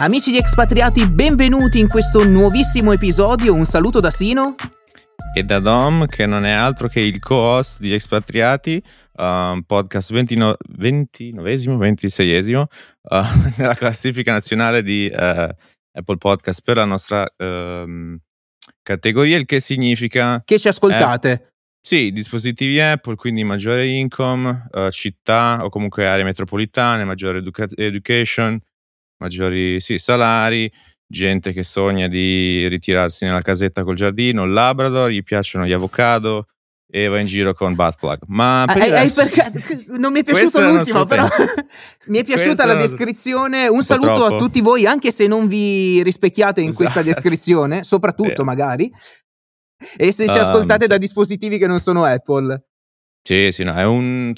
Amici 0.00 0.30
di 0.30 0.38
Expatriati, 0.38 1.06
benvenuti 1.10 1.78
in 1.78 1.86
questo 1.86 2.26
nuovissimo 2.26 2.90
episodio. 2.90 3.52
Un 3.52 3.66
saluto 3.66 4.00
da 4.00 4.10
Sino. 4.10 4.54
E 5.34 5.42
da 5.42 5.58
Dom, 5.58 6.06
che 6.06 6.24
non 6.24 6.46
è 6.46 6.52
altro 6.52 6.88
che 6.88 7.00
il 7.00 7.18
co-host 7.18 7.80
di 7.80 7.92
Expatriati, 7.92 8.82
un 9.16 9.62
podcast 9.66 10.10
29, 10.14 10.56
29esimo, 10.78 11.76
26esimo, 11.76 12.62
uh, 13.10 13.24
nella 13.58 13.74
classifica 13.74 14.32
nazionale 14.32 14.82
di 14.82 15.12
uh, 15.12 15.18
Apple 15.18 16.16
Podcast 16.16 16.62
per 16.64 16.76
la 16.76 16.86
nostra 16.86 17.30
uh, 17.36 18.16
categoria, 18.82 19.36
il 19.36 19.44
che 19.44 19.60
significa... 19.60 20.40
Che 20.42 20.58
ci 20.58 20.68
ascoltate. 20.68 21.30
Eh, 21.30 21.42
sì, 21.78 22.10
dispositivi 22.10 22.80
Apple, 22.80 23.16
quindi 23.16 23.44
maggiore 23.44 23.86
income, 23.86 24.66
uh, 24.72 24.88
città 24.88 25.58
o 25.62 25.68
comunque 25.68 26.08
aree 26.08 26.24
metropolitane, 26.24 27.04
maggiore 27.04 27.40
educa- 27.40 27.68
education, 27.76 28.58
maggiori 29.20 29.80
sì, 29.80 29.98
salari, 29.98 30.70
gente 31.06 31.52
che 31.52 31.62
sogna 31.62 32.08
di 32.08 32.66
ritirarsi 32.68 33.24
nella 33.24 33.40
casetta 33.40 33.84
col 33.84 33.94
giardino, 33.94 34.44
il 34.44 34.52
Labrador, 34.52 35.10
gli 35.10 35.22
piacciono 35.22 35.66
gli 35.66 35.72
avocado 35.72 36.46
e 36.92 37.06
va 37.06 37.20
in 37.20 37.26
giro 37.26 37.54
con 37.54 37.74
butt 37.74 37.98
plug. 37.98 38.18
Ma 38.26 38.64
per 38.66 38.82
hai, 38.82 38.90
hai 38.90 39.10
perché, 39.10 39.84
non 39.98 40.12
mi 40.12 40.20
è 40.20 40.24
piaciuto 40.24 40.60
l'ultimo, 40.60 41.06
però 41.06 41.26
mi 42.06 42.18
è 42.18 42.24
piaciuta 42.24 42.66
la 42.66 42.74
descrizione. 42.74 43.68
Un, 43.68 43.76
un 43.76 43.82
saluto 43.82 44.14
troppo. 44.14 44.34
a 44.34 44.38
tutti 44.38 44.60
voi, 44.60 44.86
anche 44.86 45.12
se 45.12 45.26
non 45.26 45.46
vi 45.46 46.02
rispecchiate 46.02 46.60
in 46.60 46.70
esatto. 46.70 46.84
questa 46.84 47.02
descrizione, 47.08 47.84
soprattutto 47.84 48.42
Beh. 48.42 48.44
magari. 48.44 48.92
E 49.96 50.12
se 50.12 50.28
ci 50.28 50.36
um, 50.36 50.42
ascoltate 50.42 50.86
da 50.86 50.98
dispositivi 50.98 51.56
che 51.56 51.66
non 51.66 51.80
sono 51.80 52.04
Apple. 52.04 52.64
Sì, 53.22 53.50
sì, 53.52 53.62
no, 53.62 53.74
è 53.74 53.84
un 53.84 54.32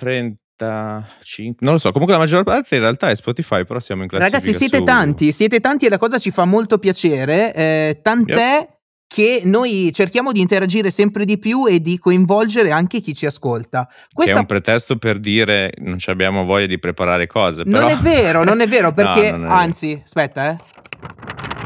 35, 0.63 1.57
non 1.61 1.75
lo 1.75 1.79
so, 1.79 1.91
comunque 1.93 2.15
la 2.15 2.23
maggior 2.23 2.45
parte 2.45 2.77
in 2.77 2.83
realtà 2.83 3.11
è 3.11 3.15
Spotify, 3.15 3.65
però 3.65 3.81
siamo 3.81 4.03
in 4.03 4.09
classifica 4.09 4.39
Ragazzi, 4.39 4.57
siete 4.57 4.77
su... 4.79 4.83
tanti, 4.85 5.33
siete 5.33 5.61
tanti 5.61 5.87
e 5.87 5.89
la 5.89 5.99
cosa 5.99 6.19
ci 6.19 6.31
fa 6.31 6.45
molto 6.45 6.79
piacere, 6.79 7.53
eh, 7.55 8.01
tant'è 8.03 8.57
yep. 8.59 8.69
che 9.07 9.43
noi 9.45 9.91
cerchiamo 9.93 10.33
di 10.33 10.41
interagire 10.41 10.91
sempre 10.91 11.25
di 11.25 11.39
più 11.39 11.67
e 11.67 11.81
di 11.81 11.99
coinvolgere 11.99 12.71
anche 12.71 13.01
chi 13.01 13.15
ci 13.15 13.27
ascolta. 13.27 13.89
Questa... 14.13 14.33
Che 14.33 14.39
è 14.39 14.41
un 14.41 14.47
pretesto 14.47 14.97
per 14.97 15.19
dire 15.19 15.73
non 15.79 15.97
abbiamo 16.07 16.45
voglia 16.45 16.67
di 16.67 16.79
preparare 16.79 17.27
cose. 17.27 17.65
Però... 17.65 17.81
Non 17.81 17.91
è 17.91 17.97
vero, 17.97 18.45
non 18.45 18.61
è 18.61 18.69
vero, 18.69 18.93
perché 18.95 19.37
no, 19.37 19.47
è 19.47 19.51
anzi, 19.51 19.89
vero. 19.89 20.03
aspetta, 20.05 20.51
eh. 20.51 20.59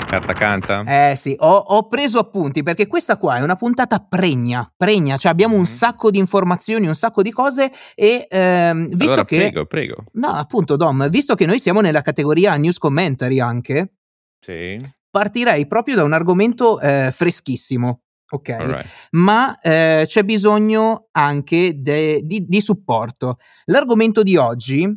Carta 0.07 0.35
canta? 0.35 0.85
Eh 0.87 1.17
sì, 1.17 1.35
ho, 1.37 1.57
ho, 1.57 1.89
preso 1.89 2.21
appunti 2.21 2.63
perché 2.63 2.87
questa 2.87 3.17
qua 3.17 3.39
è 3.39 3.43
una 3.43 3.57
puntata 3.57 3.99
pregna, 3.99 4.73
pregna, 4.77 5.17
cioè 5.17 5.33
abbiamo 5.33 5.55
mm-hmm. 5.55 5.63
un 5.63 5.67
sacco 5.67 6.13
di 6.13 6.19
informazioni, 6.19 6.87
un 6.87 6.95
sacco 6.95 7.23
di 7.23 7.33
cose 7.33 7.73
e 7.97 8.27
ehm, 8.31 8.87
visto 8.91 9.05
allora, 9.05 9.25
che... 9.25 9.37
prego, 9.37 9.67
prego. 9.67 10.05
No, 10.13 10.29
appunto 10.29 10.77
Dom, 10.77 11.09
visto 11.11 11.35
che 11.35 11.45
noi 11.45 11.59
siamo 11.59 11.81
nella 11.81 12.03
categoria 12.03 12.55
news 12.57 12.79
commentary 12.79 13.41
anche, 13.41 13.95
sì. 14.39 14.79
partirei 15.11 15.67
proprio 15.67 15.97
da 15.97 16.05
un 16.05 16.13
argomento 16.13 16.81
eh, 16.81 17.11
freschissimo. 17.13 18.03
Ok, 18.29 18.49
right. 18.49 18.87
ma 19.13 19.59
eh, 19.61 20.05
c'è 20.07 20.25
bisogno 20.25 21.09
anche 21.13 21.81
de, 21.81 22.23
di, 22.23 22.45
di 22.47 22.61
supporto. 22.61 23.39
L'argomento 23.67 24.23
di 24.23 24.37
oggi 24.37 24.89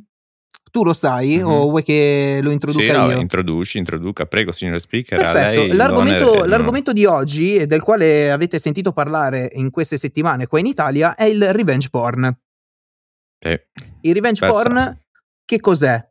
tu 0.72 0.84
lo 0.84 0.94
sai 0.94 1.38
mm-hmm. 1.38 1.46
o 1.46 1.70
vuoi 1.70 1.84
che 1.84 2.40
lo 2.42 2.52
introduca 2.52 2.84
sì, 2.84 2.90
io? 2.90 3.16
No, 3.16 3.20
introduci, 3.20 3.78
introduca, 3.78 4.26
prego 4.26 4.52
signor 4.52 4.80
speaker. 4.80 5.20
Perfetto, 5.20 5.74
l'argomento, 5.76 6.46
l'argomento 6.46 6.94
di 6.94 7.06
oggi, 7.06 7.66
del 7.66 7.82
quale 7.82 8.32
avete 8.32 8.60
sentito 8.60 8.92
parlare 8.92 9.50
in 9.54 9.70
queste 9.72 9.98
settimane 9.98 10.48
qua 10.48 10.60
in 10.60 10.66
Italia, 10.66 11.16
è 11.16 11.24
il 11.24 11.54
revenge 11.54 11.90
porn. 11.90 12.38
Sì. 13.40 13.60
Il 14.02 14.14
revenge 14.14 14.46
Pensa. 14.46 14.62
porn 14.62 15.00
che 15.46 15.60
cos'è? 15.60 16.08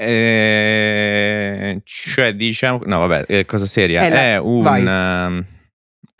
Eh, 0.00 1.80
cioè 1.84 2.34
diciamo, 2.34 2.82
no 2.84 3.06
vabbè, 3.06 3.24
eh, 3.28 3.44
cosa 3.46 3.66
seria, 3.66 4.02
è, 4.02 4.08
la, 4.08 4.20
è 4.20 4.38
un... 4.38 4.66
Um, 4.86 5.46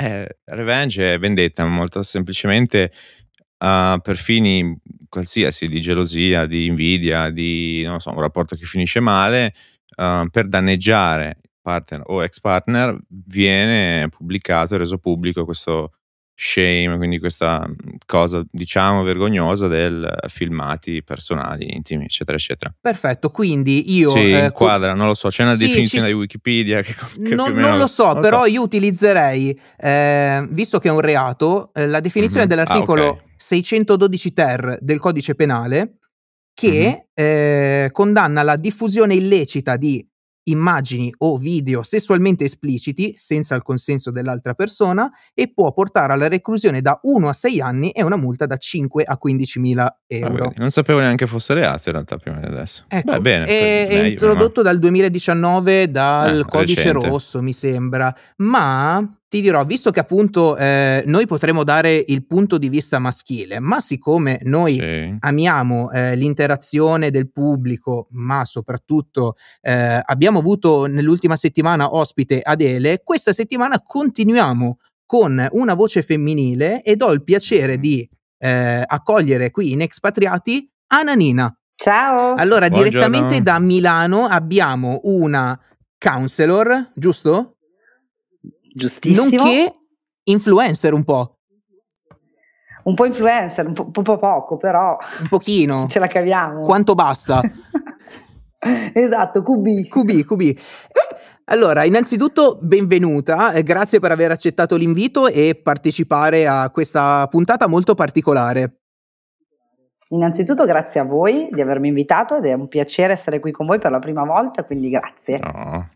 eh, 0.01 0.39
revenge 0.45 1.15
è 1.15 1.19
vendetta 1.19 1.65
molto 1.65 2.05
semplicemente 2.05 2.93
uh, 3.59 4.01
per 4.01 4.17
fini 4.17 4.79
qualsiasi 5.09 5.69
di 5.69 5.81
gelosia, 5.81 6.47
di 6.47 6.67
invidia, 6.67 7.31
di 7.31 7.83
non 7.85 8.01
so, 8.01 8.11
un 8.11 8.21
rapporto 8.21 8.57
che 8.57 8.65
finisce 8.65 9.01
male, 9.01 9.53
uh, 9.97 10.29
per 10.31 10.49
danneggiare 10.49 11.41
partner 11.61 12.03
o 12.07 12.23
ex 12.23 12.41
partner 12.41 12.97
viene 13.09 14.09
pubblicato 14.09 14.75
e 14.75 14.79
reso 14.79 14.99
pubblico 14.99 15.45
questo 15.45 15.93
shame, 16.41 16.97
quindi 16.99 17.19
questa 17.19 17.69
cosa 18.07 18.45
diciamo 18.49 19.03
vergognosa 19.03 19.67
del 19.67 20.09
filmati 20.29 21.03
personali, 21.03 21.75
intimi, 21.75 22.05
eccetera, 22.05 22.37
eccetera. 22.37 22.73
Perfetto, 22.81 23.31
quindi 23.31 23.97
io... 23.97 24.11
Sì, 24.11 24.31
eh, 24.31 24.53
quadra, 24.53 24.95
non 24.95 25.09
lo 25.09 25.15
so, 25.15 25.31
c'è 25.31 25.43
una 25.43 25.57
sì, 25.57 25.67
definizione 25.67 26.07
ci... 26.07 26.13
di 26.13 26.19
Wikipedia 26.19 26.81
che, 26.81 26.95
che 26.95 27.35
non, 27.35 27.53
non 27.55 27.77
lo 27.77 27.89
so, 27.89 28.13
non 28.13 28.23
però 28.23 28.45
so. 28.45 28.51
io 28.51 28.63
utilizzerei, 28.63 29.59
eh, 29.79 30.47
visto 30.51 30.79
che 30.79 30.89
è 30.89 30.93
un 30.93 31.01
reato, 31.01 31.73
eh, 31.75 31.89
la 31.89 31.99
definizione 31.99 32.47
mm-hmm. 32.47 32.57
dell'articolo 32.57 33.03
ah, 33.03 33.09
okay. 33.09 33.28
612 33.39 34.33
ter 34.33 34.79
del 34.81 35.01
codice 35.01 35.35
penale 35.35 35.99
che 36.53 37.07
mm-hmm. 37.21 37.89
condanna 37.93 38.43
la 38.43 38.57
diffusione 38.57 39.15
illecita 39.15 39.77
di 39.77 40.05
immagini 40.49 41.13
o 41.19 41.37
video 41.37 41.83
sessualmente 41.83 42.45
espliciti 42.45 43.15
senza 43.17 43.55
il 43.55 43.63
consenso 43.63 44.11
dell'altra 44.11 44.55
persona 44.55 45.11
e 45.35 45.53
può 45.53 45.73
portare 45.73 46.13
alla 46.13 46.29
reclusione 46.29 46.81
da 46.81 46.99
1 47.03 47.29
a 47.29 47.33
6 47.33 47.61
anni 47.61 47.91
e 47.91 48.03
una 48.03 48.17
multa 48.17 48.47
da 48.47 48.57
5 48.57 49.05
a 49.05 49.17
15 49.17 49.59
mila 49.61 50.01
euro. 50.07 50.45
Vabbè, 50.45 50.55
non 50.57 50.71
sapevo 50.71 51.01
neanche 51.01 51.27
fosse 51.27 51.55
reato 51.55 51.89
in 51.89 51.93
realtà 51.93 52.17
prima 52.17 52.39
di 52.41 52.47
adesso. 52.47 52.85
Ecco, 52.89 53.13
Beh, 53.13 53.21
bene, 53.21 53.47
è, 53.47 53.89
è 53.89 53.95
meglio, 53.95 54.09
introdotto 54.09 54.63
ma... 54.63 54.71
dal 54.71 54.79
2019 54.79 55.91
dal 55.91 56.39
eh, 56.41 56.45
codice 56.45 56.83
recente. 56.85 57.09
rosso 57.09 57.43
mi 57.43 57.53
sembra, 57.53 58.15
ma 58.39 59.18
ti 59.29 59.43
dirò, 59.43 59.65
visto 59.65 59.91
che 59.91 60.01
appunto 60.01 60.57
eh, 60.57 61.03
noi 61.07 61.27
potremo 61.27 61.63
dare 61.63 62.03
il 62.07 62.27
punto 62.27 62.57
di 62.57 62.71
vista 62.71 62.99
maschile, 62.99 63.61
ma 63.61 63.81
siccome 63.81 64.41
noi 64.45 64.77
sì. 64.77 65.17
amiamo 65.21 65.91
eh, 65.91 66.17
l'interazione 66.17 67.11
del 67.11 67.31
pubblico, 67.31 68.09
ma 68.13 68.47
soprattutto 68.47 69.37
eh, 69.61 70.01
abbiamo 70.03 70.39
avuto 70.39 70.87
nell'ultima 70.87 71.37
settimana 71.37 71.95
ospite 71.95 72.41
Adele, 72.41 73.03
questa 73.05 73.35
settimana 73.35 73.83
continuiamo 73.83 74.79
con 75.05 75.47
una 75.53 75.75
voce 75.75 76.03
femminile 76.03 76.83
ed 76.83 77.03
ho 77.03 77.13
il 77.13 77.23
piacere 77.23 77.79
di 77.79 78.09
eh, 78.39 78.83
accogliere 78.87 79.51
qui 79.51 79.73
in 79.73 79.83
Expatriati 79.83 80.71
Ananina. 80.89 81.55
Ciao! 81.77 82.35
Allora, 82.35 82.69
Buongiorno. 82.69 82.91
direttamente 82.91 83.43
da 83.43 83.59
Milano 83.59 84.25
abbiamo 84.25 85.01
una 85.03 85.59
counselor, 85.99 86.93
giusto? 86.95 87.58
Giustissimo. 88.79 89.25
Nonché 89.25 89.75
influencer 90.23 90.93
un 90.93 91.05
po'. 91.05 91.35
Un 92.85 92.95
po' 92.95 93.05
influencer, 93.05 93.67
un 93.67 93.73
po', 93.75 93.91
po 93.91 94.17
poco, 94.19 94.57
però. 94.57 94.97
Un 95.21 95.29
pochino. 95.29 95.87
Ce 95.91 95.99
la 95.99 96.07
caviamo. 96.07 96.61
Quanto 96.61 96.95
basta? 96.95 97.41
esatto, 98.95 99.43
QB. 99.43 99.89
QB, 99.89 100.25
QB. 100.25 100.59
Allora, 101.47 101.85
innanzitutto 101.85 102.59
benvenuta, 102.61 103.53
eh, 103.53 103.63
grazie 103.63 104.01
per 104.01 104.13
aver 104.13 104.31
accettato 104.31 104.77
l'invito 104.77 105.27
e 105.27 105.59
partecipare 105.61 106.47
a 106.47 106.71
questa 106.71 107.27
puntata 107.29 107.67
molto 107.67 107.95
particolare. 107.95 108.83
Innanzitutto 110.11 110.65
grazie 110.65 111.01
a 111.01 111.05
voi 111.05 111.49
di 111.51 111.61
avermi 111.61 111.89
invitato 111.89 112.37
ed 112.37 112.45
è 112.45 112.53
un 112.53 112.69
piacere 112.69 113.13
essere 113.13 113.41
qui 113.41 113.51
con 113.51 113.67
voi 113.67 113.79
per 113.79 113.91
la 113.91 113.99
prima 113.99 114.25
volta, 114.25 114.65
quindi 114.65 114.89
grazie. 114.89 115.39
No. 115.39 115.89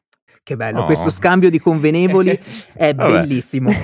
Che 0.45 0.57
bello, 0.57 0.81
Oh. 0.81 0.85
questo 0.87 1.11
scambio 1.11 1.51
di 1.51 1.59
convenevoli 1.61 2.39
è 2.75 2.95
bellissimo. 2.95 3.71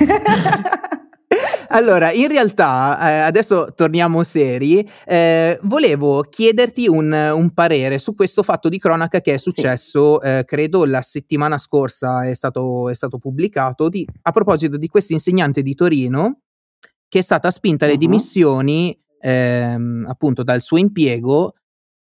Allora, 1.70 2.10
in 2.12 2.28
realtà, 2.28 2.98
eh, 2.98 3.18
adesso 3.26 3.74
torniamo 3.74 4.22
seri, 4.22 4.88
eh, 5.04 5.58
volevo 5.64 6.22
chiederti 6.22 6.88
un, 6.88 7.12
un 7.12 7.50
parere 7.52 7.98
su 7.98 8.14
questo 8.14 8.42
fatto 8.42 8.70
di 8.70 8.78
cronaca 8.78 9.20
che 9.20 9.34
è 9.34 9.36
successo, 9.36 10.18
eh, 10.22 10.44
credo 10.46 10.86
la 10.86 11.02
settimana 11.02 11.58
scorsa 11.58 12.24
è 12.26 12.32
stato, 12.32 12.88
è 12.88 12.94
stato 12.94 13.18
pubblicato, 13.18 13.90
di- 13.90 14.06
a 14.22 14.30
proposito 14.30 14.78
di 14.78 14.88
questa 14.88 15.12
insegnante 15.12 15.60
di 15.62 15.74
Torino 15.74 16.38
che 17.06 17.18
è 17.18 17.22
stata 17.22 17.50
spinta 17.50 17.84
alle 17.84 17.94
Mhm. 17.94 18.00
dimissioni 18.00 18.98
ehm, 19.20 20.06
appunto 20.08 20.42
dal 20.42 20.62
suo 20.62 20.78
impiego 20.78 21.52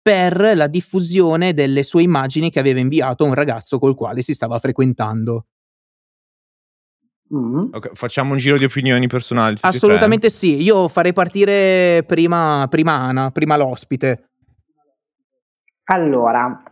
per 0.05 0.53
la 0.55 0.67
diffusione 0.67 1.55
delle 1.55 1.83
sue 1.83 2.03
immagini 2.03 2.51
che 2.51 2.59
aveva 2.59 2.79
inviato 2.79 3.25
a 3.25 3.27
un 3.27 3.33
ragazzo 3.33 3.79
col 3.79 3.95
quale 3.95 4.21
si 4.21 4.35
stava 4.35 4.59
frequentando. 4.59 5.47
Mm. 7.35 7.71
Ok, 7.73 7.93
facciamo 7.95 8.33
un 8.33 8.37
giro 8.37 8.59
di 8.59 8.65
opinioni 8.65 9.07
personali. 9.07 9.57
tre? 9.57 9.67
Assolutamente 9.67 10.29
sì, 10.29 10.63
io 10.63 10.89
farei 10.89 11.15
partire 11.15 12.05
prima, 12.07 12.67
prima 12.69 12.93
Ana, 12.93 13.31
prima 13.31 13.57
l'ospite. 13.57 14.29
Allora, 15.85 16.63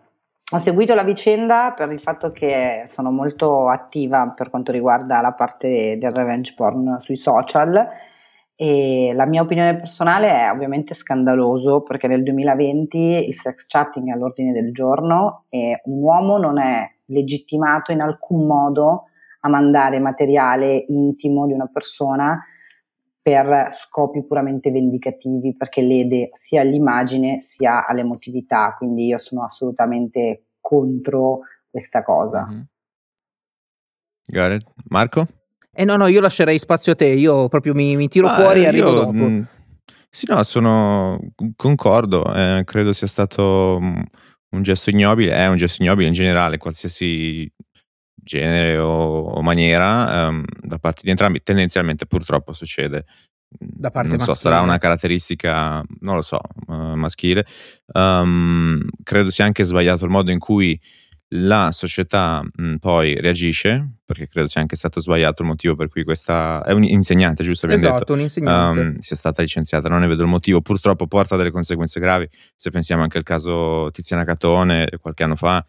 ho 0.51 0.59
seguito 0.59 0.93
la 0.95 1.03
vicenda 1.03 1.73
per 1.75 1.91
il 1.91 2.01
fatto 2.01 2.33
che 2.33 2.85
sono 2.87 3.11
molto 3.11 3.71
attiva 3.71 4.35
per 4.37 4.51
quanto 4.51 4.73
riguarda 4.73 5.23
la 5.23 5.33
parte 5.33 5.97
del 5.99 6.13
revenge 6.13 6.53
porn 6.55 6.99
sui 7.01 7.17
social 7.17 7.89
E 8.63 9.13
la 9.13 9.27
mia 9.27 9.43
opinione 9.43 9.77
personale 9.77 10.29
è 10.29 10.49
ovviamente 10.49 10.95
scandaloso 10.95 11.83
perché 11.83 12.07
nel 12.07 12.23
2020 12.23 12.97
il 12.97 13.35
sex 13.35 13.67
chatting 13.67 14.07
è 14.07 14.13
all'ordine 14.13 14.53
del 14.53 14.73
giorno 14.73 15.47
e 15.49 15.81
un 15.87 16.01
uomo 16.01 16.39
non 16.39 16.61
è 16.61 16.89
legittimato 17.07 17.91
in 17.91 18.01
alcun 18.01 18.47
modo 18.47 19.07
a 19.41 19.49
mandare 19.49 19.99
materiale 19.99 20.85
intimo 20.87 21.45
di 21.47 21.53
una 21.53 21.67
persona 21.67 22.41
per 23.21 23.71
scopi 23.73 24.25
puramente 24.25 24.71
vendicativi 24.71 25.57
perché 25.57 25.83
lede 25.83 26.29
sia 26.31 26.61
all'immagine 26.61 27.41
sia 27.41 27.85
all'emotività, 27.85 28.77
quindi 28.79 29.07
io 29.07 29.19
sono 29.19 29.43
assolutamente 29.43 30.51
contro 30.61 31.41
questa 31.69 32.03
cosa. 32.03 32.47
Mm-hmm. 32.49 32.61
Got 34.27 34.53
it. 34.53 34.73
Marco? 34.89 35.27
Eh 35.75 35.85
no, 35.85 35.97
no, 35.97 36.07
io 36.07 36.21
lascerei 36.21 36.59
spazio 36.59 36.93
a 36.93 36.95
te, 36.95 37.07
io 37.07 37.49
proprio 37.49 37.73
mi, 37.73 37.97
mi 37.97 38.09
tiro 38.09 38.27
ah, 38.27 38.35
fuori 38.35 38.65
e 38.65 38.67
arrivo 38.67 38.89
io, 38.91 38.95
dopo. 38.95 39.13
Mh, 39.13 39.25
mm, 39.25 39.43
sì, 40.11 40.27
no, 40.29 40.43
sono 40.43 41.19
concordo, 41.57 42.33
eh, 42.35 42.63
credo 42.67 42.93
sia 42.93 43.07
stato 43.07 43.79
mm, 43.81 44.01
un 44.51 44.63
gesto 44.63 44.91
ignobile, 44.91 45.33
è 45.33 45.47
un 45.47 45.57
gesto 45.57 45.83
ignobile 45.83 46.09
in 46.09 46.13
generale, 46.13 46.59
qualsiasi 46.59 47.51
genere 48.15 48.77
o, 48.77 49.23
o 49.23 49.43
maniera, 49.43 50.29
um, 50.29 50.45
da 50.61 50.79
parte 50.79 51.01
di 51.05 51.11
entrambi, 51.11 51.43
tendenzialmente 51.43 52.05
purtroppo 52.05 52.53
succede. 52.53 53.07
Da 53.49 53.91
parte 53.91 54.09
non 54.09 54.19
maschile. 54.19 54.37
so, 54.37 54.43
sarà 54.43 54.61
una 54.61 54.79
caratteristica, 54.79 55.83
non 56.01 56.17
lo 56.17 56.23
so, 56.23 56.41
uh, 56.67 56.95
maschile. 56.95 57.47
Um, 57.95 58.87
credo 59.03 59.31
sia 59.31 59.47
anche 59.47 59.65
sbagliato 59.65 60.05
il 60.05 60.11
modo 60.11 60.31
in 60.31 60.39
cui 60.39 60.79
la 61.35 61.71
società 61.73 62.43
mh, 62.43 62.77
poi 62.77 63.19
reagisce, 63.19 63.95
perché 64.05 64.29
credo 64.29 64.49
sia 64.49 64.61
anche 64.61 64.77
stato 64.77 65.01
sbagliato 65.01 65.43
il 65.43 65.49
motivo 65.49 65.75
per 65.75 65.89
cui 65.89 66.05
questa 66.05 66.63
è 66.63 66.73
un 66.73 66.85
insegnante, 66.85 67.43
giusto? 67.43 67.67
Esatto, 67.69 67.99
detto, 67.99 68.13
un 68.13 68.21
insegnante. 68.21 68.81
Um, 68.81 68.99
sia 68.99 69.17
stata 69.17 69.41
licenziata, 69.41 69.89
non 69.89 70.01
ne 70.01 70.07
vedo 70.07 70.23
il 70.23 70.29
motivo, 70.29 70.61
purtroppo 70.61 71.07
porta 71.07 71.37
delle 71.37 71.51
conseguenze 71.51 72.01
gravi, 72.01 72.29
se 72.55 72.71
pensiamo 72.71 73.03
anche 73.03 73.19
al 73.19 73.25
caso 73.25 73.91
Tiziana 73.91 74.25
Catone 74.25 74.89
qualche 75.01 75.23
anno 75.23 75.37
fa. 75.37 75.65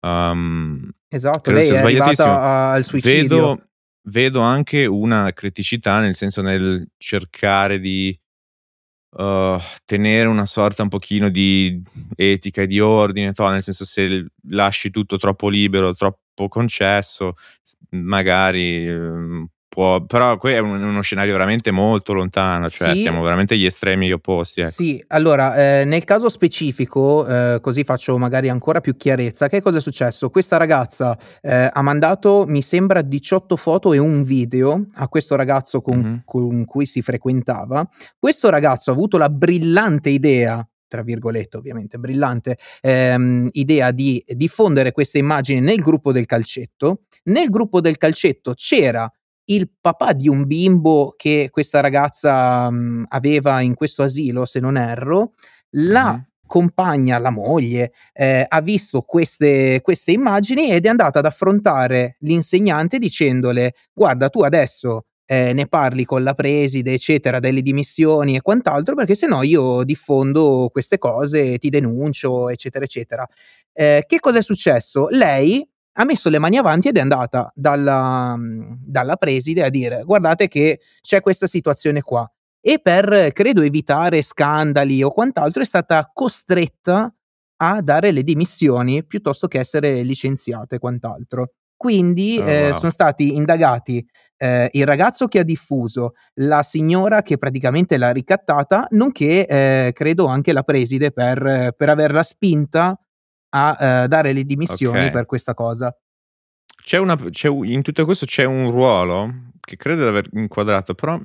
Um, 0.00 0.88
esatto, 1.08 1.50
lei 1.50 1.68
è 1.68 1.78
arrivata 1.78 2.70
al 2.70 2.84
suicidio. 2.84 3.20
Vedo, 3.20 3.62
vedo 4.04 4.40
anche 4.40 4.86
una 4.86 5.32
criticità, 5.32 6.00
nel 6.00 6.14
senso 6.14 6.42
nel 6.42 6.86
cercare 6.96 7.80
di 7.80 8.16
uh, 9.10 9.58
tenere 9.84 10.28
una 10.28 10.46
sorta 10.46 10.82
un 10.82 10.88
pochino 10.88 11.30
di 11.30 11.82
etica 12.16 12.62
e 12.62 12.66
di 12.66 12.80
ordine, 12.80 13.32
to, 13.32 13.48
nel 13.48 13.62
senso 13.62 13.84
se 13.84 14.26
lasci 14.50 14.90
tutto 14.90 15.16
troppo 15.16 15.48
libero, 15.48 15.92
troppo 15.92 16.48
concesso, 16.48 17.34
magari 17.90 18.88
um, 18.88 19.48
può, 19.78 20.04
però 20.04 20.36
qui 20.38 20.54
è 20.54 20.58
un, 20.58 20.82
uno 20.82 21.00
scenario 21.02 21.32
veramente 21.34 21.70
molto 21.70 22.12
lontano, 22.12 22.68
cioè 22.68 22.94
sì, 22.94 23.02
siamo 23.02 23.22
veramente 23.22 23.56
gli 23.56 23.64
estremi 23.64 24.10
opposti. 24.10 24.62
Ecco. 24.62 24.70
Sì, 24.72 25.04
allora 25.06 25.54
eh, 25.54 25.84
nel 25.84 26.02
caso 26.02 26.28
specifico, 26.28 27.24
eh, 27.24 27.60
così 27.60 27.84
faccio 27.84 28.18
magari 28.18 28.48
ancora 28.48 28.80
più 28.80 28.96
chiarezza, 28.96 29.46
che 29.46 29.62
cosa 29.62 29.78
è 29.78 29.80
successo? 29.80 30.30
Questa 30.30 30.56
ragazza 30.56 31.16
eh, 31.40 31.70
ha 31.72 31.82
mandato, 31.82 32.44
mi 32.48 32.60
sembra, 32.60 33.02
18 33.02 33.54
foto 33.54 33.92
e 33.92 33.98
un 33.98 34.24
video 34.24 34.84
a 34.94 35.06
questo 35.06 35.36
ragazzo 35.36 35.80
con, 35.80 35.98
mm-hmm. 35.98 36.16
con 36.24 36.64
cui 36.64 36.84
si 36.84 37.00
frequentava. 37.00 37.88
Questo 38.18 38.50
ragazzo 38.50 38.90
ha 38.90 38.94
avuto 38.94 39.16
la 39.16 39.28
brillante 39.28 40.10
idea 40.10 40.66
tra 40.88 41.02
virgolette 41.02 41.58
ovviamente 41.58 41.98
brillante 41.98 42.56
ehm, 42.80 43.48
idea 43.52 43.90
di 43.90 44.24
diffondere 44.26 44.90
queste 44.90 45.18
immagini 45.18 45.60
nel 45.60 45.76
gruppo 45.76 46.12
del 46.12 46.24
calcetto. 46.24 47.02
Nel 47.24 47.50
gruppo 47.50 47.82
del 47.82 47.98
calcetto 47.98 48.54
c'era 48.54 49.06
il 49.50 49.70
papà 49.80 50.12
di 50.12 50.28
un 50.28 50.46
bimbo 50.46 51.14
che 51.16 51.48
questa 51.50 51.80
ragazza 51.80 52.70
mh, 52.70 53.06
aveva 53.08 53.60
in 53.60 53.74
questo 53.74 54.02
asilo, 54.02 54.44
se 54.44 54.60
non 54.60 54.76
erro, 54.76 55.32
la 55.70 56.12
mm-hmm. 56.12 56.20
compagna, 56.46 57.18
la 57.18 57.30
moglie, 57.30 57.92
eh, 58.12 58.44
ha 58.46 58.60
visto 58.60 59.00
queste, 59.02 59.80
queste 59.82 60.12
immagini 60.12 60.70
ed 60.70 60.86
è 60.86 60.88
andata 60.88 61.18
ad 61.20 61.26
affrontare 61.26 62.16
l'insegnante 62.20 62.98
dicendole 62.98 63.74
guarda 63.92 64.28
tu 64.28 64.42
adesso 64.42 65.04
eh, 65.30 65.52
ne 65.52 65.66
parli 65.66 66.04
con 66.06 66.22
la 66.22 66.32
preside, 66.32 66.94
eccetera, 66.94 67.38
delle 67.38 67.60
dimissioni 67.60 68.34
e 68.34 68.40
quant'altro, 68.40 68.94
perché 68.94 69.14
se 69.14 69.26
no 69.26 69.42
io 69.42 69.84
diffondo 69.84 70.70
queste 70.72 70.96
cose, 70.96 71.58
ti 71.58 71.68
denuncio, 71.68 72.48
eccetera, 72.48 72.84
eccetera. 72.86 73.28
Eh, 73.74 74.04
che 74.06 74.20
cosa 74.20 74.38
è 74.38 74.42
successo? 74.42 75.08
Lei 75.10 75.68
ha 76.00 76.04
messo 76.04 76.28
le 76.28 76.38
mani 76.38 76.56
avanti 76.56 76.88
ed 76.88 76.96
è 76.96 77.00
andata 77.00 77.50
dalla, 77.54 78.36
dalla 78.38 79.16
preside 79.16 79.64
a 79.64 79.68
dire 79.68 80.02
guardate 80.04 80.46
che 80.46 80.80
c'è 81.00 81.20
questa 81.20 81.46
situazione 81.46 82.02
qua 82.02 82.30
e 82.60 82.80
per 82.80 83.30
credo 83.32 83.62
evitare 83.62 84.22
scandali 84.22 85.02
o 85.02 85.10
quant'altro 85.10 85.62
è 85.62 85.66
stata 85.66 86.10
costretta 86.12 87.12
a 87.60 87.80
dare 87.80 88.12
le 88.12 88.22
dimissioni 88.22 89.04
piuttosto 89.04 89.48
che 89.48 89.58
essere 89.58 90.02
licenziata 90.02 90.76
e 90.76 90.78
quant'altro. 90.78 91.54
Quindi 91.76 92.38
oh, 92.38 92.48
eh, 92.48 92.70
wow. 92.70 92.72
sono 92.72 92.90
stati 92.90 93.36
indagati 93.36 94.04
eh, 94.36 94.68
il 94.72 94.84
ragazzo 94.84 95.26
che 95.26 95.40
ha 95.40 95.44
diffuso, 95.44 96.14
la 96.34 96.62
signora 96.62 97.22
che 97.22 97.38
praticamente 97.38 97.96
l'ha 97.98 98.10
ricattata, 98.10 98.86
nonché 98.90 99.46
eh, 99.46 99.92
credo 99.92 100.26
anche 100.26 100.52
la 100.52 100.62
preside 100.62 101.12
per, 101.12 101.72
per 101.76 101.88
averla 101.88 102.22
spinta 102.22 102.98
a 103.50 104.02
eh, 104.02 104.08
dare 104.08 104.32
le 104.32 104.44
dimissioni 104.44 104.98
okay. 104.98 105.10
per 105.10 105.26
questa 105.26 105.54
cosa. 105.54 105.94
C'è 106.82 106.98
una, 106.98 107.16
c'è, 107.16 107.48
in 107.48 107.82
tutto 107.82 108.04
questo 108.04 108.24
c'è 108.24 108.44
un 108.44 108.70
ruolo 108.70 109.50
che 109.60 109.76
credo 109.76 110.02
di 110.02 110.08
aver 110.08 110.28
inquadrato, 110.32 110.94
però 110.94 111.20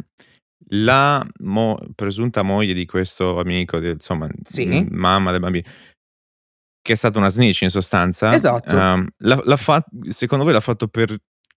la 0.69 1.25
mo, 1.39 1.77
presunta 1.95 2.41
moglie 2.41 2.73
di 2.73 2.85
questo 2.85 3.39
amico, 3.39 3.79
di, 3.79 3.89
insomma, 3.89 4.27
sì. 4.41 4.85
mamma 4.89 5.31
del 5.31 5.39
bambino, 5.39 5.69
che 6.81 6.93
è 6.93 6.95
stata 6.95 7.17
una 7.17 7.29
snitch 7.29 7.61
in 7.61 7.69
sostanza, 7.69 8.33
esatto. 8.33 8.75
Um, 8.75 9.07
l'ha, 9.19 9.41
l'ha 9.43 9.57
fa- 9.57 9.85
secondo 10.09 10.43
voi 10.43 10.53
l'ha 10.53 10.59
fatto 10.59 10.87
per 10.87 11.15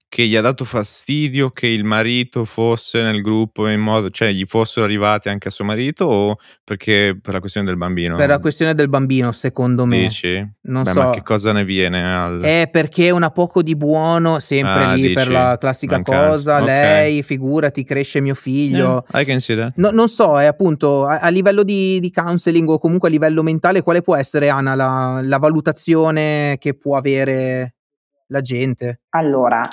che 0.09 0.25
gli 0.25 0.37
ha 0.37 0.41
dato 0.41 0.65
fastidio 0.65 1.51
che 1.51 1.67
il 1.67 1.85
marito 1.85 2.45
fosse 2.45 3.03
nel 3.03 3.21
gruppo 3.21 3.69
in 3.69 3.81
modo, 3.81 4.09
cioè 4.09 4.31
gli 4.31 4.45
fossero 4.47 4.87
arrivati 4.87 5.29
anche 5.29 5.49
a 5.49 5.51
suo 5.51 5.65
marito 5.65 6.05
o 6.05 6.39
perché 6.65 7.19
per 7.21 7.35
la 7.35 7.41
questione 7.41 7.67
del 7.67 7.77
bambino? 7.77 8.17
Per 8.17 8.29
la 8.29 8.39
questione 8.39 8.75
del 8.75 8.89
bambino, 8.89 9.33
secondo 9.33 9.85
me. 9.85 10.03
Dici? 10.03 10.37
Non 10.63 10.85
Beh, 10.85 10.93
so. 10.93 11.03
Ma 11.03 11.11
che 11.11 11.23
cosa 11.23 11.53
ne 11.53 11.65
viene? 11.65 12.15
Al... 12.15 12.41
È 12.41 12.69
perché 12.71 13.11
una 13.11 13.31
poco 13.31 13.63
di 13.63 13.77
buono, 13.77 14.39
sempre 14.39 14.85
ah, 14.85 14.95
lì 14.95 15.03
dici? 15.03 15.13
per 15.15 15.29
la 15.29 15.59
classica 15.59 15.97
Mancanza. 15.97 16.29
cosa, 16.31 16.55
okay. 16.63 16.67
lei, 16.67 17.23
figurati, 17.23 17.85
cresce 17.85 18.21
mio 18.21 18.35
figlio. 18.35 19.05
Yeah, 19.11 19.23
I 19.23 19.25
can 19.25 19.41
see 19.41 19.57
that. 19.57 19.73
No, 19.77 19.91
non 19.91 20.09
so, 20.09 20.41
è 20.41 20.47
appunto 20.47 21.07
a, 21.07 21.19
a 21.19 21.29
livello 21.29 21.63
di, 21.63 21.99
di, 22.01 22.11
counseling 22.11 22.69
o 22.69 22.79
comunque 22.79 23.09
a 23.09 23.11
livello 23.11 23.43
mentale, 23.43 23.83
quale 23.83 24.03
può 24.03 24.15
essere, 24.17 24.49
Anna, 24.49 24.75
la, 24.75 25.21
la 25.23 25.39
valutazione 25.39 26.57
che 26.59 26.75
può 26.75 26.97
avere 26.97 27.75
la 28.29 28.41
gente? 28.41 29.03
Allora, 29.11 29.69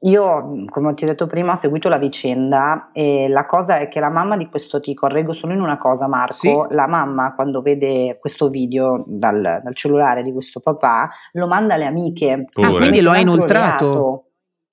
io, 0.00 0.64
come 0.68 0.94
ti 0.94 1.04
ho 1.04 1.06
detto 1.06 1.26
prima, 1.26 1.52
ho 1.52 1.56
seguito 1.56 1.88
la 1.88 1.96
vicenda 1.96 2.90
e 2.92 3.28
la 3.28 3.46
cosa 3.46 3.78
è 3.78 3.88
che 3.88 3.98
la 3.98 4.10
mamma 4.10 4.36
di 4.36 4.46
questo, 4.46 4.78
ti 4.78 4.92
correggo 4.92 5.32
solo 5.32 5.54
in 5.54 5.60
una 5.60 5.78
cosa 5.78 6.06
Marco, 6.06 6.34
sì. 6.34 6.54
la 6.70 6.86
mamma 6.86 7.34
quando 7.34 7.62
vede 7.62 8.18
questo 8.20 8.50
video 8.50 9.02
dal, 9.06 9.60
dal, 9.62 9.74
cellulare 9.74 10.22
di 10.22 10.32
questo 10.32 10.60
papà 10.60 11.10
lo 11.32 11.46
manda 11.46 11.74
alle 11.74 11.86
amiche. 11.86 12.44
Ah, 12.60 12.70
quindi 12.72 13.00
lo 13.00 13.10
ha 13.10 13.18
inoltrato? 13.18 13.84
Reato. 13.84 14.24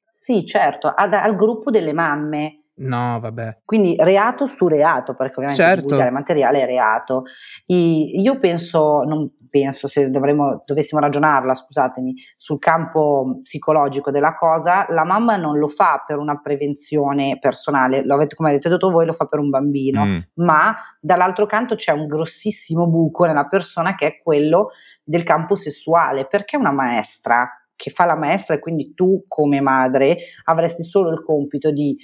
Sì, 0.09 0.45
certo, 0.45 0.87
ad, 0.87 1.13
al 1.13 1.35
gruppo 1.37 1.71
delle 1.71 1.93
mamme. 1.93 2.65
No, 2.75 3.19
vabbè. 3.19 3.61
Quindi 3.63 3.95
reato 3.97 4.45
su 4.45 4.67
reato, 4.67 5.15
perché 5.15 5.35
ovviamente 5.35 5.63
certo. 5.63 5.81
divulgare 5.81 6.09
materiale 6.09 6.61
è 6.63 6.65
reato. 6.65 7.23
I, 7.67 8.19
io 8.19 8.39
penso, 8.39 9.03
non, 9.03 9.29
penso, 9.53 9.87
se 9.87 10.09
dovremmo, 10.09 10.63
dovessimo 10.65 10.99
ragionarla, 10.99 11.53
scusatemi, 11.53 12.11
sul 12.35 12.57
campo 12.57 13.41
psicologico 13.43 14.09
della 14.09 14.33
cosa, 14.33 14.87
la 14.89 15.03
mamma 15.03 15.35
non 15.35 15.59
lo 15.59 15.67
fa 15.67 16.03
per 16.07 16.17
una 16.17 16.41
prevenzione 16.41 17.37
personale, 17.39 18.03
lo 18.03 18.15
avete, 18.15 18.33
come 18.33 18.49
avete 18.49 18.67
detto 18.67 18.89
voi, 18.89 19.05
lo 19.05 19.13
fa 19.13 19.25
per 19.25 19.37
un 19.37 19.51
bambino, 19.51 20.05
mm. 20.05 20.17
ma 20.37 20.75
dall'altro 20.99 21.45
canto 21.45 21.75
c'è 21.75 21.91
un 21.91 22.07
grossissimo 22.07 22.87
buco 22.87 23.25
nella 23.25 23.47
persona 23.47 23.93
che 23.93 24.07
è 24.07 24.21
quello 24.23 24.71
del 25.03 25.21
campo 25.21 25.53
sessuale, 25.53 26.25
perché 26.25 26.57
una 26.57 26.71
maestra 26.71 27.47
che 27.75 27.91
fa 27.91 28.05
la 28.05 28.15
maestra 28.15 28.55
e 28.55 28.59
quindi 28.59 28.95
tu 28.95 29.25
come 29.27 29.61
madre 29.61 30.17
avresti 30.45 30.83
solo 30.83 31.11
il 31.11 31.23
compito 31.23 31.69
di 31.69 31.95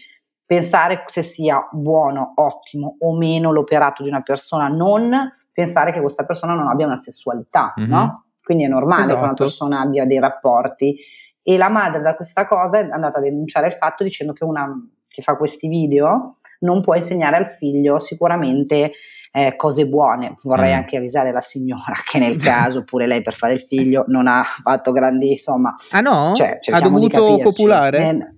pensare 0.46 1.04
se 1.08 1.24
sia 1.24 1.68
buono, 1.72 2.34
ottimo 2.36 2.94
o 3.00 3.18
meno 3.18 3.52
l'operato 3.52 4.04
di 4.04 4.10
una 4.10 4.22
persona, 4.22 4.68
non 4.68 5.12
pensare 5.60 5.92
che 5.92 6.00
questa 6.00 6.24
persona 6.26 6.54
non 6.54 6.68
abbia 6.68 6.86
una 6.86 6.96
sessualità, 6.96 7.74
mm-hmm. 7.80 7.90
no? 7.90 8.08
Quindi 8.44 8.64
è 8.64 8.68
normale 8.68 9.02
esatto. 9.02 9.16
che 9.16 9.24
una 9.24 9.34
esatto. 9.34 9.44
persona 9.44 9.80
abbia 9.82 10.06
dei 10.06 10.20
rapporti. 10.20 10.98
E 11.44 11.58
la 11.58 11.70
madre 11.70 12.02
da 12.02 12.16
questa 12.16 12.48
cosa 12.48 12.80
è 12.80 12.90
andata 12.90 13.20
a 13.20 13.22
denunciare 13.22 13.68
il 13.68 13.74
fatto 13.74 14.04
dicendo 14.04 14.34
che 14.34 14.44
una 14.44 14.68
che 15.08 15.22
fa 15.22 15.36
questi 15.36 15.68
video 15.68 16.36
non 16.60 16.82
può 16.82 16.94
insegnare 16.96 17.36
al 17.36 17.50
figlio 17.50 18.00
sicuramente 18.00 18.92
eh, 19.32 19.56
cose 19.56 19.88
buone. 19.88 20.36
Vorrei 20.44 20.74
mm. 20.74 20.78
anche 20.78 20.98
avvisare 20.98 21.32
la 21.32 21.42
signora 21.42 21.96
che 22.06 22.20
nel 22.20 22.38
caso 22.38 22.84
pure 22.84 23.08
lei 23.08 23.22
per 23.22 23.36
fare 23.36 23.54
il 23.54 23.66
figlio 23.68 24.06
non 24.08 24.28
ha 24.28 24.44
fatto 24.62 24.92
grandi, 24.92 25.32
insomma... 25.32 25.76
Ah 25.92 26.02
no? 26.02 26.34
Cioè, 26.36 26.60
ha 26.72 26.82
dovuto 26.82 27.38
copulare? 27.38 27.98
Eh, 28.00 28.36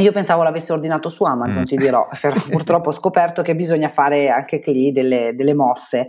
Io 0.00 0.12
pensavo 0.12 0.42
l'avesse 0.42 0.72
ordinato 0.72 1.08
su 1.08 1.24
Amazon, 1.24 1.62
mm. 1.62 1.64
ti 1.64 1.76
dirò, 1.76 2.08
però 2.20 2.34
purtroppo 2.48 2.88
ho 2.88 2.92
scoperto 2.92 3.42
che 3.42 3.54
bisogna 3.54 3.88
fare 3.88 4.28
anche 4.28 4.62
lì 4.66 4.92
delle, 4.92 5.34
delle 5.34 5.54
mosse. 5.54 6.06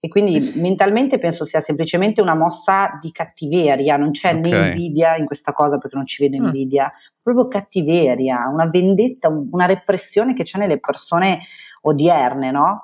E 0.00 0.08
quindi 0.08 0.52
mentalmente 0.56 1.18
penso 1.18 1.46
sia 1.46 1.60
semplicemente 1.60 2.20
una 2.20 2.34
mossa 2.34 2.98
di 3.00 3.10
cattiveria, 3.10 3.96
non 3.96 4.10
c'è 4.10 4.34
okay. 4.34 4.50
né 4.50 4.68
invidia 4.68 5.16
in 5.16 5.24
questa 5.24 5.52
cosa 5.52 5.76
perché 5.76 5.96
non 5.96 6.06
ci 6.06 6.22
vedo 6.22 6.42
ah. 6.42 6.46
invidia, 6.46 6.92
proprio 7.22 7.48
cattiveria, 7.48 8.44
una 8.50 8.66
vendetta, 8.66 9.28
una 9.28 9.64
repressione 9.64 10.34
che 10.34 10.42
c'è 10.42 10.58
nelle 10.58 10.78
persone 10.78 11.46
odierne, 11.82 12.50
no? 12.50 12.82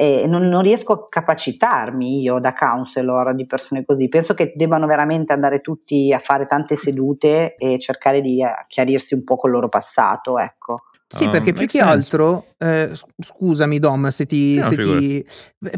E 0.00 0.26
non, 0.26 0.48
non, 0.48 0.62
riesco 0.62 0.94
a 0.94 1.04
capacitarmi 1.06 2.22
io 2.22 2.38
da 2.38 2.54
counselor 2.54 3.34
di 3.34 3.44
persone 3.44 3.84
così. 3.84 4.08
Penso 4.08 4.32
che 4.32 4.54
debbano 4.56 4.86
veramente 4.86 5.34
andare 5.34 5.60
tutti 5.60 6.10
a 6.10 6.18
fare 6.18 6.46
tante 6.46 6.74
sedute 6.74 7.54
e 7.56 7.78
cercare 7.78 8.22
di 8.22 8.42
eh, 8.42 8.64
chiarirsi 8.66 9.12
un 9.12 9.24
po' 9.24 9.36
col 9.36 9.50
loro 9.50 9.68
passato, 9.68 10.38
ecco. 10.38 10.84
Sì, 11.12 11.24
um, 11.24 11.30
perché 11.32 11.52
più 11.52 11.66
che 11.66 11.78
sense. 11.78 11.92
altro, 11.92 12.46
eh, 12.56 12.92
scusami 13.18 13.80
Dom, 13.80 14.10
se 14.10 14.26
ti... 14.26 14.58
No, 14.58 14.68
se 14.68 14.76
ti 14.76 15.26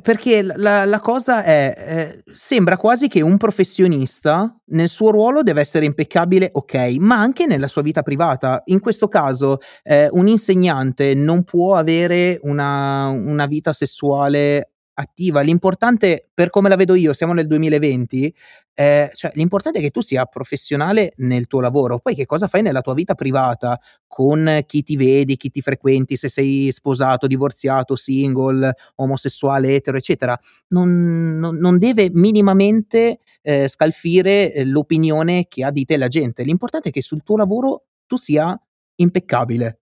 perché 0.03 0.43
la, 0.43 0.85
la, 0.85 1.01
cosa 1.01 1.43
è, 1.43 1.75
eh, 1.75 2.23
sembra 2.35 2.77
quasi 2.77 3.09
che 3.09 3.23
un 3.23 3.39
professionista 3.39 4.55
nel 4.67 4.91
suo 4.91 5.11
ruolo 5.11 5.43
deve 5.43 5.63
essere 5.63 5.87
impeccabile, 5.87 6.51
ok, 6.53 6.97
ma 6.99 7.19
anche 7.19 7.47
nella 7.47 7.67
sua 7.67 7.81
vita 7.81 8.03
privata. 8.03 8.61
In 8.67 8.79
questo 8.79 9.09
caso 9.09 9.61
eh, 9.83 10.07
un 10.13 10.29
insegnante 10.29 11.15
non 11.15 11.45
può 11.45 11.77
avere 11.77 12.39
una, 12.43 13.09
una 13.09 13.47
vita 13.47 13.73
sessuale 13.73 14.72
attiva. 14.95 15.41
L'importante, 15.41 16.29
per 16.33 16.51
come 16.51 16.69
la 16.69 16.77
vedo 16.77 16.95
io, 16.95 17.13
siamo 17.13 17.33
nel 17.33 17.47
2020, 17.47 18.35
eh, 18.75 19.11
cioè, 19.15 19.31
l'importante 19.35 19.79
è 19.79 19.83
che 19.83 19.91
tu 19.91 20.01
sia 20.01 20.25
professionale 20.25 21.13
nel 21.19 21.47
tuo 21.47 21.61
lavoro. 21.61 21.99
Poi 21.99 22.15
che 22.15 22.27
cosa 22.27 22.49
fai 22.49 22.63
nella 22.63 22.81
tua 22.81 22.95
vita 22.95 23.15
privata 23.15 23.79
con 24.07 24.61
chi 24.67 24.83
ti 24.83 24.97
vedi, 24.97 25.37
chi 25.37 25.51
ti 25.51 25.61
frequenti, 25.61 26.17
se 26.17 26.29
sei 26.29 26.71
sposato, 26.73 27.27
divorziato, 27.27 27.97
single, 27.97 28.75
omosessuale, 28.97 29.75
etero, 29.75 29.97
eccetera, 29.97 30.39
non, 30.69 31.39
non, 31.39 31.57
non 31.57 31.79
deve 31.79 32.11
minimamente 32.13 33.19
eh, 33.43 33.69
scalfire 33.69 34.53
eh, 34.53 34.67
l'opinione 34.67 35.47
che 35.49 35.65
ha 35.65 35.71
di 35.71 35.85
te 35.85 35.97
la 35.97 36.09
gente. 36.09 36.43
L'importante 36.43 36.89
è 36.89 36.93
che 36.93 37.03
sul 37.03 37.23
tuo 37.23 37.37
lavoro 37.37 37.85
tu 38.07 38.17
sia 38.17 38.59
impeccabile. 38.97 39.82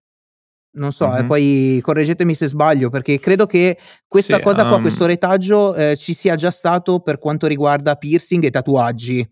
Non 0.72 0.92
so, 0.92 1.16
eh, 1.16 1.24
poi 1.24 1.80
correggetemi 1.82 2.34
se 2.34 2.46
sbaglio, 2.46 2.90
perché 2.90 3.18
credo 3.18 3.46
che 3.46 3.76
questa 4.06 4.36
Sì, 4.36 4.42
cosa 4.42 4.68
qua, 4.68 4.80
questo 4.80 5.04
retaggio, 5.04 5.74
eh, 5.74 5.96
ci 5.96 6.14
sia 6.14 6.36
già 6.36 6.52
stato 6.52 7.00
per 7.00 7.18
quanto 7.18 7.48
riguarda 7.48 7.96
piercing 7.96 8.44
e 8.44 8.50
tatuaggi. 8.50 9.28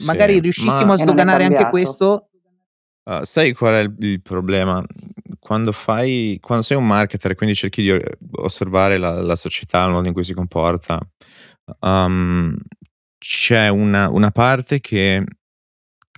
Magari 0.00 0.40
riuscissimo 0.40 0.86
ma 0.86 0.94
a 0.94 0.96
sdoganare 0.96 1.44
anche 1.44 1.68
questo. 1.68 2.30
Uh, 3.04 3.24
sai 3.24 3.52
qual 3.52 3.74
è 3.74 3.80
il, 3.80 3.94
il 3.98 4.22
problema? 4.22 4.82
Quando 5.38 5.72
fai, 5.72 6.38
quando 6.40 6.64
sei 6.64 6.76
un 6.76 6.86
marketer 6.86 7.32
e 7.32 7.34
quindi 7.34 7.54
cerchi 7.54 7.82
di 7.82 8.00
osservare 8.36 8.96
la, 8.96 9.20
la 9.20 9.36
società, 9.36 9.84
il 9.84 9.90
modo 9.90 10.06
in 10.06 10.14
cui 10.14 10.24
si 10.24 10.34
comporta, 10.34 11.00
um, 11.80 12.56
c'è 13.18 13.68
una, 13.68 14.08
una 14.08 14.30
parte 14.30 14.80
che, 14.80 15.24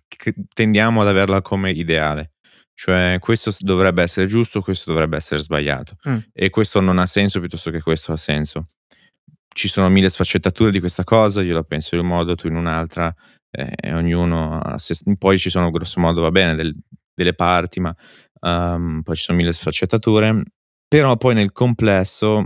che 0.06 0.35
tendiamo 0.52 1.00
ad 1.00 1.09
averla 1.09 1.42
come 1.42 1.71
ideale. 1.71 2.34
Cioè, 2.75 3.19
questo 3.21 3.54
dovrebbe 3.61 4.02
essere 4.02 4.26
giusto, 4.26 4.61
questo 4.61 4.90
dovrebbe 4.90 5.16
essere 5.16 5.40
sbagliato. 5.40 5.97
Mm. 6.09 6.19
E 6.33 6.50
questo 6.50 6.81
non 6.81 6.99
ha 6.99 7.07
senso 7.07 7.40
piuttosto 7.40 7.71
che 7.71 7.81
questo 7.81 8.12
ha 8.12 8.16
senso. 8.16 8.71
Ci 9.49 9.69
sono 9.69 9.88
mille 9.88 10.09
sfaccettature 10.09 10.73
di 10.73 10.81
questa 10.81 11.04
cosa, 11.04 11.40
io 11.40 11.54
la 11.54 11.62
penso 11.62 11.95
in 11.95 12.00
un 12.00 12.09
modo, 12.09 12.35
tu 12.35 12.49
in 12.49 12.57
un'altra, 12.57 13.14
eh, 13.50 13.73
e 13.76 13.95
ognuno 13.95 14.61
se, 14.76 14.97
Poi 15.16 15.38
ci 15.38 15.50
sono 15.50 15.71
grosso 15.71 16.00
modo, 16.00 16.21
va 16.21 16.33
bene, 16.33 16.57
del, 16.57 16.75
delle 17.14 17.35
parti, 17.35 17.78
ma 17.78 17.95
um, 18.40 19.02
poi 19.02 19.14
ci 19.14 19.23
sono 19.23 19.38
mille 19.38 19.52
sfaccettature. 19.52 20.43
Però 20.88 21.16
poi 21.16 21.35
nel 21.35 21.52
complesso 21.52 22.45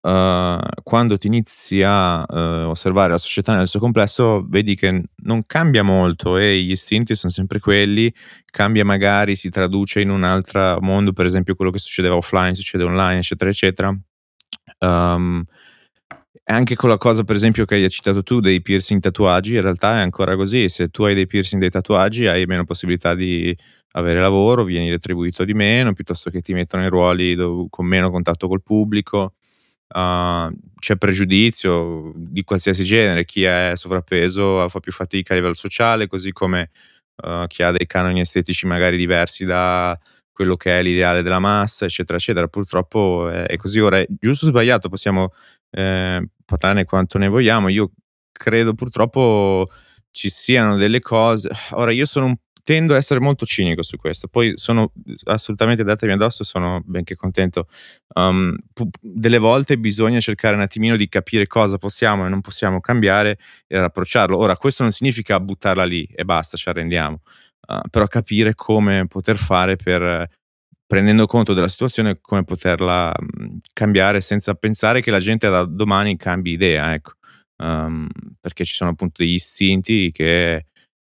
uh, 0.00 0.58
quando 0.82 1.16
ti 1.18 1.26
inizi 1.26 1.82
a 1.82 2.20
uh, 2.20 2.68
osservare 2.68 3.10
la 3.10 3.18
società 3.18 3.54
nel 3.54 3.68
suo 3.68 3.80
complesso, 3.80 4.44
vedi 4.48 4.76
che 4.76 5.02
non 5.22 5.46
cambia 5.46 5.82
molto 5.82 6.36
e 6.36 6.60
gli 6.60 6.70
istinti 6.72 7.14
sono 7.14 7.32
sempre 7.32 7.58
quelli, 7.58 8.12
cambia 8.46 8.84
magari, 8.84 9.36
si 9.36 9.48
traduce 9.50 10.00
in 10.00 10.10
un 10.10 10.24
altro 10.24 10.78
mondo, 10.80 11.12
per 11.12 11.26
esempio 11.26 11.54
quello 11.54 11.70
che 11.70 11.78
succedeva 11.78 12.16
offline, 12.16 12.54
succede 12.54 12.84
online, 12.84 13.18
eccetera, 13.18 13.50
eccetera. 13.50 13.98
Um, 14.78 15.44
anche 16.48 16.76
con 16.76 16.88
la 16.88 16.96
cosa, 16.98 17.24
per 17.24 17.34
esempio, 17.34 17.64
che 17.64 17.74
hai 17.74 17.90
citato 17.90 18.22
tu 18.22 18.38
dei 18.38 18.62
piercing 18.62 19.00
tatuaggi, 19.00 19.56
in 19.56 19.62
realtà 19.62 19.98
è 19.98 20.02
ancora 20.02 20.36
così. 20.36 20.68
Se 20.68 20.88
tu 20.88 21.02
hai 21.02 21.14
dei 21.14 21.26
piercing 21.26 21.60
dei 21.60 21.70
tatuaggi, 21.70 22.26
hai 22.26 22.46
meno 22.46 22.64
possibilità 22.64 23.16
di 23.16 23.56
avere 23.92 24.20
lavoro, 24.20 24.62
vieni 24.62 24.88
retribuito 24.90 25.44
di 25.44 25.54
meno, 25.54 25.92
piuttosto 25.92 26.30
che 26.30 26.42
ti 26.42 26.52
mettono 26.52 26.84
in 26.84 26.90
ruoli 26.90 27.34
dove, 27.34 27.66
con 27.68 27.86
meno 27.86 28.10
contatto 28.10 28.46
col 28.46 28.62
pubblico 28.62 29.34
uh, 29.88 30.52
c'è 30.78 30.96
pregiudizio 30.96 32.12
di 32.14 32.42
qualsiasi 32.44 32.84
genere, 32.84 33.24
chi 33.24 33.44
è 33.44 33.72
sovrappeso 33.74 34.68
fa 34.68 34.80
più 34.80 34.92
fatica 34.92 35.32
a 35.32 35.36
livello 35.36 35.54
sociale, 35.54 36.06
così 36.06 36.32
come 36.32 36.70
uh, 37.24 37.46
chi 37.46 37.62
ha 37.62 37.70
dei 37.70 37.86
canoni 37.86 38.20
estetici 38.20 38.66
magari 38.66 38.96
diversi 38.96 39.44
da 39.44 39.98
quello 40.32 40.56
che 40.56 40.78
è 40.78 40.82
l'ideale 40.82 41.22
della 41.22 41.38
massa, 41.38 41.86
eccetera, 41.86 42.18
eccetera. 42.18 42.46
Purtroppo 42.46 43.28
è, 43.30 43.44
è 43.46 43.56
così. 43.56 43.80
Ora, 43.80 44.04
giusto 44.06 44.44
o 44.44 44.48
sbagliato, 44.48 44.90
possiamo 44.90 45.32
eh, 45.70 46.28
parlarne 46.44 46.84
quanto 46.84 47.16
ne 47.16 47.28
vogliamo. 47.28 47.68
Io 47.68 47.92
credo 48.32 48.74
purtroppo 48.74 49.66
ci 50.10 50.28
siano 50.28 50.76
delle 50.76 51.00
cose. 51.00 51.48
Ora, 51.70 51.90
io 51.90 52.04
sono 52.04 52.26
un 52.26 52.36
tendo 52.66 52.94
a 52.94 52.96
essere 52.96 53.20
molto 53.20 53.46
cinico 53.46 53.84
su 53.84 53.96
questo, 53.96 54.26
poi 54.26 54.54
sono 54.56 54.90
assolutamente 55.26 55.84
datemi 55.84 56.14
addosso, 56.14 56.42
sono 56.42 56.82
benché 56.84 57.14
contento. 57.14 57.68
Um, 58.14 58.56
pu- 58.72 58.88
delle 59.00 59.38
volte 59.38 59.78
bisogna 59.78 60.18
cercare 60.18 60.56
un 60.56 60.62
attimino 60.62 60.96
di 60.96 61.08
capire 61.08 61.46
cosa 61.46 61.78
possiamo 61.78 62.26
e 62.26 62.28
non 62.28 62.40
possiamo 62.40 62.80
cambiare 62.80 63.38
e 63.68 63.78
approcciarlo. 63.78 64.36
Ora, 64.36 64.56
questo 64.56 64.82
non 64.82 64.90
significa 64.90 65.38
buttarla 65.38 65.84
lì 65.84 66.08
e 66.12 66.24
basta, 66.24 66.56
ci 66.56 66.68
arrendiamo, 66.68 67.20
uh, 67.68 67.88
però 67.88 68.08
capire 68.08 68.56
come 68.56 69.06
poter 69.06 69.36
fare 69.36 69.76
per, 69.76 70.28
prendendo 70.84 71.26
conto 71.26 71.54
della 71.54 71.68
situazione, 71.68 72.18
come 72.20 72.42
poterla 72.42 73.14
um, 73.16 73.60
cambiare 73.72 74.20
senza 74.20 74.54
pensare 74.54 75.00
che 75.02 75.12
la 75.12 75.20
gente 75.20 75.48
da 75.48 75.64
domani 75.64 76.16
cambi 76.16 76.50
idea, 76.50 76.92
ecco. 76.94 77.12
Um, 77.58 78.08
perché 78.40 78.64
ci 78.64 78.74
sono 78.74 78.90
appunto 78.90 79.22
degli 79.22 79.34
istinti 79.34 80.10
che 80.10 80.66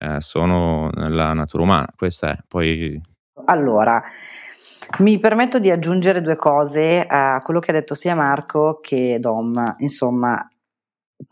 eh, 0.03 0.21
sono 0.21 0.91
nella 0.95 1.33
natura 1.33 1.63
umana. 1.63 1.87
Questa 1.97 2.33
è 2.33 2.39
poi. 2.49 3.01
Allora, 3.47 4.03
mi 4.99 5.19
permetto 5.19 5.59
di 5.59 5.71
aggiungere 5.71 6.21
due 6.21 6.37
cose 6.37 7.05
a 7.07 7.41
quello 7.43 7.61
che 7.61 7.71
ha 7.71 7.75
detto 7.75 7.95
sia 7.95 8.15
Marco 8.15 8.81
che 8.83 9.19
Dom. 9.21 9.77
Insomma, 9.79 10.37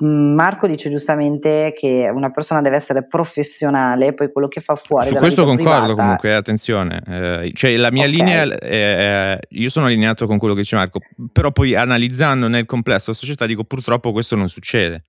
mm, 0.05 0.35
Marco 0.35 0.69
dice 0.69 0.89
giustamente 0.89 1.75
che 1.77 2.09
una 2.13 2.31
persona 2.31 2.63
deve 2.63 2.77
essere 2.77 3.07
professionale, 3.07 4.15
poi 4.15 4.31
quello 4.31 4.49
che 4.49 4.61
fa 4.61 4.77
fuori. 4.77 5.09
Su 5.09 5.17
questo 5.17 5.45
concordo 5.45 5.73
privata... 5.73 5.95
comunque, 5.95 6.35
attenzione. 6.35 7.03
Eh, 7.07 7.51
cioè 7.55 7.77
la 7.77 7.91
mia 7.91 8.07
okay. 8.07 8.17
linea, 8.17 8.43
è, 8.45 8.57
è, 8.59 9.39
io 9.51 9.69
sono 9.69 9.87
allineato 9.87 10.27
con 10.29 10.39
quello 10.39 10.55
che 10.55 10.61
dice 10.61 10.77
Marco, 10.77 11.01
però 11.33 11.51
poi 11.51 11.75
analizzando 11.75 12.47
nel 12.47 12.67
complesso 12.67 13.11
la 13.11 13.17
società 13.17 13.47
dico 13.47 13.65
purtroppo 13.65 14.13
questo 14.13 14.37
non 14.37 14.49
succede. 14.49 15.05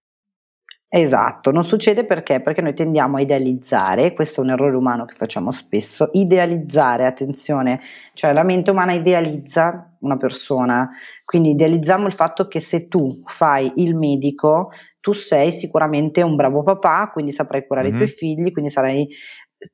Esatto, 0.93 1.51
non 1.51 1.63
succede 1.63 2.03
perché? 2.03 2.41
Perché 2.41 2.59
noi 2.59 2.73
tendiamo 2.73 3.15
a 3.15 3.21
idealizzare, 3.21 4.11
questo 4.11 4.41
è 4.41 4.43
un 4.43 4.49
errore 4.49 4.75
umano 4.75 5.05
che 5.05 5.15
facciamo 5.15 5.49
spesso, 5.49 6.09
idealizzare, 6.11 7.05
attenzione, 7.05 7.79
cioè 8.13 8.33
la 8.33 8.43
mente 8.43 8.71
umana 8.71 8.91
idealizza 8.91 9.87
una 10.01 10.17
persona, 10.17 10.89
quindi 11.23 11.51
idealizziamo 11.51 12.07
il 12.07 12.11
fatto 12.11 12.49
che 12.49 12.59
se 12.59 12.89
tu 12.89 13.21
fai 13.23 13.71
il 13.77 13.95
medico, 13.95 14.71
tu 14.99 15.13
sei 15.13 15.53
sicuramente 15.53 16.23
un 16.23 16.35
bravo 16.35 16.61
papà, 16.61 17.09
quindi 17.13 17.31
saprai 17.31 17.65
curare 17.65 17.87
mm-hmm. 17.87 17.95
i 17.95 17.97
tuoi 17.99 18.09
figli, 18.09 18.51
quindi 18.51 18.69
sarai 18.69 19.07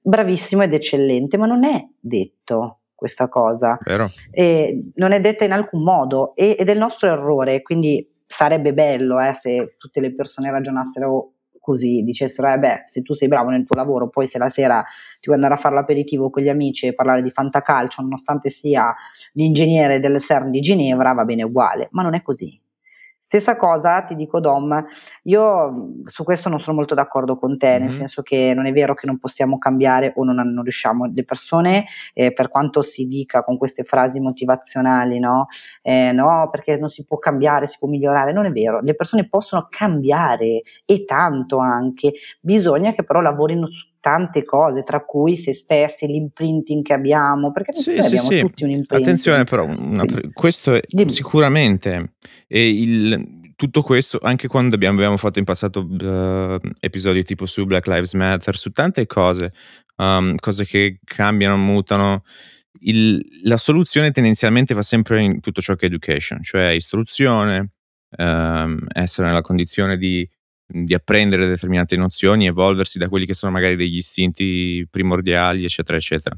bravissimo 0.04 0.62
ed 0.62 0.74
eccellente, 0.76 1.36
ma 1.38 1.48
non 1.48 1.64
è 1.66 1.84
detto 2.00 2.82
questa 2.94 3.28
cosa, 3.28 3.76
e 4.30 4.92
non 4.98 5.14
è 5.14 5.20
detta 5.20 5.46
in 5.46 5.52
alcun 5.52 5.82
modo 5.82 6.36
ed 6.36 6.70
è 6.70 6.72
il 6.72 6.78
nostro 6.78 7.10
errore, 7.10 7.64
quindi 7.64 8.06
sarebbe 8.38 8.72
bello 8.72 9.20
eh, 9.20 9.34
se 9.34 9.77
tutte 9.79 10.00
le 10.00 10.13
persone 10.13 10.51
ragionassero 10.51 11.32
così, 11.60 12.03
dicessero, 12.03 12.53
eh 12.53 12.60
beh, 12.60 12.79
se 12.84 13.01
tu 13.01 13.15
sei 13.15 13.27
bravo 13.27 13.50
nel 13.50 13.65
tuo 13.65 13.75
lavoro, 13.75 14.10
poi 14.10 14.27
se 14.27 14.38
la 14.38 14.48
sera 14.48 14.84
ti 15.20 15.25
vuoi 15.25 15.38
andare 15.38 15.56
a 15.56 15.58
fare 15.58 15.74
l'aperitivo 15.74 16.29
con 16.29 16.44
gli 16.44 16.48
amici 16.48 16.86
e 16.86 16.94
parlare 16.94 17.24
di 17.24 17.32
fantacalcio, 17.32 18.03
nonostante 18.03 18.50
sia 18.50 18.94
l'ingegnere 19.34 20.00
del 20.00 20.22
CERN 20.22 20.51
di 20.51 20.62
Ginevra, 20.62 21.13
va 21.13 21.24
bene 21.24 21.44
uguale, 21.44 21.88
ma 21.91 22.03
non 22.03 22.13
è 22.13 22.22
così. 22.22 22.62
Stessa 23.28 23.58
cosa 23.58 24.04
ti 24.04 24.16
dico 24.16 24.40
Dom, 24.40 24.82
io 25.24 25.90
su 26.04 26.24
questo 26.24 26.48
non 26.48 26.60
sono 26.60 26.78
molto 26.78 26.96
d'accordo 26.96 27.38
con 27.38 27.58
te, 27.58 27.72
mm-hmm. 27.72 27.82
nel 27.82 27.92
senso 27.92 28.22
che 28.22 28.54
non 28.56 28.68
è 28.68 28.72
vero 28.72 28.94
che 28.94 29.06
non 29.06 29.18
possiamo 29.18 29.58
cambiare 29.58 30.14
o 30.16 30.24
non, 30.24 30.38
non 30.38 30.64
riusciamo. 30.64 31.12
Le 31.14 31.26
persone, 31.26 31.84
eh, 32.14 32.32
per 32.32 32.48
quanto 32.48 32.82
si 32.84 33.06
dica 33.06 33.44
con 33.44 33.58
queste 33.58 33.84
frasi 33.84 34.22
motivazionali, 34.22 35.20
no? 35.20 35.48
Eh, 35.82 36.14
no, 36.14 36.48
perché 36.50 36.78
non 36.78 36.88
si 36.88 37.04
può 37.04 37.18
cambiare, 37.18 37.68
si 37.68 37.80
può 37.80 37.90
migliorare, 37.90 38.32
non 38.32 38.46
è 38.46 38.52
vero. 38.54 38.80
Le 38.80 38.96
persone 38.96 39.28
possono 39.28 39.68
cambiare 39.70 40.62
e 40.86 41.04
tanto 41.04 41.58
anche, 41.58 42.14
bisogna 42.40 42.94
che 42.94 43.04
però 43.04 43.20
lavorino 43.20 43.68
su 43.68 43.88
tante 44.08 44.46
cose, 44.46 44.84
tra 44.84 45.04
cui 45.04 45.36
se 45.36 45.54
stessi, 45.54 46.08
l'imprinting 46.08 46.82
che 46.82 46.94
abbiamo, 46.94 47.52
perché 47.52 47.74
sì, 47.74 47.90
noi 47.90 48.04
sì, 48.04 48.08
abbiamo 48.08 48.30
sì. 48.30 48.40
tutti 48.40 48.64
un 48.64 48.70
imprinting. 48.70 49.02
Attenzione 49.02 49.44
però, 49.44 49.66
una, 49.66 50.06
questo 50.32 50.76
è 50.76 50.82
Dimmi. 50.88 51.10
sicuramente, 51.10 52.14
e 52.48 52.70
il, 52.70 53.52
tutto 53.58 53.82
questo, 53.82 54.18
anche 54.22 54.48
quando 54.48 54.76
abbiamo, 54.76 54.96
abbiamo 54.96 55.18
fatto 55.18 55.40
in 55.40 55.46
passato 55.46 55.82
uh, 55.82 56.58
episodi 56.80 57.24
tipo 57.24 57.46
su 57.46 57.66
Black 57.66 57.86
Lives 57.88 58.14
Matter, 58.14 58.56
su 58.56 58.72
tante 58.72 59.06
cose, 59.08 59.52
um, 59.98 60.36
cose 60.38 60.66
che 60.66 61.00
cambiano, 61.04 61.58
mutano, 61.58 62.24
il, 62.84 63.22
la 63.44 63.58
soluzione 63.58 64.12
tendenzialmente 64.12 64.74
va 64.74 64.84
sempre 64.84 65.22
in 65.22 65.42
tutto 65.42 65.60
ciò 65.60 65.76
che 65.76 65.88
è 65.88 65.90
education, 65.90 66.42
cioè 66.42 66.70
istruzione, 66.70 67.72
um, 68.18 68.80
essere 68.94 69.28
nella 69.28 69.42
condizione 69.42 69.98
di 69.98 70.26
di 70.68 70.94
apprendere 70.94 71.48
determinate 71.48 71.96
nozioni, 71.96 72.46
evolversi 72.46 72.98
da 72.98 73.08
quelli 73.08 73.26
che 73.26 73.34
sono 73.34 73.52
magari 73.52 73.76
degli 73.76 73.98
istinti 73.98 74.86
primordiali, 74.90 75.64
eccetera, 75.64 75.98
eccetera. 75.98 76.38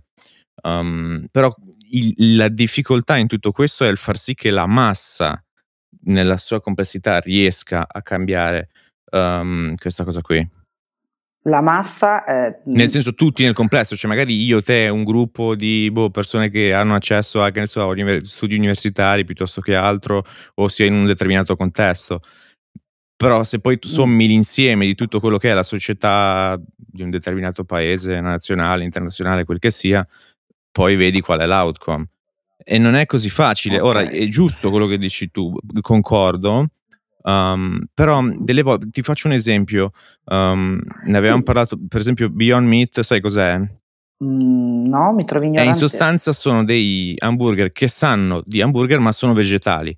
Um, 0.61 1.25
però 1.31 1.53
il, 1.91 2.35
la 2.35 2.49
difficoltà 2.49 3.17
in 3.17 3.27
tutto 3.27 3.51
questo 3.51 3.85
è 3.85 3.89
il 3.89 3.97
far 3.97 4.17
sì 4.17 4.35
che 4.35 4.51
la 4.51 4.67
massa 4.67 5.43
nella 6.01 6.37
sua 6.37 6.61
complessità 6.61 7.19
riesca 7.19 7.87
a 7.89 8.01
cambiare 8.01 8.69
um, 9.11 9.75
questa 9.75 10.03
cosa 10.03 10.21
qui. 10.21 10.47
La 11.43 11.61
massa... 11.61 12.25
Eh, 12.25 12.61
nel 12.65 12.89
senso 12.89 13.13
tutti 13.13 13.43
nel 13.43 13.53
complesso, 13.53 13.95
cioè 13.95 14.09
magari 14.09 14.43
io, 14.43 14.61
te, 14.61 14.89
un 14.89 15.03
gruppo 15.03 15.55
di 15.55 15.89
boh, 15.91 16.09
persone 16.09 16.49
che 16.49 16.73
hanno 16.73 16.95
accesso 16.95 17.41
a 17.41 17.51
so, 17.65 17.87
univers- 17.87 18.29
studi 18.29 18.55
universitari 18.55 19.23
piuttosto 19.23 19.61
che 19.61 19.73
altro, 19.73 20.23
o 20.55 20.67
sia 20.67 20.85
in 20.85 20.93
un 20.93 21.05
determinato 21.05 21.55
contesto 21.55 22.19
però 23.19 23.43
se 23.43 23.59
poi 23.59 23.77
tu 23.79 23.89
sommi 23.89 24.27
l'insieme 24.27 24.85
di 24.85 24.95
tutto 24.95 25.19
quello 25.19 25.37
che 25.37 25.51
è 25.51 25.53
la 25.53 25.63
società 25.63 26.57
di 26.73 27.03
un 27.03 27.09
determinato 27.09 27.65
paese, 27.65 28.21
nazionale, 28.21 28.85
internazionale, 28.85 29.43
quel 29.43 29.59
che 29.59 29.71
sia, 29.71 30.07
poi 30.71 30.95
vedi 30.95 31.19
qual 31.19 31.41
è 31.41 31.45
l'outcome. 31.45 32.07
E 32.63 32.77
non 32.77 32.95
è 32.95 33.05
così 33.05 33.29
facile. 33.29 33.77
Okay. 33.77 33.89
Ora, 33.89 34.09
è 34.09 34.25
giusto 34.27 34.69
quello 34.69 34.85
che 34.85 34.97
dici 34.97 35.31
tu, 35.31 35.53
concordo, 35.81 36.67
um, 37.23 37.83
però 37.93 38.23
delle 38.37 38.61
volte, 38.61 38.87
ti 38.89 39.01
faccio 39.01 39.27
un 39.27 39.33
esempio, 39.33 39.91
um, 40.23 40.79
ne 41.03 41.17
avevamo 41.17 41.39
sì. 41.39 41.43
parlato, 41.43 41.77
per 41.89 41.99
esempio 41.99 42.29
Beyond 42.29 42.67
Meat, 42.69 43.01
sai 43.01 43.19
cos'è? 43.19 43.57
Mm, 44.23 44.87
no, 44.87 45.11
mi 45.11 45.25
trovi 45.25 45.47
ignorante. 45.47 45.69
E 45.69 45.73
in 45.73 45.73
sostanza 45.73 46.31
sono 46.31 46.63
dei 46.63 47.15
hamburger 47.17 47.73
che 47.73 47.89
sanno 47.89 48.41
di 48.45 48.61
hamburger 48.61 48.99
ma 48.99 49.11
sono 49.11 49.33
vegetali. 49.33 49.93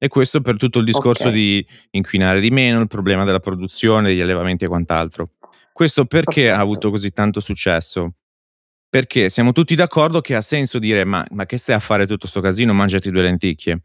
E 0.00 0.06
questo 0.06 0.40
per 0.40 0.56
tutto 0.56 0.78
il 0.78 0.84
discorso 0.84 1.28
okay. 1.28 1.34
di 1.34 1.66
inquinare 1.90 2.38
di 2.40 2.50
meno, 2.50 2.80
il 2.80 2.86
problema 2.86 3.24
della 3.24 3.40
produzione, 3.40 4.08
degli 4.08 4.20
allevamenti 4.20 4.64
e 4.64 4.68
quant'altro. 4.68 5.32
Questo 5.72 6.04
perché 6.04 6.42
Perfetto. 6.42 6.56
ha 6.56 6.60
avuto 6.60 6.90
così 6.90 7.10
tanto 7.10 7.40
successo? 7.40 8.14
Perché 8.88 9.28
siamo 9.28 9.50
tutti 9.50 9.74
d'accordo 9.74 10.20
che 10.20 10.36
ha 10.36 10.40
senso 10.40 10.78
dire 10.78 11.04
ma, 11.04 11.26
ma 11.30 11.46
che 11.46 11.56
stai 11.56 11.74
a 11.74 11.80
fare 11.80 12.06
tutto 12.06 12.20
questo 12.20 12.40
casino, 12.40 12.72
mangiati 12.72 13.10
due 13.10 13.22
lenticchie. 13.22 13.82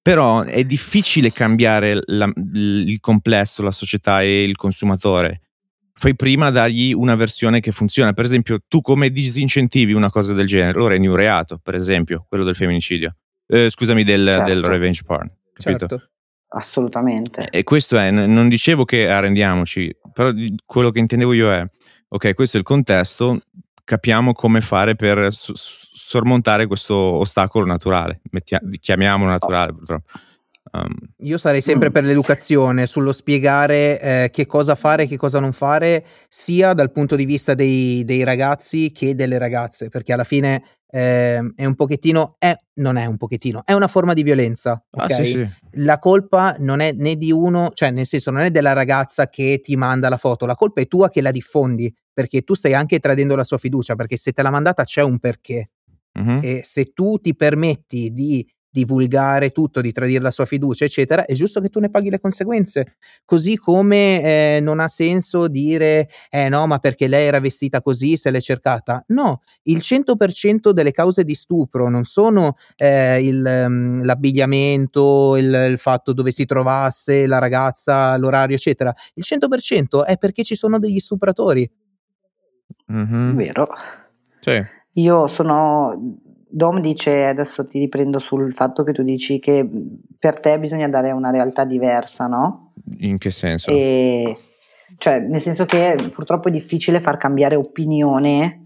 Però 0.00 0.42
è 0.42 0.64
difficile 0.64 1.30
cambiare 1.30 1.98
la, 2.06 2.30
il 2.54 2.98
complesso, 3.00 3.62
la 3.62 3.70
società 3.70 4.22
e 4.22 4.44
il 4.44 4.56
consumatore. 4.56 5.42
Fai 5.92 6.16
prima 6.16 6.50
dargli 6.50 6.92
una 6.92 7.14
versione 7.14 7.60
che 7.60 7.70
funziona. 7.70 8.12
Per 8.12 8.24
esempio, 8.24 8.58
tu 8.66 8.80
come 8.80 9.10
disincentivi 9.10 9.92
una 9.92 10.10
cosa 10.10 10.34
del 10.34 10.46
genere? 10.46 10.78
Lo 10.78 10.88
rendi 10.88 11.06
un 11.06 11.16
reato, 11.16 11.58
per 11.62 11.74
esempio, 11.74 12.24
quello 12.28 12.44
del 12.44 12.56
femminicidio 12.56 13.16
eh, 13.46 13.70
scusami, 13.70 14.04
del, 14.04 14.26
certo. 14.26 14.48
del, 14.48 14.64
revenge 14.64 15.02
porn. 15.04 15.30
Capito? 15.52 15.86
Certo. 15.86 16.08
Assolutamente. 16.48 17.48
E 17.50 17.64
questo 17.64 17.98
è, 17.98 18.10
non 18.10 18.48
dicevo 18.48 18.84
che 18.84 19.08
arrendiamoci, 19.08 19.94
però 20.12 20.30
quello 20.64 20.90
che 20.90 21.00
intendevo 21.00 21.32
io 21.32 21.50
è, 21.50 21.66
ok, 22.08 22.34
questo 22.34 22.56
è 22.56 22.60
il 22.60 22.66
contesto, 22.66 23.40
capiamo 23.82 24.32
come 24.32 24.60
fare 24.60 24.94
per 24.94 25.32
s- 25.32 25.52
sormontare 25.52 26.66
questo 26.66 26.94
ostacolo 26.94 27.66
naturale, 27.66 28.20
Mettia- 28.30 28.62
chiamiamolo 28.78 29.30
naturale 29.30 29.72
purtroppo. 29.72 30.12
Um, 30.72 30.94
Io 31.18 31.38
sarei 31.38 31.60
sempre 31.60 31.90
mm. 31.90 31.92
per 31.92 32.04
l'educazione, 32.04 32.86
sullo 32.86 33.12
spiegare 33.12 34.00
eh, 34.00 34.30
che 34.32 34.46
cosa 34.46 34.74
fare 34.74 35.04
e 35.04 35.06
che 35.06 35.16
cosa 35.16 35.38
non 35.38 35.52
fare, 35.52 36.04
sia 36.28 36.72
dal 36.72 36.90
punto 36.90 37.16
di 37.16 37.24
vista 37.24 37.54
dei, 37.54 38.02
dei 38.04 38.24
ragazzi 38.24 38.90
che 38.90 39.14
delle 39.14 39.38
ragazze, 39.38 39.88
perché 39.88 40.12
alla 40.12 40.24
fine 40.24 40.62
eh, 40.94 41.52
è 41.56 41.64
un 41.64 41.74
pochettino, 41.74 42.36
è, 42.38 42.56
non 42.74 42.96
è 42.96 43.04
un 43.06 43.16
pochettino, 43.16 43.64
è 43.64 43.72
una 43.72 43.88
forma 43.88 44.12
di 44.12 44.22
violenza. 44.22 44.80
Ah, 44.90 45.04
okay? 45.06 45.24
sì, 45.24 45.32
sì. 45.32 45.48
La 45.82 45.98
colpa 45.98 46.54
non 46.60 46.78
è 46.78 46.92
né 46.92 47.16
di 47.16 47.32
uno, 47.32 47.70
cioè 47.74 47.90
nel 47.90 48.06
senso 48.06 48.30
non 48.30 48.42
è 48.42 48.50
della 48.52 48.74
ragazza 48.74 49.28
che 49.28 49.58
ti 49.60 49.74
manda 49.74 50.08
la 50.08 50.16
foto, 50.16 50.46
la 50.46 50.54
colpa 50.54 50.82
è 50.82 50.86
tua 50.86 51.08
che 51.08 51.20
la 51.20 51.32
diffondi, 51.32 51.92
perché 52.12 52.42
tu 52.42 52.54
stai 52.54 52.74
anche 52.74 53.00
tradendo 53.00 53.34
la 53.34 53.42
sua 53.42 53.58
fiducia, 53.58 53.96
perché 53.96 54.16
se 54.16 54.30
te 54.30 54.42
l'ha 54.42 54.50
mandata 54.50 54.84
c'è 54.84 55.02
un 55.02 55.18
perché. 55.18 55.70
Uh-huh. 56.12 56.38
E 56.40 56.60
se 56.62 56.92
tu 56.92 57.18
ti 57.18 57.34
permetti 57.34 58.12
di 58.12 58.46
divulgare 58.74 59.50
tutto, 59.50 59.80
di 59.80 59.92
tradire 59.92 60.20
la 60.20 60.32
sua 60.32 60.46
fiducia, 60.46 60.84
eccetera, 60.84 61.26
è 61.26 61.32
giusto 61.34 61.60
che 61.60 61.68
tu 61.68 61.78
ne 61.78 61.90
paghi 61.90 62.10
le 62.10 62.18
conseguenze. 62.18 62.96
Così 63.24 63.56
come 63.56 64.56
eh, 64.56 64.60
non 64.60 64.80
ha 64.80 64.88
senso 64.88 65.46
dire, 65.46 66.08
eh 66.28 66.48
no, 66.48 66.66
ma 66.66 66.78
perché 66.78 67.06
lei 67.06 67.24
era 67.24 67.38
vestita 67.38 67.80
così, 67.80 68.16
se 68.16 68.32
l'è 68.32 68.40
cercata. 68.40 69.04
No, 69.08 69.42
il 69.64 69.76
100% 69.78 70.70
delle 70.70 70.90
cause 70.90 71.22
di 71.22 71.36
stupro 71.36 71.88
non 71.88 72.02
sono 72.02 72.56
eh, 72.74 73.24
il, 73.24 73.64
um, 73.66 74.04
l'abbigliamento, 74.04 75.36
il, 75.36 75.68
il, 75.70 75.78
fatto 75.78 76.12
dove 76.12 76.32
si 76.32 76.44
trovasse 76.44 77.28
la 77.28 77.38
ragazza, 77.38 78.16
l'orario, 78.16 78.56
eccetera. 78.56 78.92
Il 79.14 79.22
100% 79.24 80.04
è 80.04 80.16
perché 80.16 80.42
ci 80.42 80.56
sono 80.56 80.80
degli 80.80 80.98
stupratori. 80.98 81.70
Mm-hmm. 82.92 83.36
Vero. 83.36 83.68
Sì. 84.40 84.60
Io 84.94 85.26
sono 85.28 86.20
Dom 86.54 86.80
dice, 86.80 87.24
adesso 87.24 87.66
ti 87.66 87.80
riprendo 87.80 88.20
sul 88.20 88.54
fatto 88.54 88.84
che 88.84 88.92
tu 88.92 89.02
dici 89.02 89.40
che 89.40 89.68
per 90.16 90.38
te 90.38 90.60
bisogna 90.60 90.88
dare 90.88 91.10
una 91.10 91.32
realtà 91.32 91.64
diversa, 91.64 92.28
no? 92.28 92.70
In 93.00 93.18
che 93.18 93.32
senso? 93.32 93.72
E, 93.72 94.36
cioè, 94.98 95.18
nel 95.18 95.40
senso 95.40 95.64
che 95.64 95.96
purtroppo 96.14 96.46
è 96.46 96.52
difficile 96.52 97.00
far 97.00 97.16
cambiare 97.16 97.56
opinione 97.56 98.60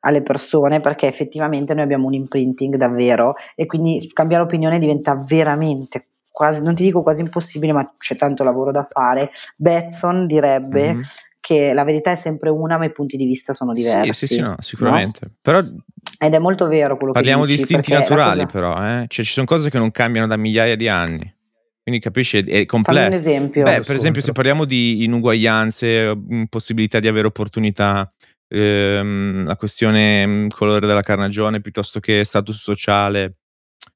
alle 0.00 0.22
persone 0.22 0.78
perché 0.78 1.08
effettivamente 1.08 1.74
noi 1.74 1.82
abbiamo 1.82 2.06
un 2.06 2.14
imprinting 2.14 2.76
davvero 2.76 3.34
e 3.56 3.66
quindi 3.66 4.08
cambiare 4.12 4.44
opinione 4.44 4.78
diventa 4.78 5.16
veramente 5.16 6.04
quasi, 6.30 6.60
non 6.62 6.76
ti 6.76 6.84
dico 6.84 7.02
quasi 7.02 7.22
impossibile, 7.22 7.72
ma 7.72 7.92
c'è 7.98 8.14
tanto 8.14 8.44
lavoro 8.44 8.70
da 8.70 8.86
fare. 8.88 9.30
Betson 9.58 10.26
direbbe 10.26 10.92
mm-hmm 10.92 11.02
che 11.46 11.72
la 11.72 11.84
verità 11.84 12.10
è 12.10 12.16
sempre 12.16 12.50
una, 12.50 12.76
ma 12.76 12.86
i 12.86 12.90
punti 12.90 13.16
di 13.16 13.24
vista 13.24 13.52
sono 13.52 13.72
diversi. 13.72 14.12
Sì, 14.12 14.26
sì, 14.26 14.34
sì 14.34 14.40
no, 14.40 14.56
sicuramente. 14.58 15.20
No? 15.22 15.30
Però 15.40 15.58
Ed 16.18 16.34
è 16.34 16.38
molto 16.40 16.66
vero 16.66 16.96
quello 16.96 17.12
parliamo 17.12 17.44
che 17.44 17.50
dici. 17.52 17.60
Parliamo 17.60 17.82
di 17.82 17.86
istinti 17.86 17.92
naturali, 17.92 18.44
cosa... 18.46 18.52
però, 18.52 18.84
eh? 18.84 19.04
cioè 19.06 19.24
ci 19.24 19.30
sono 19.30 19.46
cose 19.46 19.70
che 19.70 19.78
non 19.78 19.92
cambiano 19.92 20.26
da 20.26 20.36
migliaia 20.36 20.74
di 20.74 20.88
anni. 20.88 21.34
Quindi 21.84 22.00
capisci, 22.00 22.38
è 22.38 22.66
complesso. 22.66 23.00
Fammi 23.00 23.14
un 23.14 23.20
esempio. 23.20 23.62
Beh, 23.62 23.80
per 23.82 23.94
esempio, 23.94 24.20
se 24.20 24.32
parliamo 24.32 24.64
di 24.64 25.04
inuguaglianze, 25.04 26.18
possibilità 26.48 26.98
di 26.98 27.06
avere 27.06 27.28
opportunità, 27.28 28.12
ehm, 28.48 29.44
la 29.46 29.54
questione 29.54 30.26
mm, 30.26 30.48
colore 30.48 30.84
della 30.84 31.02
carnagione 31.02 31.60
piuttosto 31.60 32.00
che 32.00 32.24
status 32.24 32.60
sociale, 32.60 33.36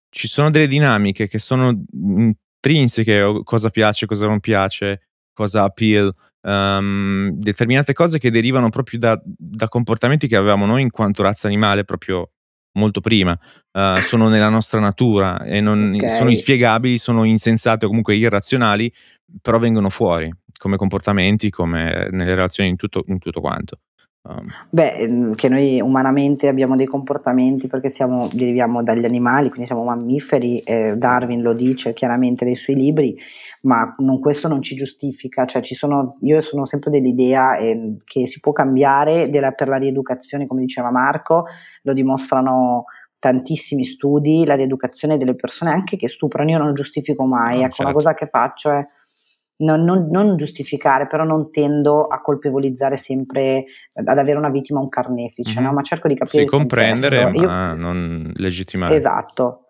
ci 0.08 0.28
sono 0.28 0.52
delle 0.52 0.68
dinamiche 0.68 1.26
che 1.26 1.40
sono 1.40 1.82
intrinseche, 1.92 3.40
cosa 3.42 3.70
piace, 3.70 4.06
cosa 4.06 4.28
non 4.28 4.38
piace, 4.38 5.08
cosa 5.40 5.64
appeal 5.64 6.14
um, 6.42 7.30
determinate 7.32 7.94
cose 7.94 8.18
che 8.18 8.30
derivano 8.30 8.68
proprio 8.68 8.98
da, 8.98 9.20
da, 9.24 9.68
comportamenti 9.68 10.28
che 10.28 10.36
avevamo 10.36 10.66
noi 10.66 10.82
in 10.82 10.90
quanto 10.90 11.22
razza 11.22 11.46
animale 11.46 11.84
proprio 11.84 12.32
molto 12.72 13.00
prima, 13.00 13.32
uh, 13.72 14.00
sono 14.00 14.28
nella 14.28 14.50
nostra 14.50 14.80
natura 14.80 15.42
e 15.42 15.60
non, 15.60 15.94
okay. 15.94 16.08
sono 16.10 16.28
inspiegabili, 16.28 16.98
sono 16.98 17.24
insensate 17.24 17.86
o 17.86 17.88
comunque 17.88 18.16
irrazionali, 18.16 18.92
però 19.40 19.58
vengono 19.58 19.88
fuori 19.88 20.30
come 20.58 20.76
comportamenti, 20.76 21.48
come 21.48 22.08
nelle 22.10 22.34
relazioni 22.34 22.68
in 22.68 22.76
tutto, 22.76 23.02
in 23.06 23.18
tutto 23.18 23.40
quanto. 23.40 23.78
Um. 24.22 24.46
Beh, 24.70 24.96
ehm, 24.96 25.34
che 25.34 25.48
noi 25.48 25.80
umanamente 25.80 26.46
abbiamo 26.46 26.76
dei 26.76 26.84
comportamenti 26.84 27.68
perché 27.68 27.88
siamo, 27.88 28.28
deriviamo 28.30 28.82
dagli 28.82 29.06
animali, 29.06 29.48
quindi 29.48 29.64
siamo 29.64 29.82
mammiferi, 29.84 30.58
eh, 30.58 30.96
Darwin 30.96 31.40
lo 31.40 31.54
dice 31.54 31.94
chiaramente 31.94 32.44
nei 32.44 32.54
suoi 32.54 32.76
libri, 32.76 33.16
ma 33.62 33.94
non, 33.98 34.20
questo 34.20 34.46
non 34.46 34.60
ci 34.60 34.76
giustifica, 34.76 35.46
cioè 35.46 35.62
ci 35.62 35.74
sono, 35.74 36.18
io 36.20 36.38
sono 36.42 36.66
sempre 36.66 36.90
dell'idea 36.90 37.56
eh, 37.56 37.96
che 38.04 38.26
si 38.26 38.40
può 38.40 38.52
cambiare 38.52 39.30
della, 39.30 39.52
per 39.52 39.68
la 39.68 39.78
rieducazione, 39.78 40.46
come 40.46 40.60
diceva 40.60 40.90
Marco, 40.90 41.46
lo 41.82 41.94
dimostrano 41.94 42.84
tantissimi 43.18 43.86
studi, 43.86 44.44
la 44.44 44.54
rieducazione 44.54 45.16
delle 45.16 45.34
persone 45.34 45.70
anche 45.70 45.96
che 45.96 46.08
stuprano, 46.08 46.50
io 46.50 46.58
non 46.58 46.74
giustifico 46.74 47.24
mai, 47.24 47.60
no, 47.60 47.64
ecco 47.64 47.74
certo. 47.74 47.82
una 47.84 47.92
cosa 47.92 48.12
che 48.12 48.26
faccio 48.26 48.70
è 48.70 48.80
non, 49.60 49.82
non, 49.84 50.08
non, 50.10 50.36
giustificare, 50.36 51.06
però 51.06 51.24
non 51.24 51.50
tendo 51.50 52.06
a 52.06 52.20
colpevolizzare 52.20 52.96
sempre, 52.96 53.64
ad 54.06 54.18
avere 54.18 54.38
una 54.38 54.50
vittima 54.50 54.80
un 54.80 54.88
carnefice, 54.88 55.54
mm-hmm. 55.54 55.64
no? 55.64 55.72
ma 55.72 55.82
cerco 55.82 56.08
di 56.08 56.14
capire. 56.14 56.42
Sì, 56.42 56.48
comprendere, 56.48 57.30
ma 57.30 57.30
Io, 57.30 57.74
non 57.74 58.32
legittimare. 58.36 58.94
Esatto. 58.94 59.66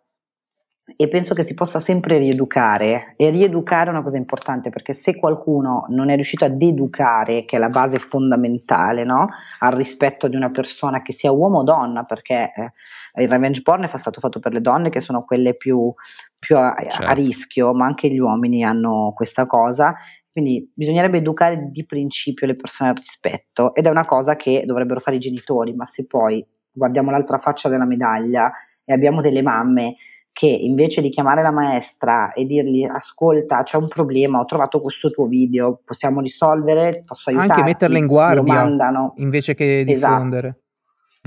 e 0.97 1.09
penso 1.09 1.35
che 1.35 1.45
si 1.45 1.55
possa 1.55 1.79
sempre 1.79 2.19
rieducare 2.19 3.15
e 3.17 3.31
rieducare 3.31 3.89
è 3.89 3.93
una 3.93 4.03
cosa 4.03 4.17
importante 4.17 4.71
perché 4.71 4.93
se 4.93 5.17
qualcuno 5.17 5.87
non 5.89 6.11
è 6.11 6.15
riuscito 6.15 6.45
ad 6.45 6.61
educare, 6.61 7.45
che 7.45 7.57
è 7.57 7.59
la 7.59 7.69
base 7.69 7.99
fondamentale 7.99 9.05
no? 9.05 9.29
al 9.61 9.73
rispetto 9.73 10.29
di 10.29 10.37
una 10.37 10.51
persona 10.51 11.03
che 11.03 11.13
sia 11.13 11.31
uomo 11.31 11.59
o 11.59 11.63
donna, 11.63 12.05
perché 12.05 12.53
eh, 12.55 13.23
il 13.23 13.29
revenge 13.29 13.63
porn 13.63 13.85
è 13.85 13.99
stato 13.99 14.21
fatto 14.21 14.41
per 14.41 14.53
le 14.53 14.61
donne 14.61 14.91
che 14.91 15.01
sono 15.01 15.25
quelle 15.25 15.55
più, 15.55 15.93
più 16.41 16.57
a, 16.57 16.75
certo. 16.77 17.05
a 17.05 17.13
rischio, 17.13 17.73
ma 17.73 17.87
anche 17.87 18.09
gli 18.09 18.19
uomini 18.19 18.65
hanno 18.65 19.13
questa 19.15 19.47
cosa 19.47 19.95
quindi 20.33 20.71
bisognerebbe 20.73 21.19
educare 21.19 21.71
di 21.73 21.85
principio 21.85 22.47
le 22.47 22.55
persone 22.55 22.91
al 22.91 22.97
rispetto 22.97 23.75
ed 23.75 23.87
è 23.87 23.91
una 23.91 24.07
cosa 24.07 24.37
che 24.37 24.63
dovrebbero 24.65 25.01
fare 25.01 25.17
i 25.17 25.21
genitori, 25.21 25.75
ma 25.75 25.87
se 25.87 26.07
poi 26.07 26.45
guardiamo 26.71 27.11
l'altra 27.11 27.39
faccia 27.39 27.69
della 27.69 27.85
medaglia 27.85 28.51
e 28.85 28.93
abbiamo 28.93 29.21
delle 29.21 29.43
mamme 29.43 29.97
che 30.33 30.47
invece 30.47 31.03
di 31.03 31.11
chiamare 31.11 31.43
la 31.43 31.51
maestra 31.51 32.33
e 32.33 32.47
dirgli 32.47 32.85
ascolta 32.85 33.65
c'è 33.65 33.77
un 33.77 33.89
problema, 33.89 34.39
ho 34.39 34.45
trovato 34.45 34.79
questo 34.79 35.11
tuo 35.11 35.27
video, 35.27 35.81
possiamo 35.85 36.21
risolvere, 36.21 37.03
posso 37.05 37.31
aiutarti? 37.31 37.53
Anche 37.53 37.65
metterle 37.65 37.99
in 37.99 38.07
guardia 38.07 38.73
invece 39.17 39.55
che 39.55 39.81
esatto. 39.81 39.93
diffondere. 39.93 40.49
Esatto. 40.49 40.59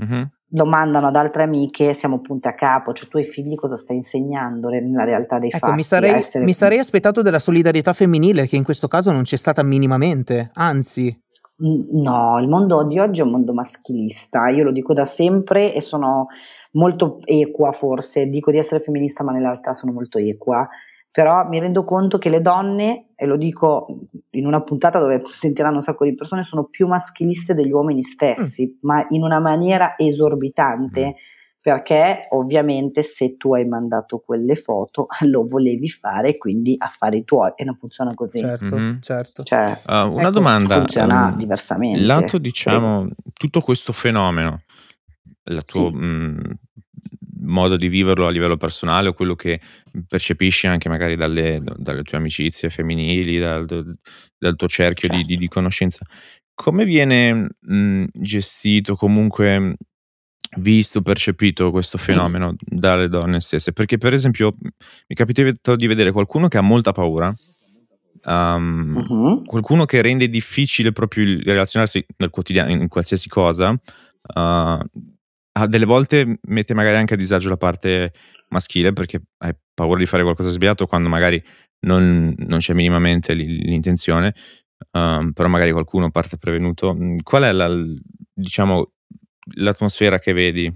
Mm-hmm. 0.02 0.24
Lo 0.54 0.64
mandano 0.64 1.08
ad 1.08 1.16
altre 1.16 1.42
amiche, 1.42 1.94
siamo 1.94 2.20
punti 2.20 2.46
a 2.46 2.54
capo, 2.54 2.92
cioè 2.92 3.08
tu 3.08 3.16
ai 3.16 3.24
figli 3.24 3.56
cosa 3.56 3.76
stai 3.76 3.96
insegnando 3.96 4.68
nella 4.68 5.02
realtà 5.02 5.40
dei 5.40 5.48
ecco, 5.48 5.58
fatti? 5.58 5.72
Mi 5.74 5.82
sarei, 5.82 6.12
essere... 6.12 6.44
mi 6.44 6.52
sarei 6.52 6.78
aspettato 6.78 7.22
della 7.22 7.40
solidarietà 7.40 7.92
femminile 7.92 8.46
che 8.46 8.54
in 8.54 8.62
questo 8.62 8.86
caso 8.86 9.10
non 9.10 9.24
c'è 9.24 9.36
stata 9.36 9.64
minimamente, 9.64 10.50
anzi. 10.54 11.12
No, 11.56 12.38
il 12.40 12.48
mondo 12.48 12.84
di 12.84 12.98
oggi 12.98 13.20
è 13.20 13.24
un 13.24 13.30
mondo 13.30 13.52
maschilista, 13.52 14.48
io 14.48 14.64
lo 14.64 14.72
dico 14.72 14.92
da 14.92 15.04
sempre 15.04 15.74
e 15.74 15.80
sono 15.80 16.26
molto 16.72 17.18
equa 17.24 17.72
forse, 17.72 18.26
dico 18.26 18.50
di 18.50 18.58
essere 18.58 18.82
femminista 18.82 19.22
ma 19.24 19.32
nella 19.32 19.50
realtà 19.50 19.74
sono 19.74 19.92
molto 19.92 20.18
equa, 20.18 20.68
però 21.14 21.46
mi 21.46 21.60
rendo 21.60 21.84
conto 21.84 22.18
che 22.18 22.28
le 22.28 22.40
donne, 22.40 23.10
e 23.14 23.24
lo 23.24 23.36
dico 23.36 23.86
in 24.30 24.46
una 24.46 24.64
puntata 24.64 24.98
dove 24.98 25.22
sentiranno 25.26 25.76
un 25.76 25.82
sacco 25.82 26.04
di 26.04 26.12
persone, 26.12 26.42
sono 26.42 26.64
più 26.64 26.88
maschiliste 26.88 27.54
degli 27.54 27.70
uomini 27.70 28.02
stessi, 28.02 28.66
mm. 28.66 28.78
ma 28.80 29.06
in 29.10 29.22
una 29.22 29.38
maniera 29.38 29.94
esorbitante. 29.96 31.06
Mm. 31.06 31.10
Perché 31.60 32.26
ovviamente 32.30 33.04
se 33.04 33.36
tu 33.36 33.54
hai 33.54 33.64
mandato 33.64 34.24
quelle 34.26 34.56
foto 34.56 35.06
lo 35.30 35.46
volevi 35.46 35.88
fare, 35.88 36.36
quindi 36.36 36.74
affari 36.76 37.22
tuoi 37.22 37.52
e 37.54 37.62
non 37.62 37.76
funziona 37.76 38.12
così. 38.12 38.40
Certo, 38.40 38.74
mm-hmm. 38.76 38.98
certo. 38.98 39.44
Cioè, 39.44 39.66
uh, 39.86 40.12
una 40.12 40.20
ecco, 40.20 40.30
domanda. 40.30 40.78
Funziona 40.78 41.26
um, 41.26 41.36
diversamente. 41.36 42.04
Lato, 42.04 42.38
diciamo, 42.38 43.08
tutto 43.34 43.60
questo 43.60 43.92
fenomeno, 43.92 44.62
la 45.44 45.62
tua 45.62 45.90
sì. 45.90 45.94
mh, 45.94 46.58
modo 47.44 47.76
di 47.76 47.88
viverlo 47.88 48.26
a 48.26 48.30
livello 48.30 48.56
personale 48.56 49.08
o 49.08 49.12
quello 49.12 49.34
che 49.34 49.60
percepisci 50.06 50.66
anche 50.66 50.88
magari 50.88 51.16
dalle, 51.16 51.60
dalle 51.76 52.02
tue 52.02 52.18
amicizie 52.18 52.70
femminili, 52.70 53.38
dal, 53.38 53.64
dal 53.66 54.56
tuo 54.56 54.68
cerchio 54.68 55.08
di, 55.08 55.22
di, 55.22 55.36
di, 55.36 55.48
conoscenza, 55.48 56.04
come 56.54 56.84
viene 56.84 57.48
mh, 57.60 58.04
gestito 58.12 58.94
comunque 58.94 59.76
visto, 60.56 61.02
percepito 61.02 61.70
questo 61.70 61.98
fenomeno 61.98 62.54
dalle 62.58 63.08
donne 63.08 63.40
stesse? 63.40 63.72
Perché 63.72 63.98
per 63.98 64.14
esempio 64.14 64.54
mi 64.60 65.14
capita 65.14 65.76
di 65.76 65.86
vedere 65.86 66.12
qualcuno 66.12 66.48
che 66.48 66.58
ha 66.58 66.62
molta 66.62 66.92
paura, 66.92 67.34
um, 68.26 68.94
uh-huh. 68.96 69.42
qualcuno 69.44 69.84
che 69.84 70.02
rende 70.02 70.28
difficile 70.28 70.92
proprio 70.92 71.24
il 71.24 71.42
relazionarsi 71.42 72.04
nel 72.16 72.30
quotidiano, 72.30 72.70
in 72.70 72.88
qualsiasi 72.88 73.28
cosa, 73.28 73.70
uh, 73.70 74.78
a 75.56 75.66
delle 75.66 75.84
volte 75.84 76.38
mette 76.42 76.74
magari 76.74 76.96
anche 76.96 77.14
a 77.14 77.16
disagio 77.16 77.48
la 77.48 77.56
parte 77.56 78.12
maschile 78.48 78.92
perché 78.92 79.22
hai 79.38 79.52
paura 79.72 79.98
di 79.98 80.06
fare 80.06 80.22
qualcosa 80.22 80.48
di 80.48 80.54
sbagliato 80.54 80.86
quando 80.86 81.08
magari 81.08 81.42
non, 81.80 82.34
non 82.36 82.58
c'è 82.58 82.72
minimamente 82.72 83.34
l'intenzione, 83.34 84.34
um, 84.92 85.32
però 85.32 85.48
magari 85.48 85.72
qualcuno 85.72 86.10
parte 86.10 86.38
prevenuto. 86.38 86.94
Mm, 86.94 87.18
qual 87.22 87.42
è 87.44 87.52
la, 87.52 87.70
diciamo, 88.32 88.92
l'atmosfera 89.56 90.18
che 90.18 90.32
vedi 90.32 90.72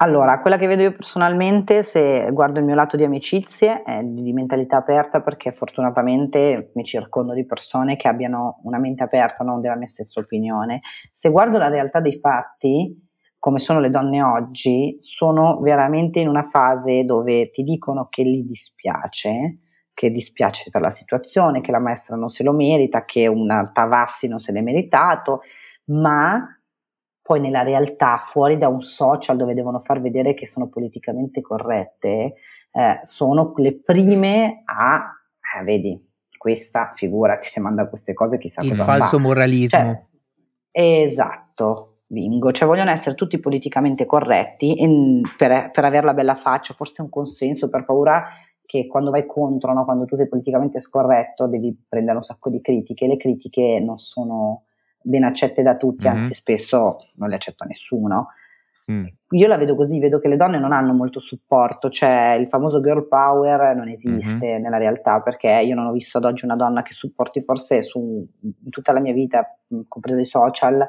allora, 0.00 0.40
quella 0.40 0.58
che 0.58 0.68
vedo 0.68 0.82
io 0.82 0.92
personalmente, 0.92 1.82
se 1.82 2.28
guardo 2.30 2.60
il 2.60 2.64
mio 2.64 2.76
lato 2.76 2.96
di 2.96 3.02
amicizie, 3.02 3.82
è 3.82 4.00
di 4.04 4.32
mentalità 4.32 4.76
aperta 4.76 5.20
perché 5.20 5.50
fortunatamente 5.50 6.70
mi 6.74 6.84
circondo 6.84 7.32
di 7.32 7.44
persone 7.44 7.96
che 7.96 8.06
abbiano 8.06 8.52
una 8.62 8.78
mente 8.78 9.02
aperta, 9.02 9.42
non 9.42 9.60
della 9.60 9.74
mia 9.74 9.88
stessa 9.88 10.20
opinione. 10.20 10.80
Se 11.12 11.30
guardo 11.30 11.58
la 11.58 11.66
realtà 11.66 11.98
dei 11.98 12.16
fatti, 12.20 12.94
come 13.40 13.58
sono 13.58 13.80
le 13.80 13.90
donne 13.90 14.22
oggi, 14.22 14.96
sono 15.00 15.58
veramente 15.58 16.20
in 16.20 16.28
una 16.28 16.48
fase 16.48 17.04
dove 17.04 17.50
ti 17.50 17.64
dicono 17.64 18.06
che 18.08 18.22
gli 18.22 18.44
dispiace, 18.44 19.58
che 19.92 20.10
dispiace 20.10 20.70
per 20.70 20.80
la 20.80 20.90
situazione, 20.90 21.60
che 21.60 21.72
la 21.72 21.80
maestra 21.80 22.14
non 22.14 22.28
se 22.28 22.44
lo 22.44 22.52
merita, 22.52 23.04
che 23.04 23.26
una 23.26 23.68
Tavassi 23.72 24.28
non 24.28 24.38
se 24.38 24.52
l'è 24.52 24.60
meritato, 24.60 25.40
ma 25.86 26.57
poi 27.28 27.40
nella 27.40 27.62
realtà, 27.62 28.16
fuori 28.24 28.56
da 28.56 28.68
un 28.68 28.80
social 28.80 29.36
dove 29.36 29.52
devono 29.52 29.80
far 29.80 30.00
vedere 30.00 30.32
che 30.32 30.46
sono 30.46 30.68
politicamente 30.68 31.42
corrette, 31.42 32.36
eh, 32.72 33.00
sono 33.02 33.52
le 33.56 33.82
prime 33.82 34.62
a, 34.64 35.12
eh, 35.58 35.62
vedi, 35.62 36.02
questa 36.38 36.90
figura 36.94 37.36
ti 37.36 37.48
si 37.50 37.60
manda 37.60 37.86
queste 37.86 38.14
cose, 38.14 38.38
chissà 38.38 38.62
Il 38.62 38.70
cosa 38.70 38.84
falso 38.84 39.18
va. 39.18 39.24
moralismo. 39.24 39.78
Cioè, 39.78 40.02
esatto, 40.70 41.96
bingo, 42.08 42.50
cioè 42.50 42.66
vogliono 42.66 42.92
essere 42.92 43.14
tutti 43.14 43.38
politicamente 43.38 44.06
corretti 44.06 44.80
in, 44.80 45.20
per, 45.36 45.70
per 45.70 45.84
avere 45.84 46.06
la 46.06 46.14
bella 46.14 46.34
faccia, 46.34 46.72
forse 46.72 47.02
un 47.02 47.10
consenso, 47.10 47.68
per 47.68 47.84
paura 47.84 48.26
che 48.64 48.86
quando 48.86 49.10
vai 49.10 49.26
contro, 49.26 49.74
no, 49.74 49.84
quando 49.84 50.06
tu 50.06 50.16
sei 50.16 50.28
politicamente 50.28 50.80
scorretto, 50.80 51.46
devi 51.46 51.76
prendere 51.86 52.16
un 52.16 52.22
sacco 52.22 52.48
di 52.48 52.62
critiche. 52.62 53.06
Le 53.06 53.18
critiche 53.18 53.80
non 53.84 53.98
sono 53.98 54.67
ben 55.02 55.24
accette 55.24 55.62
da 55.62 55.76
tutti, 55.76 56.06
mm-hmm. 56.06 56.16
anzi 56.16 56.34
spesso 56.34 56.98
non 57.16 57.28
le 57.28 57.36
accetta 57.36 57.64
nessuno. 57.64 58.28
Mm. 58.90 59.04
Io 59.30 59.46
la 59.46 59.58
vedo 59.58 59.74
così, 59.74 59.98
vedo 59.98 60.18
che 60.18 60.28
le 60.28 60.36
donne 60.36 60.58
non 60.58 60.72
hanno 60.72 60.94
molto 60.94 61.18
supporto, 61.18 61.90
cioè 61.90 62.36
il 62.40 62.48
famoso 62.48 62.80
girl 62.80 63.06
power 63.06 63.76
non 63.76 63.88
esiste 63.88 64.46
mm-hmm. 64.46 64.62
nella 64.62 64.78
realtà 64.78 65.20
perché 65.20 65.48
io 65.48 65.74
non 65.74 65.86
ho 65.86 65.92
visto 65.92 66.18
ad 66.18 66.24
oggi 66.24 66.46
una 66.46 66.56
donna 66.56 66.82
che 66.82 66.94
supporti 66.94 67.42
forse 67.42 67.82
su 67.82 68.26
in 68.40 68.70
tutta 68.70 68.92
la 68.92 69.00
mia 69.00 69.12
vita, 69.12 69.58
compreso 69.88 70.20
i 70.20 70.24
social, 70.24 70.86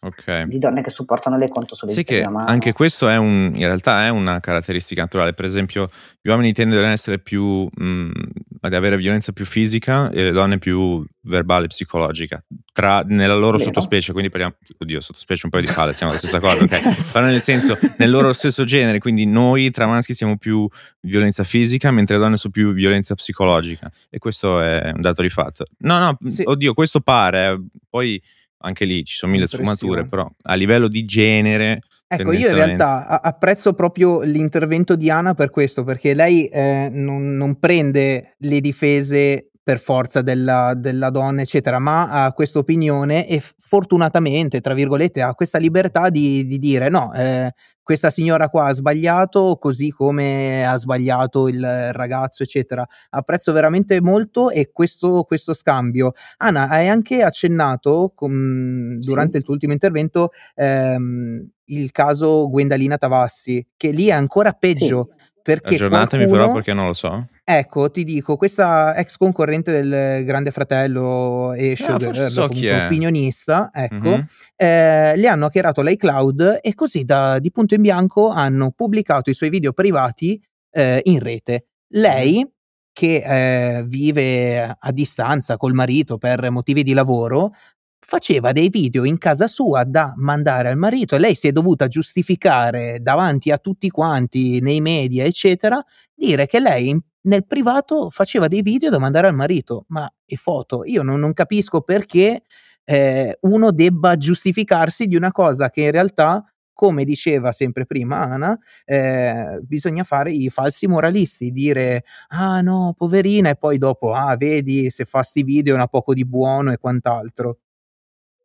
Okay. 0.00 0.46
di 0.46 0.60
donne 0.60 0.80
che 0.80 0.90
supportano 0.90 1.36
le 1.36 1.48
conto 1.48 1.74
sulle 1.74 1.90
Sì 1.90 2.04
che 2.04 2.22
anche 2.22 2.72
questo 2.72 3.08
è 3.08 3.16
un, 3.16 3.50
in 3.52 3.66
realtà 3.66 4.04
è 4.04 4.10
una 4.10 4.38
caratteristica 4.38 5.02
naturale, 5.02 5.32
per 5.32 5.44
esempio 5.44 5.90
gli 6.20 6.28
uomini 6.28 6.52
tendono 6.52 6.86
ad 6.86 6.92
essere 6.92 7.18
più, 7.18 7.68
mh, 7.68 7.84
mm, 7.84 8.12
ad 8.60 8.74
avere 8.74 8.96
violenza 8.96 9.32
più 9.32 9.44
fisica 9.44 10.08
e 10.10 10.22
le 10.22 10.30
donne 10.30 10.58
più 10.58 11.04
verbale 11.22 11.66
psicologica, 11.66 12.40
tra, 12.72 13.00
nella 13.00 13.34
loro 13.34 13.56
Vero. 13.56 13.64
sottospecie, 13.64 14.12
quindi 14.12 14.30
parliamo, 14.30 14.54
oddio 14.78 15.00
sottospecie 15.00 15.46
un 15.46 15.50
po' 15.50 15.60
di 15.60 15.68
pale, 15.72 15.92
siamo 15.94 16.12
la 16.12 16.18
stessa 16.18 16.38
cosa, 16.40 16.62
ok? 16.62 17.12
Però 17.12 17.26
nel 17.26 17.40
senso, 17.40 17.76
nel 17.96 18.10
loro 18.10 18.32
stesso 18.32 18.62
genere, 18.62 19.00
quindi 19.00 19.26
noi 19.26 19.70
tra 19.72 19.86
maschi 19.86 20.14
siamo 20.14 20.36
più 20.36 20.68
violenza 21.00 21.42
fisica, 21.42 21.90
mentre 21.90 22.14
le 22.16 22.22
donne 22.22 22.36
sono 22.36 22.52
più 22.52 22.70
violenza 22.70 23.16
psicologica 23.16 23.90
e 24.10 24.18
questo 24.18 24.60
è 24.60 24.92
un 24.94 25.00
dato 25.00 25.22
di 25.22 25.30
fatto. 25.30 25.64
No, 25.78 25.98
no, 25.98 26.18
sì. 26.30 26.42
oddio, 26.44 26.72
questo 26.72 27.00
pare, 27.00 27.48
eh, 27.48 27.60
poi 27.88 28.22
anche 28.58 28.84
lì 28.84 29.04
ci 29.04 29.16
sono 29.16 29.32
mille 29.32 29.46
sfumature, 29.46 30.06
però 30.06 30.28
a 30.42 30.54
livello 30.54 30.88
di 30.88 31.04
genere... 31.04 31.80
Ecco, 32.10 32.32
io 32.32 32.48
in 32.48 32.54
realtà 32.54 33.20
apprezzo 33.20 33.74
proprio 33.74 34.22
l'intervento 34.22 34.96
di 34.96 35.10
Ana 35.10 35.34
per 35.34 35.50
questo, 35.50 35.84
perché 35.84 36.14
lei 36.14 36.46
eh, 36.46 36.88
non, 36.90 37.36
non, 37.36 37.58
prende 37.58 38.34
le 38.38 38.60
difese 38.60 39.50
per 39.68 39.80
forza 39.80 40.22
della, 40.22 40.72
della 40.74 41.10
donna, 41.10 41.42
eccetera, 41.42 41.78
ma 41.78 42.08
ha 42.08 42.32
questa 42.32 42.58
opinione 42.58 43.28
e 43.28 43.42
fortunatamente, 43.58 44.62
tra 44.62 44.72
virgolette, 44.72 45.20
ha 45.20 45.34
questa 45.34 45.58
libertà 45.58 46.08
di, 46.08 46.46
di 46.46 46.58
dire 46.58 46.88
no, 46.88 47.12
eh, 47.12 47.52
questa 47.82 48.08
signora 48.08 48.48
qua 48.48 48.64
ha 48.64 48.72
sbagliato 48.72 49.58
così 49.60 49.90
come 49.90 50.66
ha 50.66 50.74
sbagliato 50.78 51.48
il 51.48 51.92
ragazzo, 51.92 52.44
eccetera. 52.44 52.86
Apprezzo 53.10 53.52
veramente 53.52 54.00
molto 54.00 54.48
e 54.48 54.70
questo, 54.72 55.24
questo 55.24 55.52
scambio. 55.52 56.12
Anna, 56.38 56.68
hai 56.70 56.88
anche 56.88 57.22
accennato 57.22 58.12
com, 58.14 58.94
durante 59.00 59.32
sì. 59.32 59.36
il 59.36 59.42
tuo 59.42 59.52
ultimo 59.52 59.74
intervento 59.74 60.30
ehm, 60.54 61.46
il 61.66 61.90
caso 61.90 62.48
Gwendalina 62.48 62.96
Tavassi, 62.96 63.66
che 63.76 63.90
lì 63.90 64.06
è 64.06 64.12
ancora 64.12 64.52
peggio. 64.52 65.10
Sì. 65.10 65.17
Perché 65.48 65.76
Aggiornatemi 65.76 66.24
qualcuno... 66.24 66.42
però 66.42 66.54
perché 66.56 66.74
non 66.74 66.88
lo 66.88 66.92
so. 66.92 67.26
Ecco, 67.42 67.90
ti 67.90 68.04
dico, 68.04 68.36
questa 68.36 68.94
ex 68.94 69.16
concorrente 69.16 69.72
del 69.72 70.22
Grande 70.26 70.50
Fratello 70.50 71.54
e 71.54 71.72
ah, 71.72 71.74
showgirl, 71.74 72.18
ah, 72.18 72.28
so 72.28 72.44
opinionista, 72.44 73.70
ecco, 73.72 74.10
mm-hmm. 74.10 74.20
eh, 74.56 75.16
le 75.16 75.26
hanno 75.26 75.46
hackerato 75.46 75.80
l'iCloud 75.80 76.58
e 76.60 76.74
così 76.74 77.04
da, 77.04 77.38
di 77.38 77.50
punto 77.50 77.72
in 77.72 77.80
bianco 77.80 78.28
hanno 78.28 78.72
pubblicato 78.72 79.30
i 79.30 79.34
suoi 79.34 79.48
video 79.48 79.72
privati 79.72 80.38
eh, 80.70 81.00
in 81.04 81.18
rete. 81.18 81.68
Lei, 81.92 82.46
che 82.92 83.22
eh, 83.24 83.84
vive 83.86 84.76
a 84.78 84.92
distanza 84.92 85.56
col 85.56 85.72
marito 85.72 86.18
per 86.18 86.50
motivi 86.50 86.82
di 86.82 86.92
lavoro, 86.92 87.52
faceva 88.00 88.52
dei 88.52 88.68
video 88.68 89.04
in 89.04 89.18
casa 89.18 89.46
sua 89.48 89.84
da 89.84 90.12
mandare 90.16 90.68
al 90.68 90.76
marito 90.76 91.14
e 91.14 91.18
lei 91.18 91.34
si 91.34 91.48
è 91.48 91.52
dovuta 91.52 91.88
giustificare 91.88 92.98
davanti 93.00 93.50
a 93.50 93.58
tutti 93.58 93.90
quanti 93.90 94.60
nei 94.60 94.80
media, 94.80 95.24
eccetera, 95.24 95.82
dire 96.14 96.46
che 96.46 96.60
lei 96.60 96.88
in, 96.88 97.00
nel 97.22 97.46
privato 97.46 98.10
faceva 98.10 98.48
dei 98.48 98.62
video 98.62 98.90
da 98.90 98.98
mandare 98.98 99.26
al 99.28 99.34
marito, 99.34 99.84
ma 99.88 100.10
e 100.24 100.36
foto. 100.36 100.84
Io 100.84 101.02
non, 101.02 101.20
non 101.20 101.32
capisco 101.32 101.80
perché 101.82 102.42
eh, 102.84 103.38
uno 103.42 103.70
debba 103.72 104.16
giustificarsi 104.16 105.06
di 105.06 105.16
una 105.16 105.32
cosa 105.32 105.70
che 105.70 105.82
in 105.82 105.90
realtà 105.90 106.42
come 106.78 107.02
diceva 107.04 107.50
sempre 107.50 107.86
prima 107.86 108.18
Ana, 108.18 108.56
eh, 108.84 109.58
bisogna 109.64 110.04
fare 110.04 110.30
i 110.30 110.48
falsi 110.48 110.86
moralisti, 110.86 111.50
dire 111.50 112.04
ah 112.28 112.60
no, 112.60 112.94
poverina, 112.96 113.50
e 113.50 113.56
poi 113.56 113.78
dopo, 113.78 114.12
ah, 114.12 114.36
vedi 114.36 114.88
se 114.88 115.04
fa 115.04 115.24
sti 115.24 115.42
video 115.42 115.72
non 115.74 115.82
ha 115.82 115.88
poco 115.88 116.14
di 116.14 116.24
buono 116.24 116.70
e 116.70 116.78
quant'altro. 116.78 117.58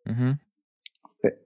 Mm-hmm. 0.10 0.32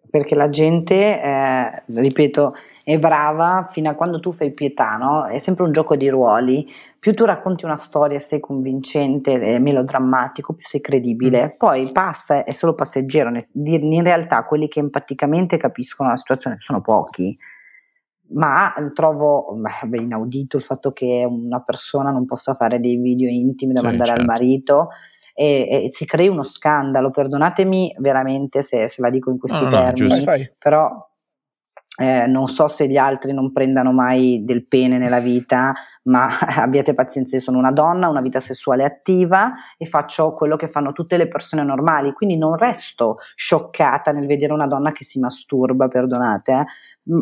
Perché 0.10 0.36
la 0.36 0.50
gente, 0.50 1.22
eh, 1.22 1.84
ripeto, 1.86 2.54
è 2.84 2.98
brava 2.98 3.68
fino 3.70 3.90
a 3.90 3.94
quando 3.94 4.20
tu 4.20 4.32
fai 4.32 4.52
pietà, 4.54 4.96
no? 4.96 5.26
È 5.26 5.38
sempre 5.40 5.66
un 5.66 5.72
gioco 5.72 5.96
di 5.96 6.08
ruoli. 6.10 6.66
Più 6.98 7.14
tu 7.14 7.26
racconti 7.26 7.66
una 7.66 7.76
storia, 7.76 8.20
sei 8.20 8.40
convincente, 8.40 9.38
melodrammatico, 9.60 10.54
più 10.54 10.66
sei 10.66 10.82
credibile. 10.82 11.46
Mm. 11.46 11.58
Poi 11.58 11.92
passa, 11.92 12.44
è 12.44 12.52
solo 12.54 12.74
passeggero. 12.74 13.30
In 13.54 14.04
realtà 14.04 14.44
quelli 14.46 14.68
che 14.68 14.80
empaticamente 14.80 15.58
capiscono 15.58 16.10
la 16.10 16.18
situazione 16.18 16.58
sono 16.60 16.82
pochi 16.82 17.36
ma 18.30 18.74
trovo 18.94 19.56
beh, 19.56 19.98
inaudito 19.98 20.58
il 20.58 20.64
fatto 20.64 20.92
che 20.92 21.26
una 21.28 21.62
persona 21.62 22.12
non 22.12 22.26
possa 22.26 22.56
fare 22.56 22.80
dei 22.80 22.98
video 22.98 23.30
intimi 23.30 23.74
da 23.74 23.80
sì, 23.80 23.86
mandare 23.86 24.10
certo. 24.10 24.22
al 24.22 24.28
marito 24.28 24.90
e, 25.40 25.68
e, 25.70 25.90
si 25.92 26.06
crei 26.08 26.28
uno 26.28 26.44
scandalo. 26.44 27.12
Perdonatemi 27.12 27.96
veramente 28.00 28.64
se, 28.64 28.90
se 28.90 29.02
la 29.02 29.12
dico 29.12 29.30
in 29.30 29.38
questi 29.38 29.64
no, 29.64 29.70
termini, 29.70 30.24
no, 30.24 30.34
però 30.60 30.98
eh, 32.00 32.26
non 32.26 32.48
so 32.48 32.68
se 32.68 32.88
gli 32.88 32.98
altri 32.98 33.34
non 33.34 33.52
prendano 33.52 33.92
mai 33.92 34.42
del 34.44 34.66
pene 34.66 34.98
nella 34.98 35.20
vita, 35.20 35.72
ma 36.04 36.40
abbiate 36.58 36.96
pazienza, 36.96 37.36
io 37.36 37.42
sono 37.42 37.60
una 37.60 37.72
donna, 37.72 38.10
una 38.10 38.22
vita 38.22 38.40
sessuale 38.40 38.84
attiva 38.84 39.54
e 39.78 39.86
faccio 39.86 40.30
quello 40.30 40.56
che 40.56 40.68
fanno 40.68 40.92
tutte 40.92 41.18
le 41.18 41.28
persone 41.28 41.64
normali, 41.64 42.14
quindi 42.14 42.36
non 42.36 42.58
resto 42.58 43.18
scioccata 43.36 44.12
nel 44.12 44.26
vedere 44.26 44.54
una 44.54 44.68
donna 44.68 44.92
che 44.92 45.04
si 45.04 45.20
masturba, 45.20 45.88
perdonate, 45.88 46.52
eh, 46.52 46.66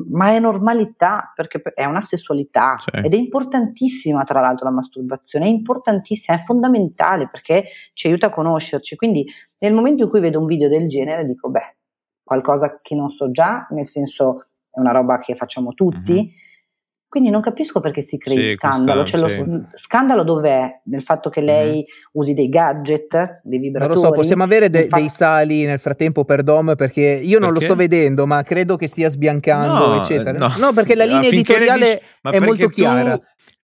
ma 0.09 0.29
è 0.29 0.39
normalità 0.39 1.31
perché 1.35 1.61
è 1.73 1.85
una 1.85 2.01
sessualità 2.01 2.75
sì. 2.77 2.89
ed 3.03 3.13
è 3.13 3.17
importantissima 3.17 4.23
tra 4.23 4.41
l'altro 4.41 4.65
la 4.65 4.73
masturbazione, 4.73 5.45
è 5.45 5.49
importantissima, 5.49 6.37
è 6.37 6.43
fondamentale 6.43 7.29
perché 7.29 7.65
ci 7.93 8.07
aiuta 8.07 8.27
a 8.27 8.31
conoscerci, 8.31 8.95
quindi 8.95 9.25
nel 9.59 9.73
momento 9.73 10.03
in 10.03 10.09
cui 10.09 10.19
vedo 10.19 10.39
un 10.39 10.45
video 10.45 10.67
del 10.67 10.87
genere 10.87 11.25
dico 11.25 11.49
beh, 11.49 11.75
qualcosa 12.23 12.79
che 12.81 12.95
non 12.95 13.09
so 13.09 13.29
già, 13.31 13.67
nel 13.69 13.85
senso 13.85 14.45
è 14.71 14.79
una 14.79 14.91
roba 14.91 15.19
che 15.19 15.35
facciamo 15.35 15.73
tutti, 15.73 16.13
mm-hmm. 16.13 16.43
Quindi 17.15 17.31
non 17.31 17.41
capisco 17.41 17.79
perché 17.79 18.01
si 18.01 18.17
crei 18.17 18.43
sì, 18.43 18.53
scandalo. 18.55 19.05
Cioè, 19.05 19.29
sì. 19.29 19.45
lo, 19.45 19.61
scandalo 19.73 20.23
dov'è? 20.25 20.81
Nel 20.87 21.01
fatto 21.01 21.29
che 21.29 21.39
lei 21.39 21.77
mm. 21.77 22.09
usi 22.11 22.33
dei 22.33 22.49
gadget, 22.49 23.39
dei 23.41 23.57
vibratori? 23.57 23.93
Non 23.93 24.03
lo 24.03 24.09
so, 24.09 24.13
possiamo 24.13 24.43
avere 24.43 24.69
de- 24.69 24.87
fatto... 24.89 24.99
dei 24.99 25.07
sali 25.07 25.63
nel 25.63 25.79
frattempo 25.79 26.25
per 26.25 26.43
Dom 26.43 26.75
perché 26.75 27.21
io 27.23 27.39
non 27.39 27.53
perché? 27.53 27.67
lo 27.67 27.71
sto 27.71 27.75
vedendo, 27.77 28.27
ma 28.27 28.43
credo 28.43 28.75
che 28.75 28.89
stia 28.89 29.07
sbiancando, 29.07 29.95
no, 29.95 30.01
eccetera. 30.01 30.37
No. 30.37 30.53
no. 30.59 30.73
perché 30.73 30.93
la 30.93 31.05
linea 31.05 31.29
editoriale 31.29 32.01
dici, 32.21 32.35
è 32.35 32.39
molto 32.41 32.67
chiara. 32.67 33.17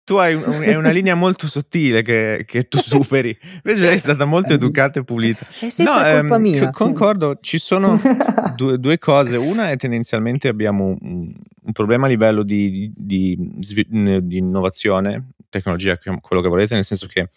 Tu 0.05 0.17
hai 0.17 0.35
un, 0.35 0.43
un, 0.45 0.75
una 0.77 0.91
linea 0.91 1.15
molto 1.15 1.47
sottile 1.47 2.03
che, 2.03 2.45
che, 2.47 2.69
tu 2.69 2.79
superi. 2.83 3.37
Invece 3.63 3.83
lei 3.83 3.95
è 3.95 3.99
stata 3.99 4.25
molto 4.25 4.53
educata 4.53 5.01
e 5.01 5.05
pulita. 5.05 5.47
È 5.47 5.71
sempre 5.71 5.85
no, 5.85 6.19
colpa 6.21 6.37
ehm, 6.37 6.43
mia. 6.43 6.71
Concordo, 6.71 7.39
ci 7.41 7.59
sono 7.59 8.01
due, 8.57 8.79
due, 8.79 8.99
cose. 8.99 9.37
Una 9.37 9.71
è 9.71 9.77
tendenzialmente 9.77 10.49
abbiamo 10.49 10.97
un, 11.01 11.33
un 11.63 11.73
problema 11.73 12.07
a 12.07 12.09
livello 12.09 12.43
di, 12.43 12.93
di, 12.97 13.37
di, 13.39 13.87
di, 14.23 14.37
innovazione, 14.37 15.29
tecnologia, 15.49 15.99
quello 15.99 16.43
che 16.43 16.49
volete, 16.49 16.75
nel 16.75 16.85
senso 16.85 17.07
che 17.07 17.29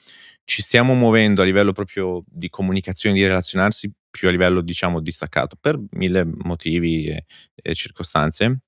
ci 0.45 0.61
stiamo 0.61 0.93
muovendo 0.93 1.41
a 1.41 1.45
livello 1.45 1.71
proprio 1.71 2.23
di 2.27 2.49
comunicazione, 2.49 3.15
di 3.15 3.23
relazionarsi 3.23 3.91
più 4.09 4.27
a 4.27 4.31
livello 4.31 4.61
diciamo 4.61 4.99
distaccato 4.99 5.57
per 5.59 5.79
mille 5.91 6.23
motivi 6.23 7.07
e, 7.07 7.25
e 7.55 7.73
circostanze, 7.73 8.59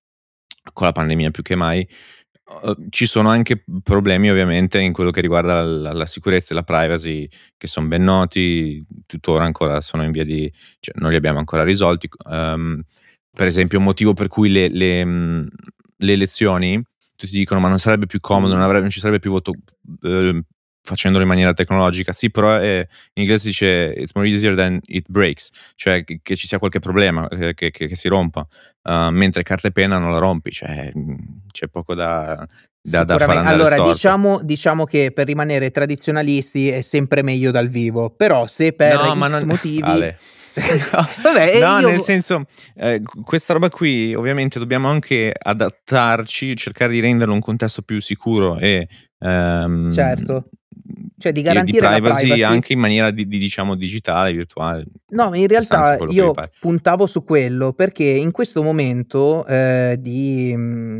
con 0.73 0.88
la 0.88 0.91
pandemia 0.91 1.31
più 1.31 1.43
che 1.43 1.55
mai. 1.55 1.88
Uh, 2.47 2.75
ci 2.89 3.08
sono 3.08 3.29
anche 3.29 3.63
problemi 3.81 4.29
ovviamente 4.29 4.79
in 4.79 4.93
quello 4.93 5.10
che 5.10 5.19
riguarda 5.19 5.63
la, 5.63 5.93
la, 5.93 6.05
sicurezza 6.05 6.53
e 6.53 6.55
la 6.55 6.62
privacy 6.62 7.27
che 7.58 7.65
sono 7.65 7.88
ben 7.88 8.03
noti, 8.03 8.86
tuttora 9.08 9.45
ancora 9.45 9.81
sono 9.81 10.03
in 10.03 10.12
via 10.12 10.23
di, 10.23 10.51
cioè 10.79 10.93
non 10.99 11.10
li 11.10 11.15
abbiamo 11.15 11.39
ancora 11.39 11.63
risolti. 11.63 12.08
Um, 12.25 12.84
per 13.31 13.47
esempio, 13.47 13.79
un 13.79 13.84
motivo 13.84 14.13
per 14.13 14.27
cui 14.27 14.49
le, 14.49 14.69
le, 14.69 15.03
mm, 15.03 15.47
le, 15.97 16.13
elezioni, 16.13 16.81
tutti 17.15 17.36
dicono 17.36 17.60
ma 17.60 17.67
non 17.67 17.79
sarebbe 17.79 18.05
più 18.05 18.19
comodo, 18.19 18.53
non, 18.53 18.62
avrebbe, 18.62 18.81
non 18.81 18.91
ci 18.91 18.99
sarebbe 18.99 19.19
più 19.19 19.31
voto 19.31 19.53
eh, 20.03 20.43
facendolo 20.86 21.24
in 21.24 21.30
maniera 21.30 21.54
tecnologica. 21.54 22.13
Sì, 22.13 22.32
però 22.32 22.56
è, 22.56 22.88
in 23.13 23.24
inglese 23.24 23.41
si 23.41 23.48
dice 23.48 23.93
it's 23.98 24.13
more 24.13 24.28
easier 24.28 24.56
than 24.56 24.80
it 24.86 25.08
breaks, 25.10 25.50
cioè 25.76 26.04
che, 26.04 26.19
che 26.21 26.36
ci 26.36 26.48
sia 26.48 26.60
qualche 26.60 26.80
problema, 26.80 27.28
eh, 27.28 27.54
che, 27.54 27.71
che, 27.71 27.88
che 27.88 27.95
si 27.95 28.08
rompa, 28.08 28.48
uh, 28.84 29.10
mentre 29.10 29.43
carta 29.43 29.67
e 29.67 29.71
penna 29.71 29.98
non 29.98 30.12
la 30.12 30.19
rompi, 30.19 30.52
cioè 30.52 30.91
c'è 31.52 31.67
poco 31.67 31.93
da, 31.95 32.48
da, 32.82 33.04
da 33.04 33.17
fare 33.17 33.39
allora 33.39 33.82
diciamo, 33.82 34.39
diciamo, 34.43 34.86
che 34.86 35.12
per 35.12 35.26
rimanere 35.26 35.71
tradizionalisti 35.71 36.69
è 36.69 36.82
sempre 36.82 37.24
meglio 37.24 37.50
dal 37.50 37.67
vivo 37.67 38.12
però 38.12 38.45
se 38.45 38.74
per 38.74 38.95
no, 38.95 39.13
non... 39.13 39.41
motivi 39.45 39.82
Ale. 39.84 40.17
no, 40.93 41.08
Vabbè, 41.21 41.60
no 41.60 41.80
io... 41.80 41.89
nel 41.89 42.00
senso, 42.00 42.45
eh, 42.76 43.02
questa 43.24 43.54
roba 43.54 43.69
qui 43.69 44.13
ovviamente 44.13 44.58
dobbiamo 44.58 44.88
anche 44.88 45.34
adattarci, 45.38 46.56
cercare 46.56 46.93
di 46.93 47.02
renderlo 47.02 47.34
un 47.34 47.41
contesto 47.41 47.82
più 47.82 48.00
sicuro 48.00 48.58
e... 48.58 48.88
Um, 49.17 49.91
certo. 49.91 50.50
Cioè 51.17 51.32
di 51.32 51.41
garantire 51.41 51.80
di 51.80 52.02
privacy, 52.02 52.28
privacy, 52.28 52.41
anche 52.43 52.74
in 52.74 52.80
maniera 52.80 53.10
di, 53.10 53.28
di, 53.28 53.38
diciamo 53.38 53.76
digitale, 53.76 54.34
virtuale. 54.34 54.86
No, 55.10 55.34
in 55.34 55.48
realtà 55.48 55.98
io 56.10 56.34
puntavo 56.60 57.08
su 57.08 57.24
quello 57.24 57.74
perché 57.74 58.04
in 58.04 58.32
questo 58.32 58.62
momento 58.62 59.45
eh, 59.48 59.98
di, 60.00 60.56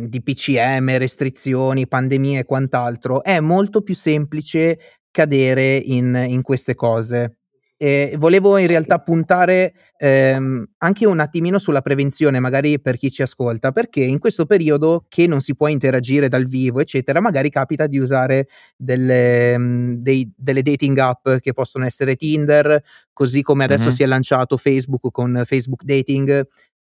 di 0.08 0.22
PCM, 0.22 0.98
restrizioni, 0.98 1.88
pandemie 1.88 2.40
e 2.40 2.46
quant'altro 2.46 3.24
è 3.24 3.40
molto 3.40 3.82
più 3.82 3.94
semplice 3.94 4.80
cadere 5.12 5.76
in, 5.76 6.26
in 6.28 6.42
queste 6.42 6.76
cose. 6.76 7.38
E 7.78 8.16
volevo 8.18 8.58
in 8.58 8.68
realtà 8.68 9.00
puntare 9.00 9.74
ehm, 9.98 10.66
anche 10.78 11.06
un 11.06 11.20
attimino 11.20 11.58
sulla 11.58 11.82
prevenzione, 11.82 12.40
magari 12.40 12.80
per 12.80 12.96
chi 12.96 13.12
ci 13.12 13.22
ascolta, 13.22 13.72
perché 13.72 14.02
in 14.02 14.20
questo 14.20 14.46
periodo 14.46 15.06
che 15.10 15.28
non 15.28 15.42
si 15.42 15.56
può 15.56 15.68
interagire 15.68 16.30
dal 16.30 16.46
vivo, 16.46 16.80
eccetera, 16.80 17.20
magari 17.20 17.50
capita 17.50 17.88
di 17.88 17.98
usare 17.98 18.48
delle, 18.78 19.58
mm, 19.58 19.94
dei, 19.96 20.32
delle 20.36 20.62
dating 20.62 20.98
app 20.98 21.30
che 21.40 21.52
possono 21.52 21.86
essere 21.86 22.16
Tinder, 22.16 22.82
così 23.12 23.42
come 23.42 23.66
adesso 23.66 23.86
mm-hmm. 23.88 23.94
si 23.94 24.04
è 24.04 24.06
lanciato 24.06 24.58
Facebook 24.58 25.12
con 25.12 25.44
Facebook 25.46 25.84
Dating, 25.84 26.48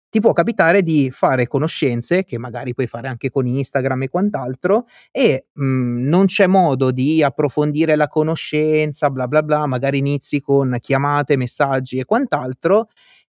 ti 0.09 0.19
può 0.21 0.33
capitare 0.33 0.83
di 0.83 1.09
fare 1.11 1.47
conoscenze 1.47 2.23
che 2.23 2.37
magari 2.37 2.73
puoi 2.73 2.87
fare 2.87 3.07
anche 3.09 3.29
con 3.29 3.45
Instagram 3.45 4.03
e 4.03 4.09
quant'altro 4.09 4.85
e 5.11 5.47
mh, 5.53 5.65
mhmm, 5.65 6.07
non 6.07 6.25
c'è 6.27 6.47
modo 6.47 6.91
di 6.91 7.21
approfondire 7.23 7.95
la 7.95 8.07
conoscenza, 8.07 9.09
bla 9.09 9.27
bla 9.27 9.43
bla, 9.43 9.65
magari 9.65 9.97
inizi 9.99 10.41
con 10.41 10.77
chiamate, 10.79 11.35
messaggi 11.37 11.97
e 11.99 12.05
quant'altro 12.05 12.87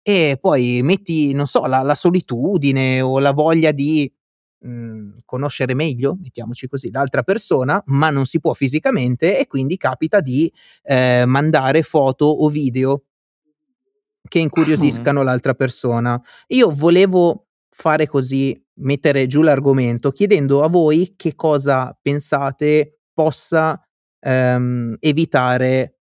e 0.03 0.37
poi 0.41 0.81
metti, 0.83 1.33
non 1.33 1.47
so, 1.47 1.65
la, 1.67 1.81
la 1.83 1.95
solitudine 1.95 3.01
o 3.01 3.19
la 3.19 3.31
voglia 3.31 3.71
di 3.71 4.11
mh, 4.59 4.69
mhmm, 4.69 5.19
conoscere 5.25 5.73
meglio, 5.75 6.17
mettiamoci 6.21 6.67
così, 6.67 6.89
l'altra 6.91 7.23
persona, 7.23 7.81
ma 7.87 8.09
non 8.09 8.25
si 8.25 8.39
può 8.39 8.53
fisicamente 8.53 9.39
e 9.39 9.47
quindi 9.47 9.77
capita 9.77 10.19
di 10.21 10.51
eh, 10.83 11.25
mandare 11.25 11.83
foto 11.83 12.25
o 12.25 12.49
video 12.49 13.03
che 14.31 14.39
incuriosiscano 14.39 15.23
l'altra 15.23 15.53
persona. 15.53 16.19
Io 16.47 16.71
volevo 16.73 17.47
fare 17.69 18.07
così, 18.07 18.57
mettere 18.75 19.27
giù 19.27 19.41
l'argomento, 19.41 20.11
chiedendo 20.11 20.63
a 20.63 20.69
voi 20.69 21.15
che 21.17 21.35
cosa 21.35 21.97
pensate 22.01 23.01
possa 23.13 23.85
ehm, 24.21 24.95
evitare 25.01 25.97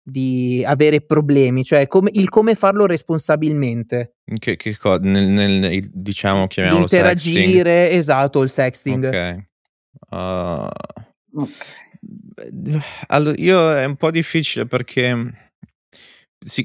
di 0.00 0.62
avere 0.64 1.00
problemi, 1.00 1.64
cioè 1.64 1.88
come, 1.88 2.10
il 2.12 2.28
come 2.28 2.54
farlo 2.54 2.86
responsabilmente. 2.86 4.14
Che, 4.38 4.54
che 4.54 4.76
co- 4.76 4.98
nel, 4.98 5.26
nel, 5.26 5.80
diciamo, 5.92 6.46
chiamiamolo 6.46 6.84
Interagire, 6.84 7.70
sexting. 7.70 7.98
esatto, 7.98 8.42
il 8.42 8.48
sexting. 8.48 9.04
Ok. 9.04 9.46
Uh. 10.10 11.48
Allora, 13.08 13.34
io 13.36 13.74
è 13.74 13.84
un 13.84 13.96
po' 13.96 14.12
difficile 14.12 14.64
perché 14.64 15.50
si, 16.38 16.64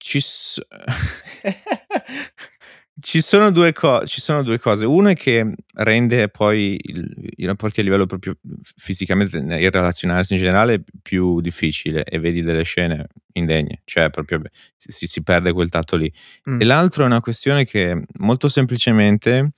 ci, 0.00 0.18
s- 0.18 0.60
ci, 3.00 3.20
sono 3.20 3.50
due 3.50 3.72
co- 3.72 4.06
ci 4.06 4.20
sono 4.20 4.42
due 4.42 4.58
cose. 4.58 4.86
Una 4.86 5.10
è 5.10 5.14
che 5.14 5.54
rende 5.74 6.28
poi 6.30 6.80
il, 6.82 7.32
i 7.36 7.44
rapporti 7.44 7.80
a 7.80 7.82
livello 7.82 8.06
proprio 8.06 8.38
fisicamente, 8.76 9.36
il 9.36 9.70
relazionarsi 9.70 10.32
in 10.32 10.38
generale 10.38 10.82
più 11.02 11.40
difficile 11.40 12.04
e 12.04 12.18
vedi 12.18 12.42
delle 12.42 12.62
scene 12.62 13.08
indegne, 13.34 13.82
cioè 13.84 14.08
proprio 14.08 14.40
si, 14.76 15.06
si 15.06 15.22
perde 15.22 15.52
quel 15.52 15.68
tatto 15.68 15.96
lì. 15.96 16.10
Mm. 16.48 16.62
E 16.62 16.64
l'altro 16.64 17.02
è 17.02 17.06
una 17.06 17.20
questione 17.20 17.66
che 17.66 18.02
molto 18.20 18.48
semplicemente 18.48 19.52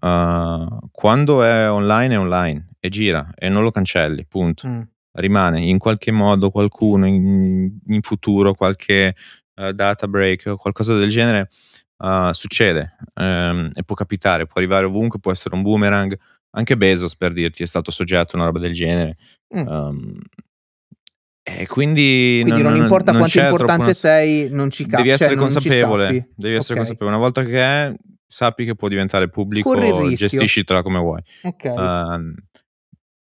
uh, 0.00 0.78
quando 0.90 1.44
è 1.44 1.70
online 1.70 2.14
è 2.14 2.18
online 2.18 2.68
e 2.80 2.88
gira 2.88 3.30
e 3.36 3.48
non 3.48 3.62
lo 3.62 3.70
cancelli, 3.70 4.26
punto. 4.26 4.66
Mm. 4.66 4.80
Rimane 5.12 5.62
in 5.62 5.78
qualche 5.78 6.12
modo 6.12 6.50
qualcuno 6.50 7.06
in, 7.06 7.76
in 7.86 8.02
futuro, 8.02 8.54
qualche 8.54 9.14
uh, 9.58 9.72
data 9.72 10.08
break 10.08 10.44
o 10.46 10.56
qualcosa 10.56 10.96
del 10.96 11.08
genere 11.08 11.48
uh, 11.98 12.32
succede 12.32 12.96
um, 13.14 13.70
e 13.74 13.82
può 13.84 13.94
capitare, 13.94 14.46
può 14.46 14.54
arrivare 14.56 14.86
ovunque, 14.86 15.18
può 15.18 15.32
essere 15.32 15.54
un 15.54 15.62
boomerang. 15.62 16.18
Anche 16.50 16.78
Bezos, 16.78 17.14
per 17.14 17.34
dirti, 17.34 17.62
è 17.62 17.66
stato 17.66 17.90
soggetto 17.90 18.34
a 18.34 18.38
una 18.38 18.46
roba 18.46 18.58
del 18.58 18.72
genere. 18.72 19.16
Mm. 19.54 19.66
Um, 19.66 20.18
e 21.42 21.66
quindi, 21.66 22.40
quindi 22.42 22.62
non, 22.62 22.72
non 22.72 22.82
importa 22.82 23.12
non 23.12 23.20
quanto 23.20 23.38
importante 23.38 23.84
una... 23.84 23.92
sei, 23.92 24.48
non 24.50 24.70
ci 24.70 24.84
capi. 24.84 24.96
Devi 24.96 25.10
essere 25.10 25.34
cioè, 25.34 25.38
consapevole. 25.38 26.28
Devi 26.34 26.54
essere 26.54 26.74
okay. 26.74 26.76
consapevole. 26.76 27.10
Una 27.10 27.18
volta 27.18 27.42
che 27.42 27.58
è, 27.58 27.94
sappi 28.26 28.64
che 28.64 28.74
può 28.74 28.88
diventare 28.88 29.28
pubblico, 29.28 29.74
gestiscitela 30.14 30.82
come 30.82 30.98
vuoi. 30.98 31.22
Okay. 31.42 31.74
Uh, 31.76 32.34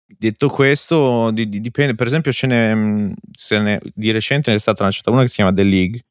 detto 0.06 0.48
questo, 0.48 1.30
di, 1.30 1.48
di, 1.48 1.60
dipende. 1.60 1.94
Per 1.94 2.06
esempio, 2.06 2.32
ce 2.32 2.46
n'è, 2.46 3.12
se 3.32 3.58
ne, 3.58 3.80
di 3.94 4.10
recente 4.10 4.54
è 4.54 4.58
stata 4.58 4.82
lanciata 4.82 5.10
una 5.10 5.22
che 5.22 5.28
si 5.28 5.36
chiama 5.36 5.52
The 5.52 5.64
League, 5.64 6.04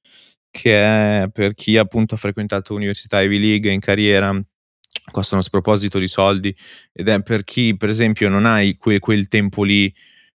che 0.54 1.24
è 1.24 1.30
per 1.34 1.56
chi 1.56 1.78
appunto 1.78 2.14
ha 2.14 2.18
frequentato 2.20 2.76
università 2.76 3.24
Ivy 3.24 3.40
League 3.40 3.72
in 3.72 3.80
carriera 3.80 4.40
costano 5.12 5.42
a 5.42 5.44
sproposito 5.44 5.98
di 5.98 6.08
soldi 6.08 6.56
ed 6.92 7.10
è 7.10 7.24
per 7.24 7.44
chi 7.44 7.76
per 7.76 7.90
esempio 7.90 8.30
non 8.30 8.46
hai 8.46 8.78
que- 8.78 9.00
quel 9.00 9.28
tempo 9.28 9.64
lì 9.64 9.92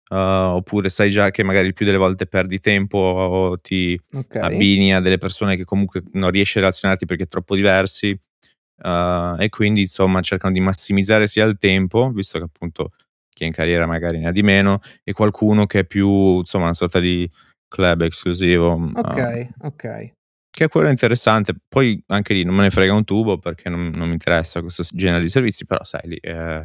Uh, 0.08 0.54
oppure 0.54 0.88
sai 0.88 1.10
già 1.10 1.32
che 1.32 1.42
magari 1.42 1.66
il 1.66 1.72
più 1.72 1.84
delle 1.84 1.98
volte 1.98 2.28
perdi 2.28 2.60
tempo 2.60 2.96
o 2.96 3.58
ti 3.58 4.00
okay. 4.12 4.40
abbini 4.40 4.94
a 4.94 5.00
delle 5.00 5.18
persone 5.18 5.56
che 5.56 5.64
comunque 5.64 6.00
non 6.12 6.30
riesci 6.30 6.58
a 6.58 6.60
relazionarti 6.60 7.06
perché 7.06 7.24
è 7.24 7.26
troppo 7.26 7.56
diversi 7.56 8.10
uh, 8.10 9.34
e 9.36 9.48
quindi 9.48 9.80
insomma 9.80 10.20
cercano 10.20 10.52
di 10.52 10.60
massimizzare 10.60 11.26
sia 11.26 11.44
il 11.44 11.58
tempo, 11.58 12.12
visto 12.12 12.38
che 12.38 12.44
appunto 12.44 12.90
chi 13.28 13.42
è 13.42 13.46
in 13.46 13.52
carriera 13.52 13.84
magari 13.84 14.18
ne 14.18 14.28
ha 14.28 14.30
di 14.30 14.44
meno, 14.44 14.78
e 15.02 15.12
qualcuno 15.12 15.66
che 15.66 15.80
è 15.80 15.84
più 15.84 16.38
insomma 16.38 16.66
una 16.66 16.74
sorta 16.74 17.00
di 17.00 17.28
club 17.76 18.00
esclusivo. 18.02 18.72
Ok, 18.94 19.48
uh, 19.58 19.66
ok. 19.66 20.12
Che 20.50 20.64
è 20.64 20.68
quello 20.68 20.88
interessante, 20.88 21.54
poi 21.68 22.02
anche 22.06 22.32
lì 22.32 22.42
non 22.42 22.54
me 22.54 22.62
ne 22.62 22.70
frega 22.70 22.94
un 22.94 23.04
tubo 23.04 23.38
perché 23.38 23.68
non, 23.68 23.92
non 23.94 24.06
mi 24.06 24.14
interessa 24.14 24.62
questo 24.62 24.82
genere 24.90 25.22
di 25.22 25.28
servizi, 25.28 25.66
però 25.66 25.84
sai 25.84 26.08
lì... 26.08 26.16
Eh, 26.16 26.62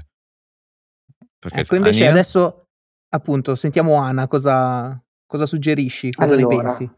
ecco 1.39 1.75
invece 1.75 2.03
Ania? 2.03 2.11
adesso 2.11 2.67
appunto, 3.09 3.55
sentiamo 3.55 3.95
Ana, 3.95 4.27
cosa, 4.27 4.97
cosa 5.25 5.45
suggerisci, 5.45 6.13
cosa 6.13 6.33
allora, 6.33 6.55
ne 6.55 6.61
pensi? 6.63 6.91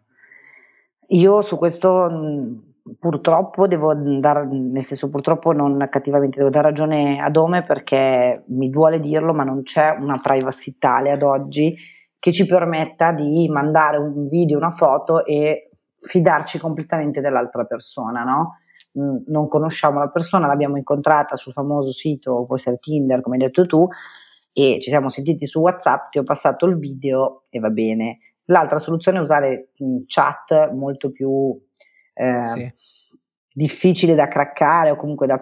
Io 1.16 1.42
su 1.42 1.58
questo 1.58 2.62
purtroppo 3.00 3.66
devo 3.66 3.94
dare, 3.96 4.46
nel 4.46 4.84
senso 4.84 5.10
purtroppo 5.10 5.52
non 5.52 5.88
cattivamente, 5.90 6.38
devo 6.38 6.52
dare 6.52 6.68
ragione 6.68 7.20
ad 7.20 7.36
Ome 7.38 7.64
perché 7.64 8.44
mi 8.50 8.70
duole 8.70 9.00
dirlo, 9.00 9.34
ma 9.34 9.44
non 9.44 9.64
c'è 9.64 9.96
una 10.00 10.20
privacy 10.22 10.76
tale 10.78 11.10
ad 11.10 11.24
oggi 11.24 11.76
che 12.24 12.32
ci 12.32 12.46
permetta 12.46 13.12
di 13.12 13.50
mandare 13.50 13.98
un 13.98 14.30
video, 14.30 14.58
una 14.58 14.72
foto 14.72 15.26
e 15.26 15.72
fidarci 16.00 16.58
completamente 16.58 17.20
dell'altra 17.20 17.66
persona, 17.66 18.24
no? 18.24 18.60
Non 19.26 19.50
conosciamo 19.50 20.00
la 20.00 20.08
persona, 20.08 20.48
l'abbiamo 20.48 20.78
incontrata 20.78 21.36
sul 21.36 21.52
famoso 21.52 21.92
sito, 21.92 22.46
può 22.46 22.56
essere 22.56 22.78
Tinder, 22.78 23.20
come 23.20 23.36
hai 23.36 23.42
detto 23.42 23.66
tu, 23.66 23.86
e 24.54 24.80
ci 24.80 24.90
siamo 24.90 25.10
sentiti 25.10 25.46
su 25.46 25.60
WhatsApp, 25.60 26.12
ti 26.12 26.20
ho 26.20 26.24
passato 26.24 26.66
il 26.66 26.78
video 26.78 27.42
e 27.50 27.60
va 27.60 27.72
bene. 27.72 28.16
L'altra 28.46 28.80
soluzione 28.80 29.18
è 29.18 29.22
usare 29.22 29.72
chat 30.06 30.72
molto 30.72 31.12
più 31.12 31.62
eh, 32.14 32.46
sì. 32.46 32.74
difficile 33.52 34.16
da 34.16 34.30
craccare 34.30 34.92
o 34.92 34.96
comunque 34.96 35.28
da, 35.28 35.42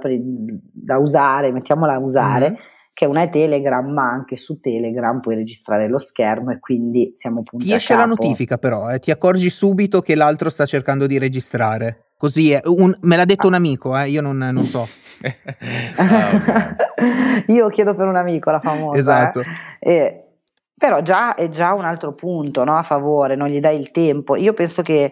da 0.74 0.98
usare, 0.98 1.52
mettiamola 1.52 1.94
a 1.94 2.00
usare. 2.00 2.50
Mm-hmm 2.50 2.80
che 3.02 3.08
una 3.08 3.24
è 3.24 3.32
Telegram, 3.32 3.84
ma 3.92 4.12
anche 4.12 4.38
su 4.38 4.60
Telegram 4.60 5.20
puoi 5.22 5.34
registrare 5.34 5.90
lo 5.90 5.98
schermo 5.98 6.52
e 6.52 6.60
quindi 6.60 7.14
siamo 7.16 7.42
punti 7.42 7.66
Ti 7.66 7.74
esce 7.74 7.96
la 7.96 8.06
notifica 8.06 8.60
però, 8.60 8.92
eh, 8.92 9.00
ti 9.00 9.10
accorgi 9.10 9.50
subito 9.50 10.02
che 10.02 10.14
l'altro 10.14 10.52
sta 10.52 10.68
cercando 10.68 11.08
di 11.08 11.18
registrare. 11.18 12.10
Così 12.16 12.52
è, 12.52 12.62
un, 12.66 12.96
me 13.02 13.16
l'ha 13.16 13.26
detto 13.26 13.48
un 13.48 13.56
amico, 13.56 13.98
eh, 13.98 14.08
io 14.10 14.22
non, 14.22 14.38
non 14.38 14.64
so. 14.66 14.88
ah, 15.98 16.76
io 17.48 17.70
chiedo 17.70 17.96
per 17.96 18.06
un 18.06 18.18
amico, 18.18 18.52
la 18.52 18.60
famosa. 18.60 19.00
Esatto. 19.00 19.42
Eh, 19.80 20.34
però 20.78 21.02
già 21.02 21.34
è 21.34 21.50
già 21.50 21.74
un 21.74 21.86
altro 21.86 22.12
punto 22.12 22.64
no, 22.64 22.78
a 22.78 22.84
favore, 22.84 23.34
non 23.34 23.48
gli 23.48 23.60
dai 23.60 23.80
il 23.80 23.90
tempo. 23.90 24.36
Io 24.36 24.54
penso 24.54 24.84
che 24.84 25.12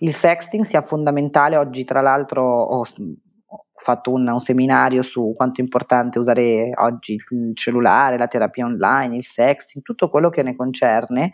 il 0.00 0.14
sexting 0.14 0.64
sia 0.64 0.82
fondamentale. 0.82 1.56
Oggi, 1.56 1.84
tra 1.84 2.02
l'altro, 2.02 2.42
ho, 2.42 2.80
ho 2.80 2.84
fatto 3.74 4.12
un, 4.12 4.28
un, 4.28 4.40
seminario 4.40 5.02
su 5.02 5.32
quanto 5.34 5.60
è 5.60 5.64
importante 5.64 6.18
usare 6.18 6.72
oggi 6.76 7.14
il 7.30 7.56
cellulare, 7.56 8.18
la 8.18 8.28
terapia 8.28 8.66
online, 8.66 9.16
il 9.16 9.24
sexting, 9.24 9.84
tutto 9.84 10.08
quello 10.08 10.28
che 10.28 10.42
ne 10.42 10.54
concerne 10.54 11.30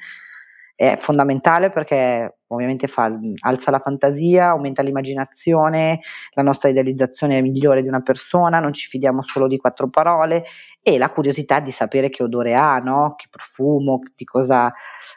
è 0.76 0.98
fondamentale 1.00 1.70
perché 1.70 2.40
ovviamente 2.48 2.86
fa, 2.86 3.10
alza 3.40 3.70
la 3.70 3.78
fantasia, 3.78 4.48
aumenta 4.48 4.82
l'immaginazione, 4.82 6.00
la 6.32 6.42
nostra 6.42 6.68
idealizzazione 6.68 7.38
è 7.38 7.40
migliore 7.40 7.80
di 7.80 7.88
una 7.88 8.02
persona, 8.02 8.60
non 8.60 8.74
ci 8.74 8.86
fidiamo 8.86 9.22
solo 9.22 9.48
di 9.48 9.56
quattro 9.56 9.88
parole 9.88 10.44
e 10.82 10.98
la 10.98 11.08
curiosità 11.08 11.60
di 11.60 11.70
sapere 11.70 12.10
che 12.10 12.22
odore 12.22 12.54
ha, 12.54 12.76
no? 12.76 13.14
che 13.16 13.26
profumo, 13.30 13.98
di 14.14 14.24
cosa, 14.24 14.70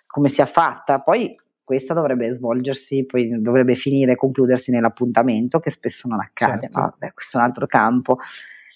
come 0.08 0.30
sia 0.30 0.46
fatta. 0.46 1.02
Poi 1.02 1.36
questa 1.70 1.94
dovrebbe 1.94 2.32
svolgersi, 2.32 3.06
poi 3.06 3.40
dovrebbe 3.40 3.76
finire, 3.76 4.16
concludersi 4.16 4.72
nell'appuntamento, 4.72 5.60
che 5.60 5.70
spesso 5.70 6.08
non 6.08 6.20
accade, 6.20 6.62
certo. 6.62 6.80
ma 6.80 6.92
beh, 6.98 7.12
questo 7.12 7.38
è 7.38 7.42
un 7.42 7.46
altro 7.46 7.68
campo. 7.68 8.18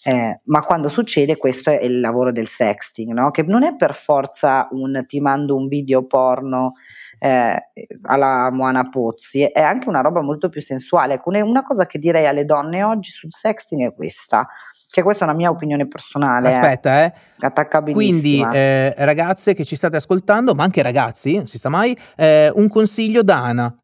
Eh, 0.05 0.39
ma 0.45 0.61
quando 0.61 0.89
succede 0.89 1.37
questo 1.37 1.69
è 1.69 1.79
il 1.83 1.99
lavoro 1.99 2.31
del 2.31 2.47
sexting, 2.47 3.11
no? 3.11 3.31
che 3.31 3.43
non 3.43 3.63
è 3.63 3.75
per 3.75 3.93
forza 3.93 4.67
un 4.71 5.05
ti 5.07 5.19
mando 5.19 5.55
un 5.55 5.67
video 5.67 6.05
porno 6.05 6.73
eh, 7.19 7.69
alla 8.03 8.49
Moana 8.51 8.89
Pozzi, 8.89 9.43
è 9.43 9.61
anche 9.61 9.87
una 9.87 10.01
roba 10.01 10.21
molto 10.21 10.49
più 10.49 10.61
sensuale. 10.61 11.21
Una 11.23 11.63
cosa 11.63 11.85
che 11.85 11.99
direi 11.99 12.25
alle 12.25 12.45
donne 12.45 12.83
oggi 12.83 13.11
sul 13.11 13.31
sexting 13.31 13.91
è 13.91 13.93
questa, 13.93 14.47
che 14.89 15.01
questa 15.03 15.25
è 15.25 15.27
una 15.27 15.37
mia 15.37 15.49
opinione 15.49 15.87
personale. 15.87 16.49
Eh. 16.49 16.53
Aspetta, 16.53 17.05
eh. 17.05 17.13
Attaccabilissima. 17.39 18.49
Quindi, 18.49 18.57
eh, 18.57 18.93
ragazze 19.05 19.53
che 19.53 19.63
ci 19.63 19.75
state 19.75 19.97
ascoltando, 19.97 20.53
ma 20.53 20.63
anche 20.63 20.81
ragazzi, 20.81 21.35
non 21.35 21.47
si 21.47 21.57
sa 21.57 21.69
mai, 21.69 21.97
eh, 22.17 22.51
un 22.55 22.67
consiglio 22.67 23.23
da 23.23 23.37
Ana. 23.37 23.77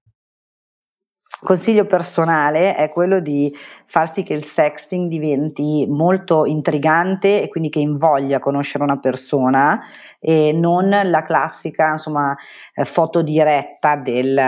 Consiglio 1.41 1.85
personale 1.85 2.75
è 2.75 2.89
quello 2.89 3.21
di 3.21 3.49
far 3.89 4.07
sì 4.11 4.21
che 4.21 4.35
il 4.35 4.43
sexting 4.43 5.09
diventi 5.09 5.87
molto 5.89 6.45
intrigante 6.45 7.41
e 7.41 7.47
quindi 7.47 7.69
che 7.69 7.79
invoglia 7.79 8.37
a 8.37 8.39
conoscere 8.39 8.83
una 8.83 8.99
persona 8.99 9.81
e 10.19 10.53
non 10.53 10.89
la 10.89 11.23
classica 11.23 11.93
insomma, 11.93 12.35
eh, 12.75 12.85
foto 12.85 13.23
diretta 13.23 13.95
del, 13.95 14.39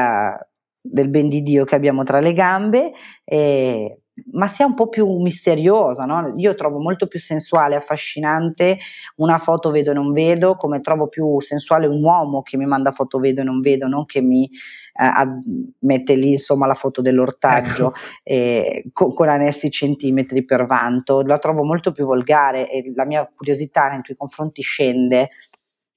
del 0.79 1.09
ben 1.09 1.27
di 1.27 1.41
Dio 1.41 1.65
che 1.65 1.73
abbiamo 1.73 2.03
tra 2.03 2.19
le 2.19 2.33
gambe. 2.33 2.91
E, 3.23 4.00
ma 4.33 4.47
sia 4.47 4.65
un 4.65 4.75
po' 4.75 4.89
più 4.89 5.07
misteriosa. 5.17 6.05
No? 6.05 6.33
Io 6.37 6.55
trovo 6.55 6.79
molto 6.79 7.07
più 7.07 7.19
sensuale 7.19 7.75
affascinante 7.75 8.77
una 9.17 9.37
foto 9.37 9.71
vedo 9.71 9.91
e 9.91 9.93
non 9.93 10.11
vedo, 10.11 10.55
come 10.55 10.81
trovo 10.81 11.07
più 11.07 11.39
sensuale 11.39 11.87
un 11.87 12.01
uomo 12.01 12.41
che 12.41 12.57
mi 12.57 12.65
manda 12.65 12.91
foto 12.91 13.19
vedo 13.19 13.41
e 13.41 13.43
non 13.43 13.61
vedo, 13.61 13.87
non 13.87 14.05
che 14.05 14.21
mi 14.21 14.45
eh, 14.45 15.05
ad, 15.05 15.41
mette 15.79 16.15
lì 16.15 16.31
insomma 16.31 16.67
la 16.67 16.73
foto 16.73 17.01
dell'ortaggio 17.01 17.87
ecco. 17.87 17.93
eh, 18.23 18.89
con, 18.91 19.13
con 19.13 19.29
annessi 19.29 19.71
centimetri 19.71 20.43
per 20.43 20.65
vanto. 20.65 21.21
La 21.21 21.39
trovo 21.39 21.63
molto 21.63 21.91
più 21.91 22.05
volgare 22.05 22.69
e 22.69 22.91
la 22.95 23.05
mia 23.05 23.29
curiosità 23.33 23.89
nei 23.89 24.01
tuoi 24.01 24.17
confronti 24.17 24.61
scende 24.61 25.29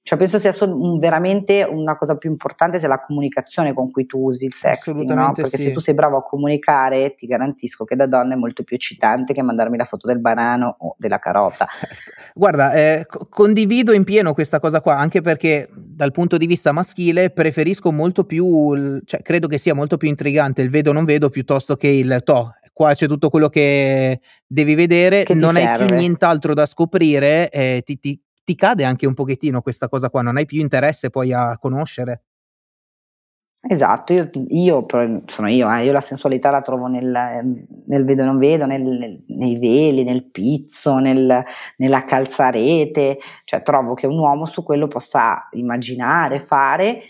cioè 0.05 0.19
penso 0.19 0.37
sia 0.37 0.51
sol- 0.51 0.99
veramente 0.99 1.63
una 1.67 1.97
cosa 1.97 2.15
più 2.15 2.29
importante 2.29 2.77
sia 2.77 2.87
la 2.87 2.99
comunicazione 2.99 3.73
con 3.73 3.89
cui 3.89 4.05
tu 4.05 4.19
usi 4.19 4.45
il 4.45 4.53
sexting, 4.53 5.11
no? 5.11 5.31
Perché 5.31 5.57
sì. 5.57 5.63
se 5.63 5.71
tu 5.71 5.79
sei 5.79 5.95
bravo 5.95 6.17
a 6.17 6.23
comunicare, 6.23 7.15
ti 7.15 7.25
garantisco 7.25 7.85
che 7.85 7.95
da 7.95 8.05
donna 8.05 8.35
è 8.35 8.37
molto 8.37 8.61
più 8.61 8.75
eccitante 8.75 9.33
che 9.33 9.41
mandarmi 9.41 9.77
la 9.77 9.85
foto 9.85 10.05
del 10.05 10.19
banano 10.19 10.75
o 10.77 10.95
della 10.99 11.17
carota. 11.17 11.65
Guarda, 12.35 12.71
eh, 12.73 13.07
condivido 13.29 13.93
in 13.93 14.03
pieno 14.03 14.35
questa 14.35 14.59
cosa 14.59 14.79
qua, 14.79 14.95
anche 14.95 15.21
perché 15.21 15.69
dal 15.73 16.11
punto 16.11 16.37
di 16.37 16.45
vista 16.45 16.71
maschile 16.71 17.31
preferisco 17.31 17.91
molto 17.91 18.25
più, 18.25 19.01
cioè 19.05 19.23
credo 19.23 19.47
che 19.47 19.57
sia 19.57 19.73
molto 19.73 19.97
più 19.97 20.07
intrigante 20.07 20.61
il 20.61 20.69
vedo 20.69 20.91
o 20.91 20.93
non 20.93 21.05
vedo 21.05 21.29
piuttosto 21.29 21.77
che 21.77 21.87
il 21.87 22.19
to, 22.23 22.53
qua 22.71 22.93
c'è 22.93 23.07
tutto 23.07 23.29
quello 23.29 23.49
che 23.49 24.19
devi 24.45 24.75
vedere, 24.75 25.23
che 25.23 25.33
non 25.33 25.55
serve. 25.55 25.69
hai 25.69 25.87
più 25.87 25.95
nient'altro 25.95 26.53
da 26.53 26.67
scoprire, 26.67 27.49
eh, 27.49 27.81
ti, 27.83 27.97
ti, 27.97 28.21
ti 28.45 28.55
cade 28.55 28.85
anche 28.85 29.05
un 29.05 29.13
pochettino 29.13 29.61
questa 29.61 29.89
cosa 29.89 30.09
qua, 30.09 30.21
non 30.21 30.37
hai 30.37 30.45
più 30.45 30.61
interesse 30.61 31.09
poi 31.09 31.33
a 31.33 31.57
conoscere. 31.57 32.21
Esatto, 33.67 34.13
io, 34.13 34.29
io 34.49 34.85
sono 35.25 35.47
io, 35.49 35.71
eh, 35.71 35.85
io 35.85 35.91
la 35.91 35.99
sensualità 35.99 36.51
la 36.51 36.61
trovo 36.61 36.85
nel, 36.85 37.57
nel 37.87 38.05
vedo 38.05 38.23
non 38.23 38.37
vedo, 38.37 38.67
nel, 38.67 39.17
nei 39.27 39.57
veli, 39.57 40.03
nel 40.03 40.29
pizzo, 40.29 40.99
nel, 40.99 41.41
nella 41.77 42.05
calzarete, 42.05 43.17
cioè 43.43 43.63
trovo 43.63 43.95
che 43.95 44.05
un 44.05 44.19
uomo 44.19 44.45
su 44.45 44.61
quello 44.61 44.87
possa 44.87 45.47
immaginare, 45.53 46.39
fare 46.39 47.01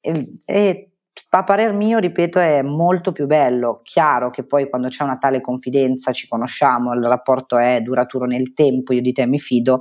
e, 0.00 0.34
e 0.46 0.90
a 1.30 1.42
parer 1.42 1.72
mio, 1.72 1.98
ripeto, 1.98 2.38
è 2.38 2.62
molto 2.62 3.10
più 3.10 3.26
bello. 3.26 3.80
Chiaro 3.82 4.30
che 4.30 4.44
poi 4.44 4.68
quando 4.68 4.86
c'è 4.88 5.02
una 5.02 5.18
tale 5.18 5.40
confidenza 5.40 6.12
ci 6.12 6.28
conosciamo, 6.28 6.92
il 6.92 7.04
rapporto 7.04 7.56
è 7.58 7.80
duraturo 7.80 8.24
nel 8.24 8.52
tempo, 8.52 8.92
io 8.92 9.00
di 9.00 9.12
te 9.12 9.26
mi 9.26 9.40
fido, 9.40 9.78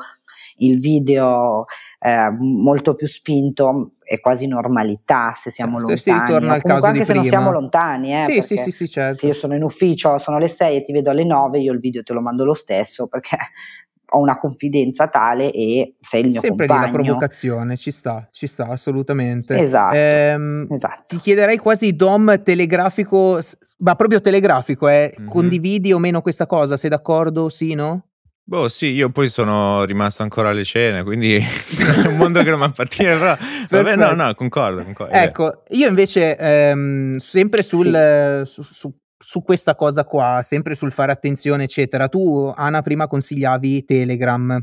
il 0.58 0.80
video 0.80 1.66
eh, 2.00 2.30
molto 2.38 2.94
più 2.94 3.08
spinto 3.08 3.88
è 4.04 4.20
quasi 4.20 4.48
normalità 4.48 5.32
se 5.34 5.50
siamo 5.50 5.78
certo, 5.78 5.88
lontani. 5.88 6.18
Si 6.18 6.26
ritorna 6.26 6.54
al 6.54 6.62
caso 6.62 6.86
anche 6.86 7.00
se 7.00 7.06
prima. 7.06 7.20
non 7.20 7.30
siamo 7.30 7.52
lontani. 7.52 8.14
Eh, 8.14 8.26
sì, 8.26 8.42
sì, 8.42 8.58
sì, 8.58 8.72
sì, 8.72 8.88
certo. 8.88 9.20
Se 9.20 9.28
io 9.28 9.34
sono 9.34 9.56
in 9.56 9.64
ufficio, 9.64 10.18
sono 10.18 10.38
le 10.38 10.48
6 10.48 10.76
e 10.76 10.82
ti 10.82 10.92
vedo 10.92 11.10
alle 11.10 11.24
9, 11.24 11.60
io 11.60 11.72
il 11.72 11.80
video 11.80 12.04
te 12.04 12.14
lo 12.14 12.22
mando 12.22 12.44
lo 12.44 12.54
stesso 12.54 13.08
perché 13.08 13.38
ho 14.16 14.20
una 14.20 14.36
confidenza 14.36 15.08
tale 15.08 15.52
e 15.52 15.96
sei 16.02 16.22
il 16.22 16.28
mio 16.28 16.40
Sempre 16.40 16.68
compagno. 16.68 16.84
Sempre 16.84 17.02
lì 17.02 17.08
la 17.08 17.14
provocazione, 17.14 17.78
ci 17.78 17.92
sta, 17.92 18.28
ci 18.32 18.48
sta 18.48 18.68
assolutamente. 18.68 19.58
Esatto, 19.58 19.96
ehm, 19.96 20.68
esatto. 20.70 21.04
Ti 21.08 21.18
chiederei 21.18 21.58
quasi 21.58 21.96
dom 21.96 22.42
telegrafico, 22.44 23.40
ma 23.78 23.96
proprio 23.96 24.22
telegrafico, 24.22 24.88
eh? 24.88 25.16
mm-hmm. 25.18 25.30
condividi 25.30 25.94
o 25.94 26.00
meno 26.00 26.22
questa 26.22 26.46
cosa, 26.46 26.78
sei 26.78 26.90
d'accordo, 26.90 27.50
sì, 27.50 27.74
no? 27.74 28.08
Boh, 28.46 28.68
sì, 28.68 28.88
io 28.88 29.10
poi 29.10 29.30
sono 29.30 29.86
rimasto 29.86 30.22
ancora 30.22 30.50
alle 30.50 30.66
cene, 30.66 31.04
quindi 31.04 31.36
è 31.40 32.08
un 32.08 32.18
mondo 32.18 32.44
che 32.44 32.50
non 32.50 32.60
mi 32.60 32.66
appartiene, 32.66 33.18
però 33.18 33.38
vabbè, 33.70 33.96
no, 33.96 34.14
no, 34.14 34.36
concordo, 34.36 34.84
concordo. 34.84 35.14
Ecco, 35.14 35.64
io 35.70 35.88
invece 35.88 36.38
ehm, 36.38 37.18
sempre 37.18 37.64
sul, 37.64 38.44
sì. 38.46 38.52
su, 38.52 38.64
su, 38.64 38.94
su, 39.18 39.44
questa 39.44 39.76
cosa 39.76 40.04
qua, 40.04 40.42
sempre 40.44 40.76
sul 40.76 40.92
fare 40.92 41.14
attenzione, 41.14 41.64
eccetera, 41.64 42.10
tu, 42.10 42.52
Ana, 42.54 42.82
prima 42.82 43.08
consigliavi 43.08 43.86
Telegram. 43.86 44.60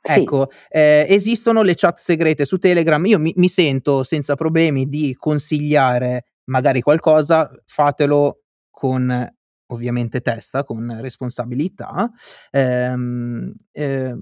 Sì. 0.00 0.20
Ecco, 0.20 0.50
eh, 0.70 1.04
esistono 1.08 1.60
le 1.60 1.74
chat 1.74 1.98
segrete 1.98 2.46
su 2.46 2.56
Telegram, 2.56 3.04
io 3.04 3.18
mi, 3.18 3.34
mi 3.36 3.48
sento 3.48 4.04
senza 4.04 4.36
problemi 4.36 4.88
di 4.88 5.14
consigliare 5.18 6.24
magari 6.44 6.80
qualcosa, 6.80 7.50
fatelo 7.66 8.40
con 8.70 9.33
ovviamente 9.68 10.20
testa, 10.20 10.64
con 10.64 10.98
responsabilità, 11.00 12.10
ehm, 12.50 13.52
eh, 13.72 14.16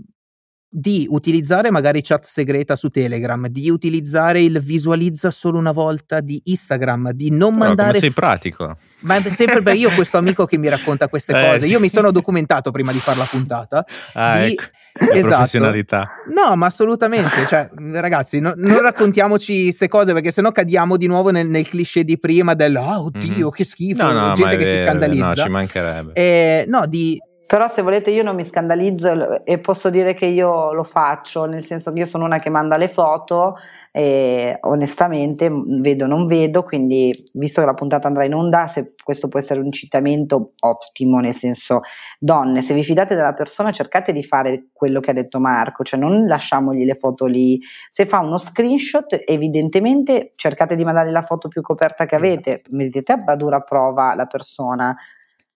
di 0.75 1.07
utilizzare 1.07 1.71
magari 1.71 2.01
chat 2.01 2.25
segreta 2.25 2.77
su 2.77 2.89
Telegram, 2.89 3.47
di 3.49 3.69
utilizzare 3.69 4.41
il 4.41 4.59
visualizza 4.61 5.31
solo 5.31 5.59
una 5.59 5.73
volta 5.73 6.21
di 6.21 6.41
Instagram, 6.45 7.11
di 7.11 7.29
non 7.29 7.53
Però 7.53 7.67
mandare... 7.67 7.89
Come 7.89 8.01
sei 8.01 8.11
pratico. 8.11 8.77
Ma 9.01 9.17
è 9.17 9.29
sempre 9.29 9.61
per 9.61 9.75
io 9.75 9.91
questo 9.91 10.17
amico 10.19 10.47
che 10.47 10.57
mi 10.57 10.69
racconta 10.69 11.09
queste 11.09 11.37
eh, 11.37 11.47
cose. 11.47 11.67
Io 11.67 11.79
mi 11.79 11.91
sono 11.91 12.11
documentato 12.11 12.71
prima 12.71 12.91
di 12.91 13.01
fare 13.01 13.19
la 13.19 13.27
puntata. 13.27 13.85
Ah, 14.15 14.41
di... 14.41 14.53
ecco. 14.53 14.65
Esatto. 14.93 15.29
professionalità. 15.29 16.09
No, 16.29 16.57
ma 16.57 16.67
assolutamente. 16.67 17.47
Cioè, 17.47 17.71
ragazzi, 17.93 18.41
no, 18.41 18.53
non 18.57 18.81
raccontiamoci 18.83 19.65
queste 19.65 19.89
cose 19.89 20.13
perché 20.13 20.31
sennò 20.31 20.51
cadiamo 20.51 20.97
di 20.97 21.07
nuovo 21.07 21.31
nel, 21.31 21.47
nel 21.47 21.69
cliché 21.69 22.05
di 22.05 22.19
prima 22.19 22.55
del 22.55 22.77
ah, 22.77 23.01
oddio, 23.01 23.31
mm-hmm. 23.31 23.49
che 23.49 23.65
schifo, 23.65 24.03
no, 24.05 24.29
no, 24.29 24.33
gente 24.33 24.57
che 24.57 24.65
vero, 24.65 24.77
si 24.77 24.85
scandalizza. 24.85 25.27
No, 25.27 25.35
ci 25.35 25.49
mancherebbe. 25.49 26.13
Eh, 26.15 26.65
no, 26.69 26.87
di 26.87 27.19
però 27.53 27.69
se 27.69 27.83
volete 27.83 28.11
io 28.11 28.23
non 28.23 28.35
mi 28.35 28.45
scandalizzo 28.45 29.45
e 29.45 29.59
posso 29.59 29.91
dire 29.91 30.15
che 30.15 30.25
io 30.25 30.73
lo 30.73 30.85
faccio, 30.85 31.45
nel 31.45 31.63
senso 31.63 31.93
che 31.93 31.99
io 31.99 32.07
sono 32.07 32.25
una 32.25 32.39
che 32.39 32.49
manda 32.49 32.79
le 32.79 32.89
foto 32.89 33.57
e 33.95 34.57
onestamente 34.63 35.51
vedo 35.81 36.07
non 36.07 36.27
vedo, 36.27 36.63
quindi 36.63 37.15
visto 37.35 37.61
che 37.61 37.67
la 37.67 37.75
puntata 37.75 38.09
andrà 38.09 38.25
in 38.25 38.35
onda, 38.35 38.67
se 38.67 38.95
questo 39.05 39.29
può 39.29 39.39
essere 39.39 39.61
un 39.61 39.67
incitamento 39.67 40.53
ottimo, 40.61 41.21
nel 41.21 41.35
senso 41.35 41.83
donne, 42.19 42.63
se 42.63 42.73
vi 42.73 42.83
fidate 42.83 43.15
della 43.15 43.35
persona 43.35 43.71
cercate 43.71 44.13
di 44.13 44.25
fare 44.25 44.69
quello 44.73 45.01
che 45.01 45.11
ha 45.11 45.15
detto 45.15 45.39
Marco, 45.39 45.85
cioè 45.85 46.01
non 46.01 46.27
lasciamogli 46.27 46.87
le 46.87 46.95
foto 46.95 47.27
lì, 47.27 47.61
se 47.91 48.07
fa 48.07 48.21
uno 48.21 48.39
screenshot 48.39 49.23
evidentemente 49.27 50.33
cercate 50.37 50.75
di 50.75 50.85
mandare 50.85 51.11
la 51.11 51.23
foto 51.23 51.49
più 51.49 51.61
coperta 51.61 52.07
che 52.07 52.17
avete, 52.17 52.55
esatto. 52.55 52.71
mettete 52.73 53.13
a 53.13 53.37
dura 53.37 53.61
prova 53.61 54.15
la 54.15 54.27
persona 54.27 54.97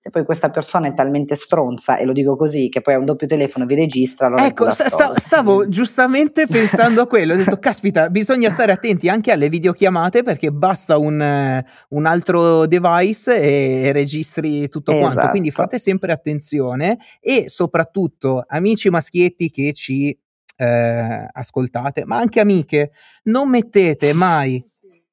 se 0.07 0.13
poi 0.13 0.25
questa 0.25 0.51
persona 0.51 0.87
è 0.87 0.95
talmente 0.95 1.35
stronza, 1.35 1.97
e 1.97 2.05
lo 2.05 2.13
dico 2.13 2.37
così, 2.37 2.69
che 2.69 2.81
poi 2.81 2.95
ha 2.95 2.99
un 2.99 3.07
doppio 3.07 3.27
telefono 3.27 3.65
e 3.65 3.67
vi 3.67 3.75
registra, 3.75 4.29
allora 4.29 4.47
ecco, 4.47 4.71
sta, 4.71 5.13
stavo 5.17 5.67
giustamente 5.69 6.47
pensando 6.47 7.03
a 7.03 7.07
quello, 7.09 7.35
ho 7.35 7.37
detto, 7.37 7.59
caspita, 7.59 8.09
bisogna 8.09 8.49
stare 8.49 8.71
attenti 8.71 9.09
anche 9.09 9.33
alle 9.33 9.49
videochiamate 9.49 10.23
perché 10.23 10.53
basta 10.53 10.97
un, 10.97 11.61
un 11.89 12.07
altro 12.07 12.67
device 12.67 13.41
e 13.41 13.91
registri 13.91 14.69
tutto 14.69 14.93
esatto. 14.93 15.13
quanto, 15.13 15.31
quindi 15.31 15.51
fate 15.51 15.81
sempre 15.81 16.13
attenzione 16.13 16.99
e 17.21 17.49
soprattutto 17.49 18.45
amici 18.47 18.89
maschietti 18.91 19.51
che 19.51 19.73
ci 19.73 20.17
eh, 20.57 21.29
ascoltate, 21.33 22.05
ma 22.05 22.19
anche 22.19 22.39
amiche, 22.39 22.93
non 23.25 23.49
mettete 23.49 24.13
mai 24.13 24.63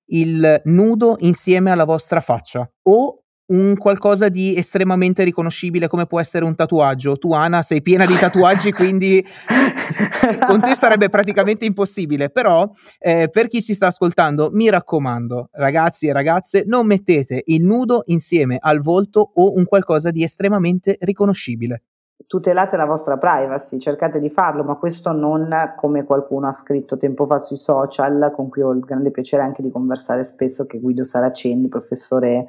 il 0.08 0.62
nudo 0.66 1.16
insieme 1.22 1.72
alla 1.72 1.86
vostra 1.86 2.22
faccia 2.22 2.70
o 2.84 3.23
un 3.48 3.76
qualcosa 3.78 4.30
di 4.30 4.56
estremamente 4.56 5.24
riconoscibile 5.24 5.88
come 5.88 6.06
può 6.06 6.20
essere 6.20 6.46
un 6.46 6.56
tatuaggio. 6.56 7.18
Tu 7.18 7.34
Ana 7.34 7.62
sei 7.62 7.82
piena 7.82 8.06
di 8.06 8.16
tatuaggi, 8.16 8.72
quindi 8.72 9.24
con 10.48 10.62
te 10.62 10.76
sarebbe 10.76 11.10
praticamente 11.10 11.66
impossibile, 11.66 12.30
però 12.30 12.70
eh, 13.00 13.30
per 13.32 13.48
chi 13.48 13.62
si 13.62 13.74
sta 13.74 13.88
ascoltando, 13.88 14.50
mi 14.54 14.70
raccomando, 14.70 15.50
ragazzi 15.54 16.08
e 16.08 16.14
ragazze, 16.14 16.64
non 16.66 16.88
mettete 16.88 17.42
il 17.46 17.64
nudo 17.64 18.04
insieme 18.06 18.58
al 18.60 18.80
volto 18.80 19.32
o 19.34 19.54
un 19.56 19.66
qualcosa 19.66 20.12
di 20.12 20.24
estremamente 20.24 20.98
riconoscibile. 21.02 21.84
Tutelate 22.26 22.78
la 22.78 22.86
vostra 22.86 23.18
privacy, 23.18 23.78
cercate 23.80 24.20
di 24.20 24.30
farlo, 24.30 24.64
ma 24.64 24.76
questo 24.76 25.12
non 25.12 25.74
come 25.76 26.06
qualcuno 26.06 26.48
ha 26.48 26.52
scritto 26.52 26.96
tempo 26.96 27.26
fa 27.26 27.38
sui 27.38 27.58
social, 27.58 28.32
con 28.34 28.50
cui 28.50 28.62
ho 28.62 28.72
il 28.72 28.80
grande 28.80 29.12
piacere 29.12 29.44
anche 29.44 29.62
di 29.62 29.70
conversare 29.70 30.24
spesso, 30.24 30.66
che 30.66 30.80
Guido 30.80 31.04
Saraceni, 31.04 31.68
professore 31.68 32.48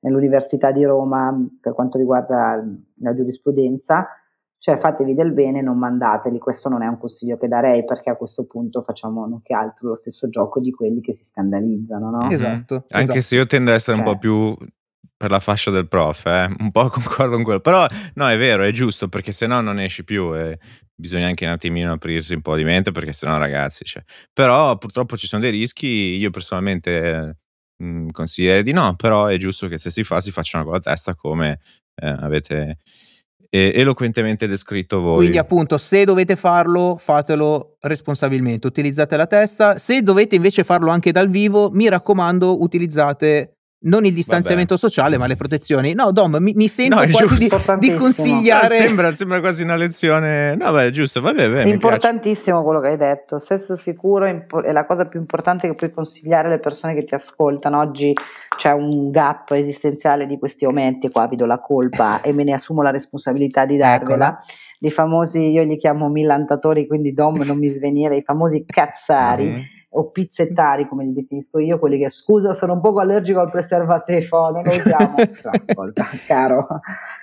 nell'Università 0.00 0.72
di 0.72 0.84
Roma 0.84 1.34
per 1.60 1.74
quanto 1.74 1.98
riguarda 1.98 2.62
la 3.00 3.14
giurisprudenza, 3.14 4.06
cioè 4.58 4.76
fatevi 4.76 5.14
del 5.14 5.32
bene, 5.32 5.62
non 5.62 5.78
mandateli, 5.78 6.38
questo 6.38 6.68
non 6.68 6.82
è 6.82 6.86
un 6.86 6.98
consiglio 6.98 7.38
che 7.38 7.48
darei 7.48 7.84
perché 7.84 8.10
a 8.10 8.16
questo 8.16 8.44
punto 8.44 8.82
facciamo 8.82 9.26
non 9.26 9.40
che 9.42 9.54
altro 9.54 9.88
lo 9.88 9.96
stesso 9.96 10.28
gioco 10.28 10.60
di 10.60 10.70
quelli 10.70 11.00
che 11.00 11.14
si 11.14 11.24
scandalizzano, 11.24 12.10
no? 12.10 12.28
Esatto. 12.30 12.84
Anche 12.90 13.04
esatto. 13.04 13.20
se 13.20 13.34
io 13.36 13.46
tendo 13.46 13.70
ad 13.70 13.76
essere 13.76 13.96
cioè. 13.96 14.06
un 14.06 14.12
po' 14.12 14.18
più 14.18 14.56
per 15.16 15.30
la 15.30 15.40
fascia 15.40 15.70
del 15.70 15.88
prof, 15.88 16.24
eh? 16.26 16.54
un 16.58 16.70
po' 16.70 16.88
concordo 16.90 17.34
con 17.34 17.42
quello, 17.42 17.60
però 17.60 17.86
no 18.14 18.28
è 18.28 18.38
vero, 18.38 18.62
è 18.62 18.70
giusto 18.70 19.08
perché 19.08 19.32
se 19.32 19.46
no 19.46 19.60
non 19.60 19.78
esci 19.78 20.04
più 20.04 20.34
e 20.34 20.58
bisogna 20.94 21.26
anche 21.26 21.46
un 21.46 21.52
attimino 21.52 21.92
aprirsi 21.92 22.34
un 22.34 22.42
po' 22.42 22.56
di 22.56 22.64
mente 22.64 22.90
perché 22.90 23.12
se 23.12 23.26
no 23.26 23.38
ragazzi, 23.38 23.84
cioè. 23.84 24.02
però 24.32 24.76
purtroppo 24.76 25.16
ci 25.16 25.26
sono 25.26 25.42
dei 25.42 25.50
rischi, 25.50 26.16
io 26.16 26.30
personalmente 26.30 27.38
consigliere 28.10 28.62
di 28.62 28.72
no, 28.72 28.94
però 28.96 29.26
è 29.26 29.36
giusto 29.36 29.68
che 29.68 29.78
se 29.78 29.90
si 29.90 30.04
fa 30.04 30.20
si 30.20 30.30
facciano 30.30 30.64
con 30.64 30.74
la 30.74 30.80
testa 30.80 31.14
come 31.14 31.60
eh, 31.94 32.08
avete 32.08 32.78
eloquentemente 33.50 34.46
descritto 34.46 35.00
voi. 35.00 35.16
Quindi 35.16 35.38
appunto 35.38 35.76
se 35.76 36.04
dovete 36.04 36.36
farlo 36.36 36.96
fatelo 36.98 37.76
responsabilmente, 37.80 38.66
utilizzate 38.68 39.16
la 39.16 39.26
testa, 39.26 39.76
se 39.76 40.02
dovete 40.02 40.36
invece 40.36 40.62
farlo 40.62 40.90
anche 40.90 41.10
dal 41.10 41.28
vivo 41.28 41.70
mi 41.72 41.88
raccomando 41.88 42.62
utilizzate 42.62 43.56
non 43.82 44.04
il 44.04 44.12
distanziamento 44.12 44.74
Vabbè. 44.74 44.86
sociale, 44.86 45.16
ma 45.16 45.26
le 45.26 45.36
protezioni. 45.36 45.94
No, 45.94 46.12
Dom, 46.12 46.36
mi, 46.38 46.52
mi 46.54 46.68
sento 46.68 46.96
no, 46.96 47.10
quasi 47.10 47.36
di, 47.36 47.48
di, 47.78 47.94
consigliare. 47.94 48.80
No, 48.80 48.86
sembra, 48.86 49.12
sembra, 49.12 49.40
quasi 49.40 49.62
una 49.62 49.76
lezione. 49.76 50.54
No, 50.56 50.72
beh, 50.72 50.90
giusto, 50.90 51.20
vabbè, 51.20 51.50
beh, 51.50 51.68
Importantissimo 51.68 52.62
quello 52.62 52.80
che 52.80 52.88
hai 52.88 52.96
detto. 52.98 53.38
Sesso 53.38 53.76
sicuro 53.76 54.26
è 54.26 54.72
la 54.72 54.84
cosa 54.84 55.06
più 55.06 55.18
importante 55.18 55.66
che 55.66 55.74
puoi 55.74 55.92
consigliare 55.92 56.48
alle 56.48 56.58
persone 56.58 56.92
che 56.94 57.04
ti 57.04 57.14
ascoltano. 57.14 57.78
Oggi 57.78 58.12
c'è 58.56 58.72
un 58.72 59.10
gap 59.10 59.50
esistenziale 59.52 60.26
di 60.26 60.38
questi 60.38 60.66
aumenti. 60.66 61.10
Qua 61.10 61.26
vi 61.26 61.36
do 61.36 61.46
la 61.46 61.60
colpa 61.60 62.20
e 62.22 62.32
me 62.32 62.44
ne 62.44 62.52
assumo 62.52 62.82
la 62.82 62.90
responsabilità 62.90 63.64
di 63.64 63.78
darvela. 63.78 64.26
Eccola. 64.26 64.40
I 64.82 64.90
famosi, 64.90 65.50
io 65.50 65.62
li 65.62 65.76
chiamo 65.76 66.08
millantatori, 66.08 66.86
quindi 66.86 67.12
Dom, 67.12 67.42
non 67.42 67.58
mi 67.58 67.70
svenire, 67.70 68.16
i 68.16 68.22
famosi 68.22 68.64
cazzari. 68.66 69.48
Mm 69.50 69.78
o 69.92 70.10
pizzettari 70.10 70.86
come 70.86 71.04
li 71.04 71.12
definisco 71.12 71.58
io, 71.58 71.78
quelli 71.78 71.98
che 71.98 72.10
scusa 72.10 72.54
sono 72.54 72.74
un 72.74 72.80
poco 72.80 73.00
allergico 73.00 73.40
al 73.40 73.50
preservativo, 73.50 74.50
non 74.50 74.62
lo 74.62 74.70
usiamo, 74.70 75.14
ascolta 75.50 76.06
caro, 76.26 76.66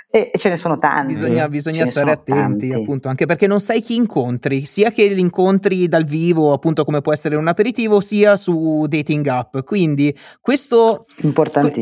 e, 0.10 0.32
e, 0.34 0.38
ce 0.38 0.50
ne 0.50 0.58
sono 0.58 0.78
tanti. 0.78 1.14
Bisogna, 1.14 1.48
bisogna 1.48 1.86
stare 1.86 2.12
attenti, 2.12 2.68
tanti. 2.68 2.74
appunto, 2.74 3.08
anche 3.08 3.26
perché 3.26 3.48
non 3.48 3.62
sai 3.62 3.82
chi 3.82 3.96
incontri, 3.96 4.66
sia 4.66 4.92
che 4.92 5.08
li 5.08 5.20
incontri 5.20 5.88
dal 5.88 6.04
vivo, 6.04 6.52
appunto 6.52 6.84
come 6.84 7.02
può 7.02 7.14
essere 7.14 7.38
un 7.38 7.48
aperitivo, 7.48 8.02
sia 8.02 8.36
su 8.36 8.86
dating 8.88 9.28
app. 9.28 9.60
Quindi 9.64 10.14
questo, 10.42 11.04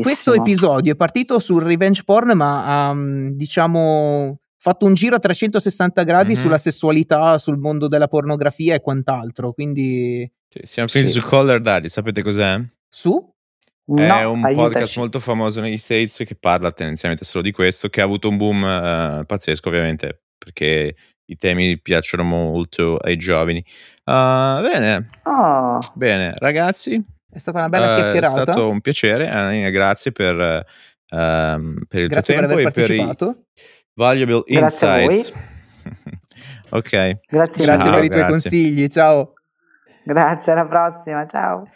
questo 0.02 0.34
episodio 0.34 0.92
è 0.92 0.96
partito 0.96 1.40
sul 1.40 1.62
revenge 1.62 2.02
porn, 2.04 2.36
ma 2.36 2.90
um, 2.90 3.30
diciamo 3.30 4.38
fatto 4.66 4.84
un 4.84 4.94
giro 4.94 5.14
a 5.14 5.20
360 5.20 6.02
gradi 6.02 6.32
mm-hmm. 6.32 6.42
sulla 6.42 6.58
sessualità, 6.58 7.38
sul 7.38 7.56
mondo 7.56 7.86
della 7.86 8.08
pornografia 8.08 8.74
e 8.74 8.80
quant'altro. 8.80 9.52
Quindi 9.52 10.28
sì, 10.48 10.60
siamo 10.64 10.88
finiti 10.88 11.12
sì. 11.12 11.20
su 11.20 11.26
Color 11.26 11.60
Daddy, 11.60 11.88
sapete 11.88 12.22
cos'è? 12.22 12.60
Su? 12.88 13.14
È 13.14 14.06
no, 14.06 14.32
un 14.32 14.44
aiutaci. 14.44 14.54
podcast 14.54 14.96
molto 14.96 15.20
famoso 15.20 15.60
negli 15.60 15.78
States 15.78 16.16
che 16.26 16.34
parla 16.34 16.72
tendenzialmente 16.72 17.24
solo 17.24 17.44
di 17.44 17.52
questo, 17.52 17.88
che 17.88 18.00
ha 18.00 18.04
avuto 18.04 18.28
un 18.28 18.36
boom 18.36 18.62
uh, 18.62 19.24
pazzesco 19.24 19.68
ovviamente, 19.68 20.22
perché 20.36 20.96
i 21.26 21.36
temi 21.36 21.80
piacciono 21.80 22.24
molto 22.24 22.96
ai 22.96 23.16
giovani. 23.16 23.64
Uh, 24.04 24.62
bene, 24.62 25.08
oh. 25.22 25.78
bene, 25.94 26.34
ragazzi. 26.38 27.00
È 27.30 27.38
stata 27.38 27.58
una 27.58 27.68
bella 27.68 27.92
uh, 27.92 27.96
chiacchierata. 27.98 28.40
È 28.40 28.42
stato 28.42 28.68
un 28.68 28.80
piacere, 28.80 29.28
Anina, 29.28 29.70
grazie 29.70 30.10
per, 30.10 30.34
uh, 30.34 31.86
per 31.86 32.00
il 32.00 32.08
grazie 32.08 32.34
tuo 32.34 32.46
tempo 32.46 32.54
per 32.56 32.66
e 32.66 32.70
per 32.72 32.90
i 32.90 33.16
valuable 33.96 34.42
grazie 34.46 35.02
insights. 35.04 35.32
ok. 36.70 37.18
Grazie, 37.28 37.64
grazie 37.64 37.90
per 37.90 38.04
i 38.04 38.08
tuoi 38.08 38.26
consigli. 38.26 38.86
Ciao. 38.86 39.32
Grazie, 40.04 40.52
alla 40.52 40.66
prossima. 40.66 41.26
Ciao. 41.26 41.68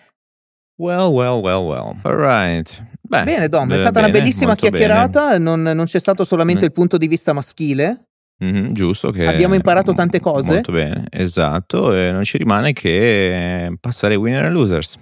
Well, 0.77 1.13
well, 1.13 1.41
well, 1.43 1.67
well. 1.67 1.97
All 2.03 2.17
right. 2.17 2.87
Beh, 3.03 3.25
bene, 3.25 3.49
Dom, 3.49 3.73
è 3.73 3.77
stata 3.77 4.01
bene, 4.01 4.13
una 4.13 4.19
bellissima 4.19 4.55
chiacchierata. 4.55 5.37
Non, 5.39 5.61
non, 5.63 5.85
c'è 5.85 5.99
stato 5.99 6.25
solamente 6.25 6.63
mm. 6.63 6.67
il 6.67 6.73
punto 6.73 6.97
di 6.97 7.09
vista 7.09 7.33
maschile. 7.33 8.05
Mm-hmm, 8.43 8.73
giusto, 8.73 9.11
che 9.11 9.27
abbiamo 9.27 9.55
imparato 9.55 9.93
tante 9.93 10.21
cose. 10.21 10.55
Molto 10.55 10.73
bene, 10.73 11.07
esatto. 11.11 11.95
E 11.95 12.13
non 12.13 12.23
ci 12.23 12.39
rimane 12.39 12.73
che 12.73 13.77
passare 13.81 14.15
winner 14.15 14.45
e 14.45 14.51
losers. 14.51 14.97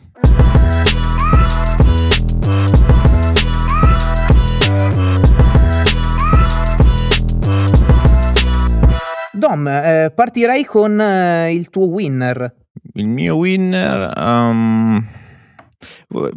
Dom, 9.49 9.66
eh, 9.66 10.12
partirei 10.14 10.64
con 10.64 11.01
eh, 11.01 11.55
il 11.55 11.70
tuo 11.70 11.86
winner. 11.86 12.55
Il 12.92 13.09
mio 13.09 13.36
winner. 13.36 14.12
Um, 14.14 15.07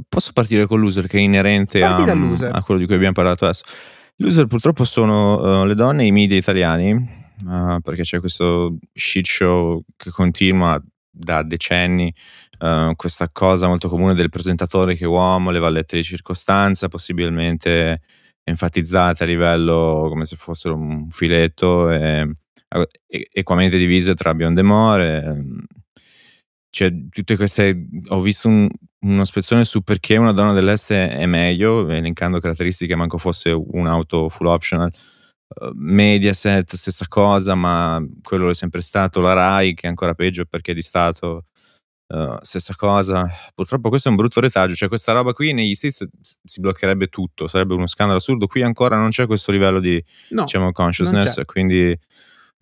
posso 0.07 0.31
partire 0.31 0.65
con 0.65 0.79
l'user 0.79 1.07
che 1.07 1.17
è 1.17 1.21
inerente 1.21 1.83
a, 1.83 1.95
a, 1.95 2.63
quello 2.63 2.79
di 2.79 2.85
cui 2.85 2.95
abbiamo 2.95 3.13
parlato 3.13 3.43
adesso. 3.43 3.63
L'user 4.17 4.47
purtroppo 4.47 4.85
sono 4.85 5.61
uh, 5.61 5.65
le 5.65 5.75
donne 5.75 6.03
e 6.03 6.05
i 6.05 6.11
media 6.11 6.37
italiani, 6.37 6.91
uh, 6.93 7.81
perché 7.81 8.03
c'è 8.03 8.19
questo 8.21 8.77
shit 8.93 9.25
show 9.25 9.83
che 9.97 10.09
continua 10.09 10.81
da 11.09 11.43
decenni, 11.43 12.13
uh, 12.59 12.95
questa 12.95 13.29
cosa 13.29 13.67
molto 13.67 13.89
comune 13.89 14.13
del 14.13 14.29
presentatore 14.29 14.95
che 14.95 15.03
è 15.03 15.07
uomo, 15.07 15.51
le 15.51 15.59
vallette 15.59 15.97
di 15.97 16.03
circostanza, 16.03 16.87
possibilmente 16.87 17.97
enfatizzate 18.43 19.23
a 19.23 19.27
livello 19.27 20.07
come 20.07 20.25
se 20.25 20.35
fossero 20.35 20.75
un 20.75 21.09
filetto 21.09 21.89
e 21.89 22.35
equamente 23.07 23.77
divise 23.77 24.13
tra 24.13 24.33
bionde 24.33 24.61
e 24.61 24.63
more. 24.63 25.23
Ehm, 25.23 25.65
cioè, 26.69 26.91
tutte 27.09 27.35
queste. 27.35 27.87
Ho 28.07 28.21
visto 28.21 28.47
un, 28.47 28.69
uno 28.99 29.25
spezzone 29.25 29.65
su 29.65 29.81
perché 29.81 30.15
una 30.17 30.31
donna 30.31 30.53
dell'est 30.53 30.91
è 30.93 31.25
meglio, 31.25 31.87
elencando 31.89 32.39
caratteristiche, 32.39 32.95
manco 32.95 33.17
fosse 33.17 33.51
un'auto 33.51 34.29
full 34.29 34.47
optional. 34.47 34.91
Uh, 35.47 35.71
Mediaset, 35.73 36.75
stessa 36.75 37.07
cosa, 37.09 37.55
ma 37.55 38.01
quello 38.21 38.49
è 38.49 38.53
sempre 38.53 38.79
stato 38.79 39.19
la 39.19 39.33
Rai, 39.33 39.73
che 39.73 39.87
è 39.87 39.89
ancora 39.89 40.13
peggio 40.13 40.45
perché 40.45 40.71
è 40.71 40.75
di 40.75 40.81
Stato. 40.81 41.45
Uh, 42.07 42.37
stessa 42.41 42.75
cosa. 42.75 43.25
Purtroppo 43.55 43.87
questo 43.87 44.09
è 44.09 44.11
un 44.11 44.17
brutto 44.17 44.41
retaggio, 44.41 44.75
cioè 44.75 44.89
questa 44.89 45.13
roba 45.13 45.31
qui 45.31 45.53
negli 45.53 45.75
States 45.75 46.05
si 46.43 46.59
bloccherebbe 46.59 47.07
tutto, 47.07 47.47
sarebbe 47.47 47.73
uno 47.73 47.87
scandalo 47.87 48.17
assurdo. 48.17 48.47
Qui 48.47 48.61
ancora 48.63 48.97
non 48.97 49.09
c'è 49.09 49.25
questo 49.27 49.51
livello 49.53 49.79
di 49.79 50.01
no, 50.31 50.43
diciamo, 50.43 50.73
consciousness, 50.73 51.41
quindi 51.45 51.97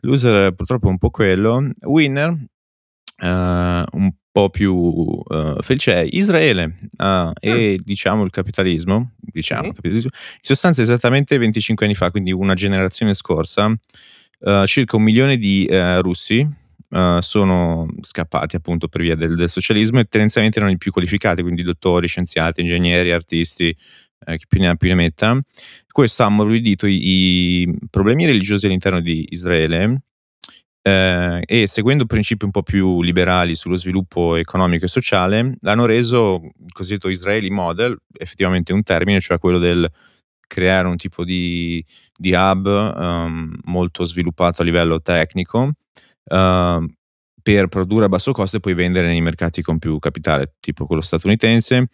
loser 0.01 0.53
purtroppo 0.53 0.87
è 0.87 0.91
un 0.91 0.97
po' 0.97 1.09
quello. 1.09 1.69
Winner, 1.81 2.29
uh, 2.29 3.25
un 3.25 4.11
po' 4.31 4.49
più 4.49 4.73
uh, 4.73 5.61
felice 5.61 5.93
è 5.93 6.07
Israele 6.09 6.77
uh, 6.97 7.31
e 7.39 7.77
mm. 7.79 7.83
diciamo 7.83 8.23
il 8.23 8.31
capitalismo, 8.31 9.13
diciamo, 9.17 9.63
sì. 9.63 9.73
capitalismo, 9.73 10.09
in 10.13 10.39
sostanza 10.41 10.81
esattamente 10.81 11.37
25 11.37 11.85
anni 11.85 11.95
fa, 11.95 12.11
quindi 12.11 12.31
una 12.31 12.53
generazione 12.53 13.13
scorsa, 13.13 13.65
uh, 13.65 14.65
circa 14.65 14.95
un 14.95 15.03
milione 15.03 15.37
di 15.37 15.67
russi 16.01 16.47
sono 17.19 17.85
scappati 18.01 18.55
appunto 18.55 18.87
per 18.87 19.01
via 19.01 19.13
del, 19.13 19.35
del, 19.35 19.47
socialismo 19.47 19.99
e 19.99 20.05
tendenzialmente 20.05 20.57
erano 20.57 20.73
i 20.73 20.77
più 20.79 20.91
qualificati, 20.91 21.43
quindi 21.43 21.61
dottori, 21.61 22.07
scienziati, 22.07 22.61
ingegneri, 22.61 23.11
artisti, 23.11 23.77
chi 24.35 24.47
più 24.47 24.59
ne 24.59 24.69
ha 24.69 24.75
più 24.75 24.89
ne 24.89 24.95
metta. 24.95 25.39
Questo 25.91 26.23
ha 26.23 26.27
ammorbidito 26.27 26.85
i, 26.85 27.61
i 27.61 27.77
problemi 27.89 28.25
religiosi 28.25 28.65
all'interno 28.65 29.01
di 29.01 29.27
Israele 29.29 30.01
eh, 30.81 31.41
e 31.45 31.67
seguendo 31.67 32.05
principi 32.05 32.45
un 32.45 32.51
po' 32.51 32.63
più 32.63 33.01
liberali 33.01 33.55
sullo 33.55 33.75
sviluppo 33.75 34.35
economico 34.35 34.85
e 34.85 34.87
sociale, 34.87 35.57
hanno 35.63 35.85
reso 35.85 36.41
il 36.43 36.71
cosiddetto 36.71 37.09
Israeli 37.09 37.49
Model 37.49 37.97
effettivamente 38.17 38.73
un 38.73 38.83
termine, 38.83 39.19
cioè 39.19 39.39
quello 39.39 39.59
del 39.59 39.89
creare 40.47 40.87
un 40.87 40.97
tipo 40.97 41.23
di, 41.23 41.83
di 42.17 42.33
hub 42.33 42.65
um, 42.65 43.55
molto 43.65 44.03
sviluppato 44.05 44.63
a 44.63 44.65
livello 44.65 44.99
tecnico 44.99 45.59
uh, 45.61 46.85
per 47.41 47.67
produrre 47.67 48.05
a 48.05 48.09
basso 48.09 48.31
costo 48.31 48.57
e 48.57 48.59
poi 48.59 48.73
vendere 48.73 49.07
nei 49.07 49.21
mercati 49.21 49.61
con 49.61 49.77
più 49.77 49.99
capitale, 49.99 50.55
tipo 50.59 50.87
quello 50.87 51.01
statunitense. 51.01 51.87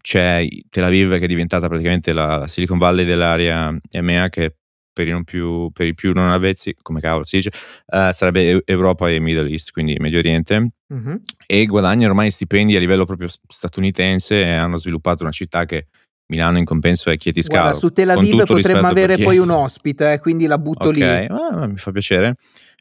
C'è 0.00 0.46
Tel 0.70 0.84
Aviv 0.84 1.18
che 1.18 1.24
è 1.24 1.26
diventata 1.26 1.68
praticamente 1.68 2.12
la 2.12 2.46
Silicon 2.46 2.78
Valley 2.78 3.04
dell'area 3.04 3.76
EMEA 3.90 4.28
che 4.28 4.54
per 4.98 5.06
i, 5.06 5.24
più, 5.24 5.70
per 5.70 5.86
i 5.86 5.94
più 5.94 6.12
non 6.12 6.30
avvezzi, 6.30 6.74
come 6.82 7.00
cavolo 7.00 7.22
si 7.22 7.36
dice, 7.36 7.50
uh, 7.86 8.10
sarebbe 8.10 8.62
Europa 8.64 9.08
e 9.08 9.20
Middle 9.20 9.48
East, 9.48 9.70
quindi 9.70 9.94
Medio 10.00 10.18
Oriente, 10.18 10.70
mm-hmm. 10.92 11.14
e 11.46 11.66
guadagnano 11.66 12.10
ormai 12.10 12.32
stipendi 12.32 12.74
a 12.74 12.80
livello 12.80 13.04
proprio 13.04 13.28
statunitense 13.46 14.42
e 14.42 14.50
hanno 14.50 14.76
sviluppato 14.76 15.22
una 15.22 15.30
città 15.30 15.66
che 15.66 15.86
Milano 16.30 16.58
in 16.58 16.64
compenso 16.64 17.10
è 17.10 17.16
Chieti 17.16 17.42
Scalo. 17.42 17.60
Guarda, 17.60 17.78
su 17.78 17.90
Tel 17.90 18.10
Aviv 18.10 18.44
potremmo 18.44 18.88
avere 18.88 19.18
poi 19.18 19.38
un 19.38 19.50
ospite, 19.50 20.14
eh, 20.14 20.18
quindi 20.18 20.46
la 20.46 20.58
butto 20.58 20.88
okay. 20.88 21.20
lì. 21.20 21.26
Ah, 21.30 21.66
mi 21.66 21.76
fa 21.76 21.92
piacere. 21.92 22.34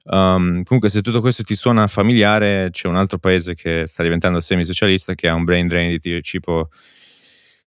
Um, 0.06 0.64
comunque, 0.64 0.90
se 0.90 1.02
tutto 1.02 1.22
questo 1.22 1.44
ti 1.44 1.56
suona 1.56 1.88
familiare, 1.88 2.70
c'è 2.72 2.88
un 2.88 2.96
altro 2.96 3.20
paese 3.20 3.56
che 3.56 3.86
sta 3.88 4.04
diventando 4.04 4.42
semi-socialista 4.42 5.14
che 5.16 5.28
ha 5.28 5.34
un 5.34 5.44
brain 5.44 5.68
drain 5.68 5.90
di 5.90 6.22
tipo 6.22 6.70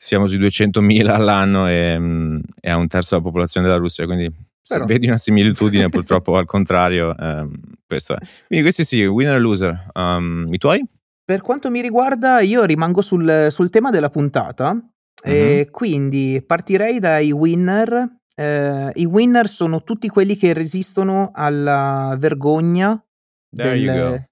siamo 0.04 0.28
sui 0.28 0.38
200.000 0.38 1.08
all'anno 1.08 1.70
e, 1.70 1.98
mm, 1.98 2.40
e, 2.60 2.70
ha 2.70 2.76
un 2.76 2.88
terzo 2.88 3.16
della 3.16 3.28
popolazione 3.28 3.66
della 3.66 3.80
Russia, 3.80 4.06
quindi 4.06 4.30
se 4.62 4.76
Però. 4.76 4.86
vedi 4.86 5.08
una 5.08 5.18
similitudine 5.18 5.88
purtroppo 5.88 6.36
al 6.36 6.46
contrario, 6.46 7.16
ehm, 7.18 7.52
questo 7.88 8.14
è. 8.14 8.18
Quindi 8.48 8.66
questi 8.66 8.84
sì, 8.84 9.06
winner 9.06 9.36
e 9.36 9.40
loser. 9.40 9.88
Um, 9.94 10.46
I 10.50 10.58
tuoi? 10.58 10.86
Per 11.24 11.42
quanto 11.42 11.70
mi 11.70 11.82
riguarda, 11.82 12.42
io 12.42 12.66
rimango 12.66 13.02
sul, 13.02 13.48
sul 13.50 13.70
tema 13.70 13.92
della 13.92 14.10
puntata, 14.10 14.78
e 15.24 15.70
quindi 15.72 16.44
partirei 16.46 17.00
dai 17.00 17.32
winner. 17.32 18.18
Eh, 18.36 18.92
I 18.94 19.06
winner 19.06 19.48
sono 19.48 19.84
tutti 19.84 20.10
quelli 20.10 20.36
che 20.36 20.52
resistono 20.52 21.32
alla 21.34 22.16
vergogna 22.20 23.02
del, 23.50 24.26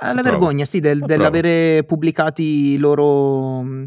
alla 0.00 0.22
vergogna, 0.22 0.64
sì, 0.64 0.78
del, 0.78 1.00
dell'avere 1.00 1.82
pubblicati 1.84 2.72
i 2.72 2.76
loro 2.76 3.62
mm, 3.62 3.84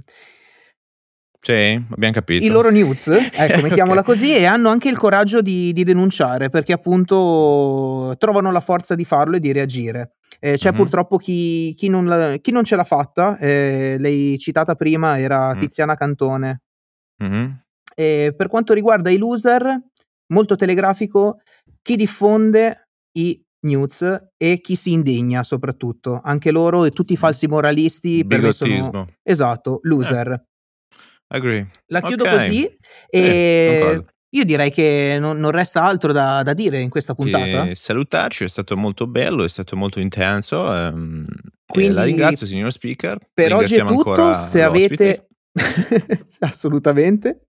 sì, 1.47 1.81
abbiamo 1.91 2.13
capito. 2.13 2.43
I 2.43 2.49
loro 2.49 2.69
news, 2.69 3.07
ecco, 3.31 3.61
mettiamola 3.61 4.01
okay. 4.01 4.13
così, 4.13 4.35
e 4.35 4.43
hanno 4.43 4.67
anche 4.67 4.89
il 4.89 4.97
coraggio 4.97 5.41
di, 5.41 5.71
di, 5.71 5.85
denunciare 5.85 6.49
perché 6.49 6.73
appunto 6.73 8.13
trovano 8.17 8.51
la 8.51 8.59
forza 8.59 8.95
di 8.95 9.05
farlo 9.05 9.37
e 9.37 9.39
di 9.39 9.53
reagire. 9.53 10.15
Eh, 10.41 10.57
c'è 10.57 10.69
mm-hmm. 10.69 10.77
purtroppo 10.77 11.15
chi, 11.15 11.73
chi, 11.75 11.87
non 11.87 12.05
la, 12.05 12.35
chi, 12.41 12.51
non 12.51 12.65
ce 12.65 12.75
l'ha 12.75 12.83
fatta, 12.83 13.37
eh, 13.37 13.95
lei 13.97 14.37
citata 14.37 14.75
prima 14.75 15.17
era 15.19 15.55
mm. 15.55 15.59
Tiziana 15.59 15.95
Cantone. 15.95 16.63
Mm-hmm. 17.23 17.51
E 17.95 18.33
per 18.35 18.49
quanto 18.49 18.73
riguarda 18.73 19.09
i 19.09 19.17
loser, 19.17 19.83
molto 20.33 20.57
telegrafico, 20.57 21.39
chi 21.81 21.95
diffonde 21.95 22.89
i 23.19 23.41
news 23.61 24.01
e 24.35 24.59
chi 24.59 24.75
si 24.75 24.91
indigna 24.91 25.43
soprattutto, 25.43 26.19
anche 26.21 26.51
loro 26.51 26.83
e 26.83 26.91
tutti 26.91 27.13
i 27.13 27.17
falsi 27.17 27.47
moralisti 27.47 28.25
per 28.25 28.41
me 28.41 28.51
sono 28.51 29.07
esatto, 29.23 29.79
loser. 29.83 30.46
Agree. 31.29 31.67
La 31.87 32.01
chiudo 32.01 32.23
okay. 32.23 32.37
così 32.37 32.77
e 33.09 33.19
eh, 33.19 34.05
io 34.29 34.43
direi 34.43 34.71
che 34.71 35.17
non, 35.19 35.39
non 35.39 35.51
resta 35.51 35.83
altro 35.83 36.11
da, 36.11 36.43
da, 36.43 36.53
dire 36.53 36.79
in 36.79 36.89
questa 36.89 37.13
puntata. 37.15 37.65
Che 37.65 37.75
salutarci, 37.75 38.43
è 38.43 38.49
stato 38.49 38.75
molto 38.77 39.07
bello, 39.07 39.43
è 39.43 39.49
stato 39.49 39.75
molto 39.75 39.99
intenso. 39.99 40.61
Um, 40.61 41.25
Quindi, 41.65 41.93
la 41.93 42.03
ringrazio, 42.03 42.45
signor 42.45 42.71
speaker. 42.71 43.19
Per 43.33 43.53
oggi 43.53 43.75
è 43.75 43.85
tutto. 43.85 44.33
Se 44.33 44.61
avete. 44.61 45.29
Assolutamente. 46.39 47.46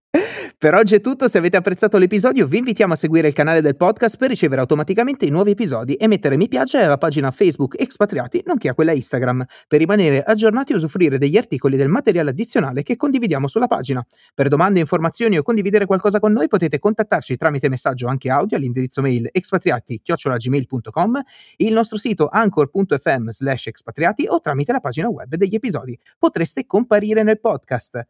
Per 0.59 0.75
oggi 0.75 0.97
è 0.97 1.01
tutto, 1.01 1.29
se 1.29 1.39
avete 1.39 1.57
apprezzato 1.57 1.99
l'episodio 1.99 2.49
vi 2.49 2.59
invitiamo 2.59 2.95
a 2.95 2.97
seguire 2.97 3.29
il 3.29 3.33
canale 3.33 3.61
del 3.61 3.77
podcast 3.77 4.17
per 4.17 4.29
ricevere 4.29 4.61
automaticamente 4.61 5.25
i 5.25 5.31
nuovi 5.31 5.53
episodi 5.53 5.95
e 5.95 6.09
mettere 6.09 6.37
mi 6.37 6.49
piace 6.49 6.79
alla 6.79 6.99
pagina 6.99 7.31
Facebook 7.31 7.81
Expatriati 7.81 8.43
nonché 8.45 8.69
a 8.69 8.75
quella 8.75 8.91
Instagram 8.91 9.45
per 9.69 9.79
rimanere 9.79 10.21
aggiornati 10.21 10.73
e 10.73 10.75
usufruire 10.75 11.17
degli 11.17 11.37
articoli 11.37 11.77
del 11.77 11.89
materiale 11.89 12.31
addizionale 12.31 12.83
che 12.83 12.97
condividiamo 12.97 13.47
sulla 13.47 13.69
pagina. 13.69 14.05
Per 14.35 14.49
domande, 14.49 14.81
informazioni 14.81 15.39
o 15.39 15.43
condividere 15.43 15.87
qualcosa 15.87 16.19
con 16.19 16.33
noi 16.33 16.49
potete 16.49 16.81
contattarci 16.81 17.37
tramite 17.37 17.69
messaggio 17.69 18.09
anche 18.09 18.29
audio 18.29 18.57
all'indirizzo 18.57 19.01
mail 19.01 19.29
expatriati.gmail.com, 19.31 21.23
il 21.59 21.73
nostro 21.73 21.99
sito 21.99 22.27
anchor.fm 22.27 23.29
slash 23.29 23.67
expatriati 23.69 24.27
o 24.27 24.41
tramite 24.41 24.73
la 24.73 24.81
pagina 24.81 25.09
web 25.09 25.37
degli 25.37 25.55
episodi. 25.55 25.97
Potreste 26.19 26.67
comparire 26.67 27.23
nel 27.23 27.39
podcast. 27.39 28.05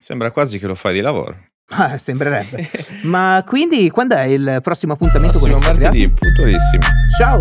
Sembra 0.00 0.30
quasi 0.30 0.60
che 0.60 0.68
lo 0.68 0.76
fai 0.76 0.94
di 0.94 1.00
lavoro. 1.00 1.36
Ah, 1.70 1.98
sembrerebbe. 1.98 2.70
Ma 3.02 3.42
quindi 3.44 3.90
quando 3.90 4.14
è 4.14 4.22
il 4.22 4.60
prossimo 4.62 4.92
appuntamento 4.92 5.38
prossimo 5.38 5.60
con 5.60 5.64
i 5.64 5.78
martedì, 5.78 6.08
puntualissimo. 6.08 6.82
Ciao. 7.18 7.40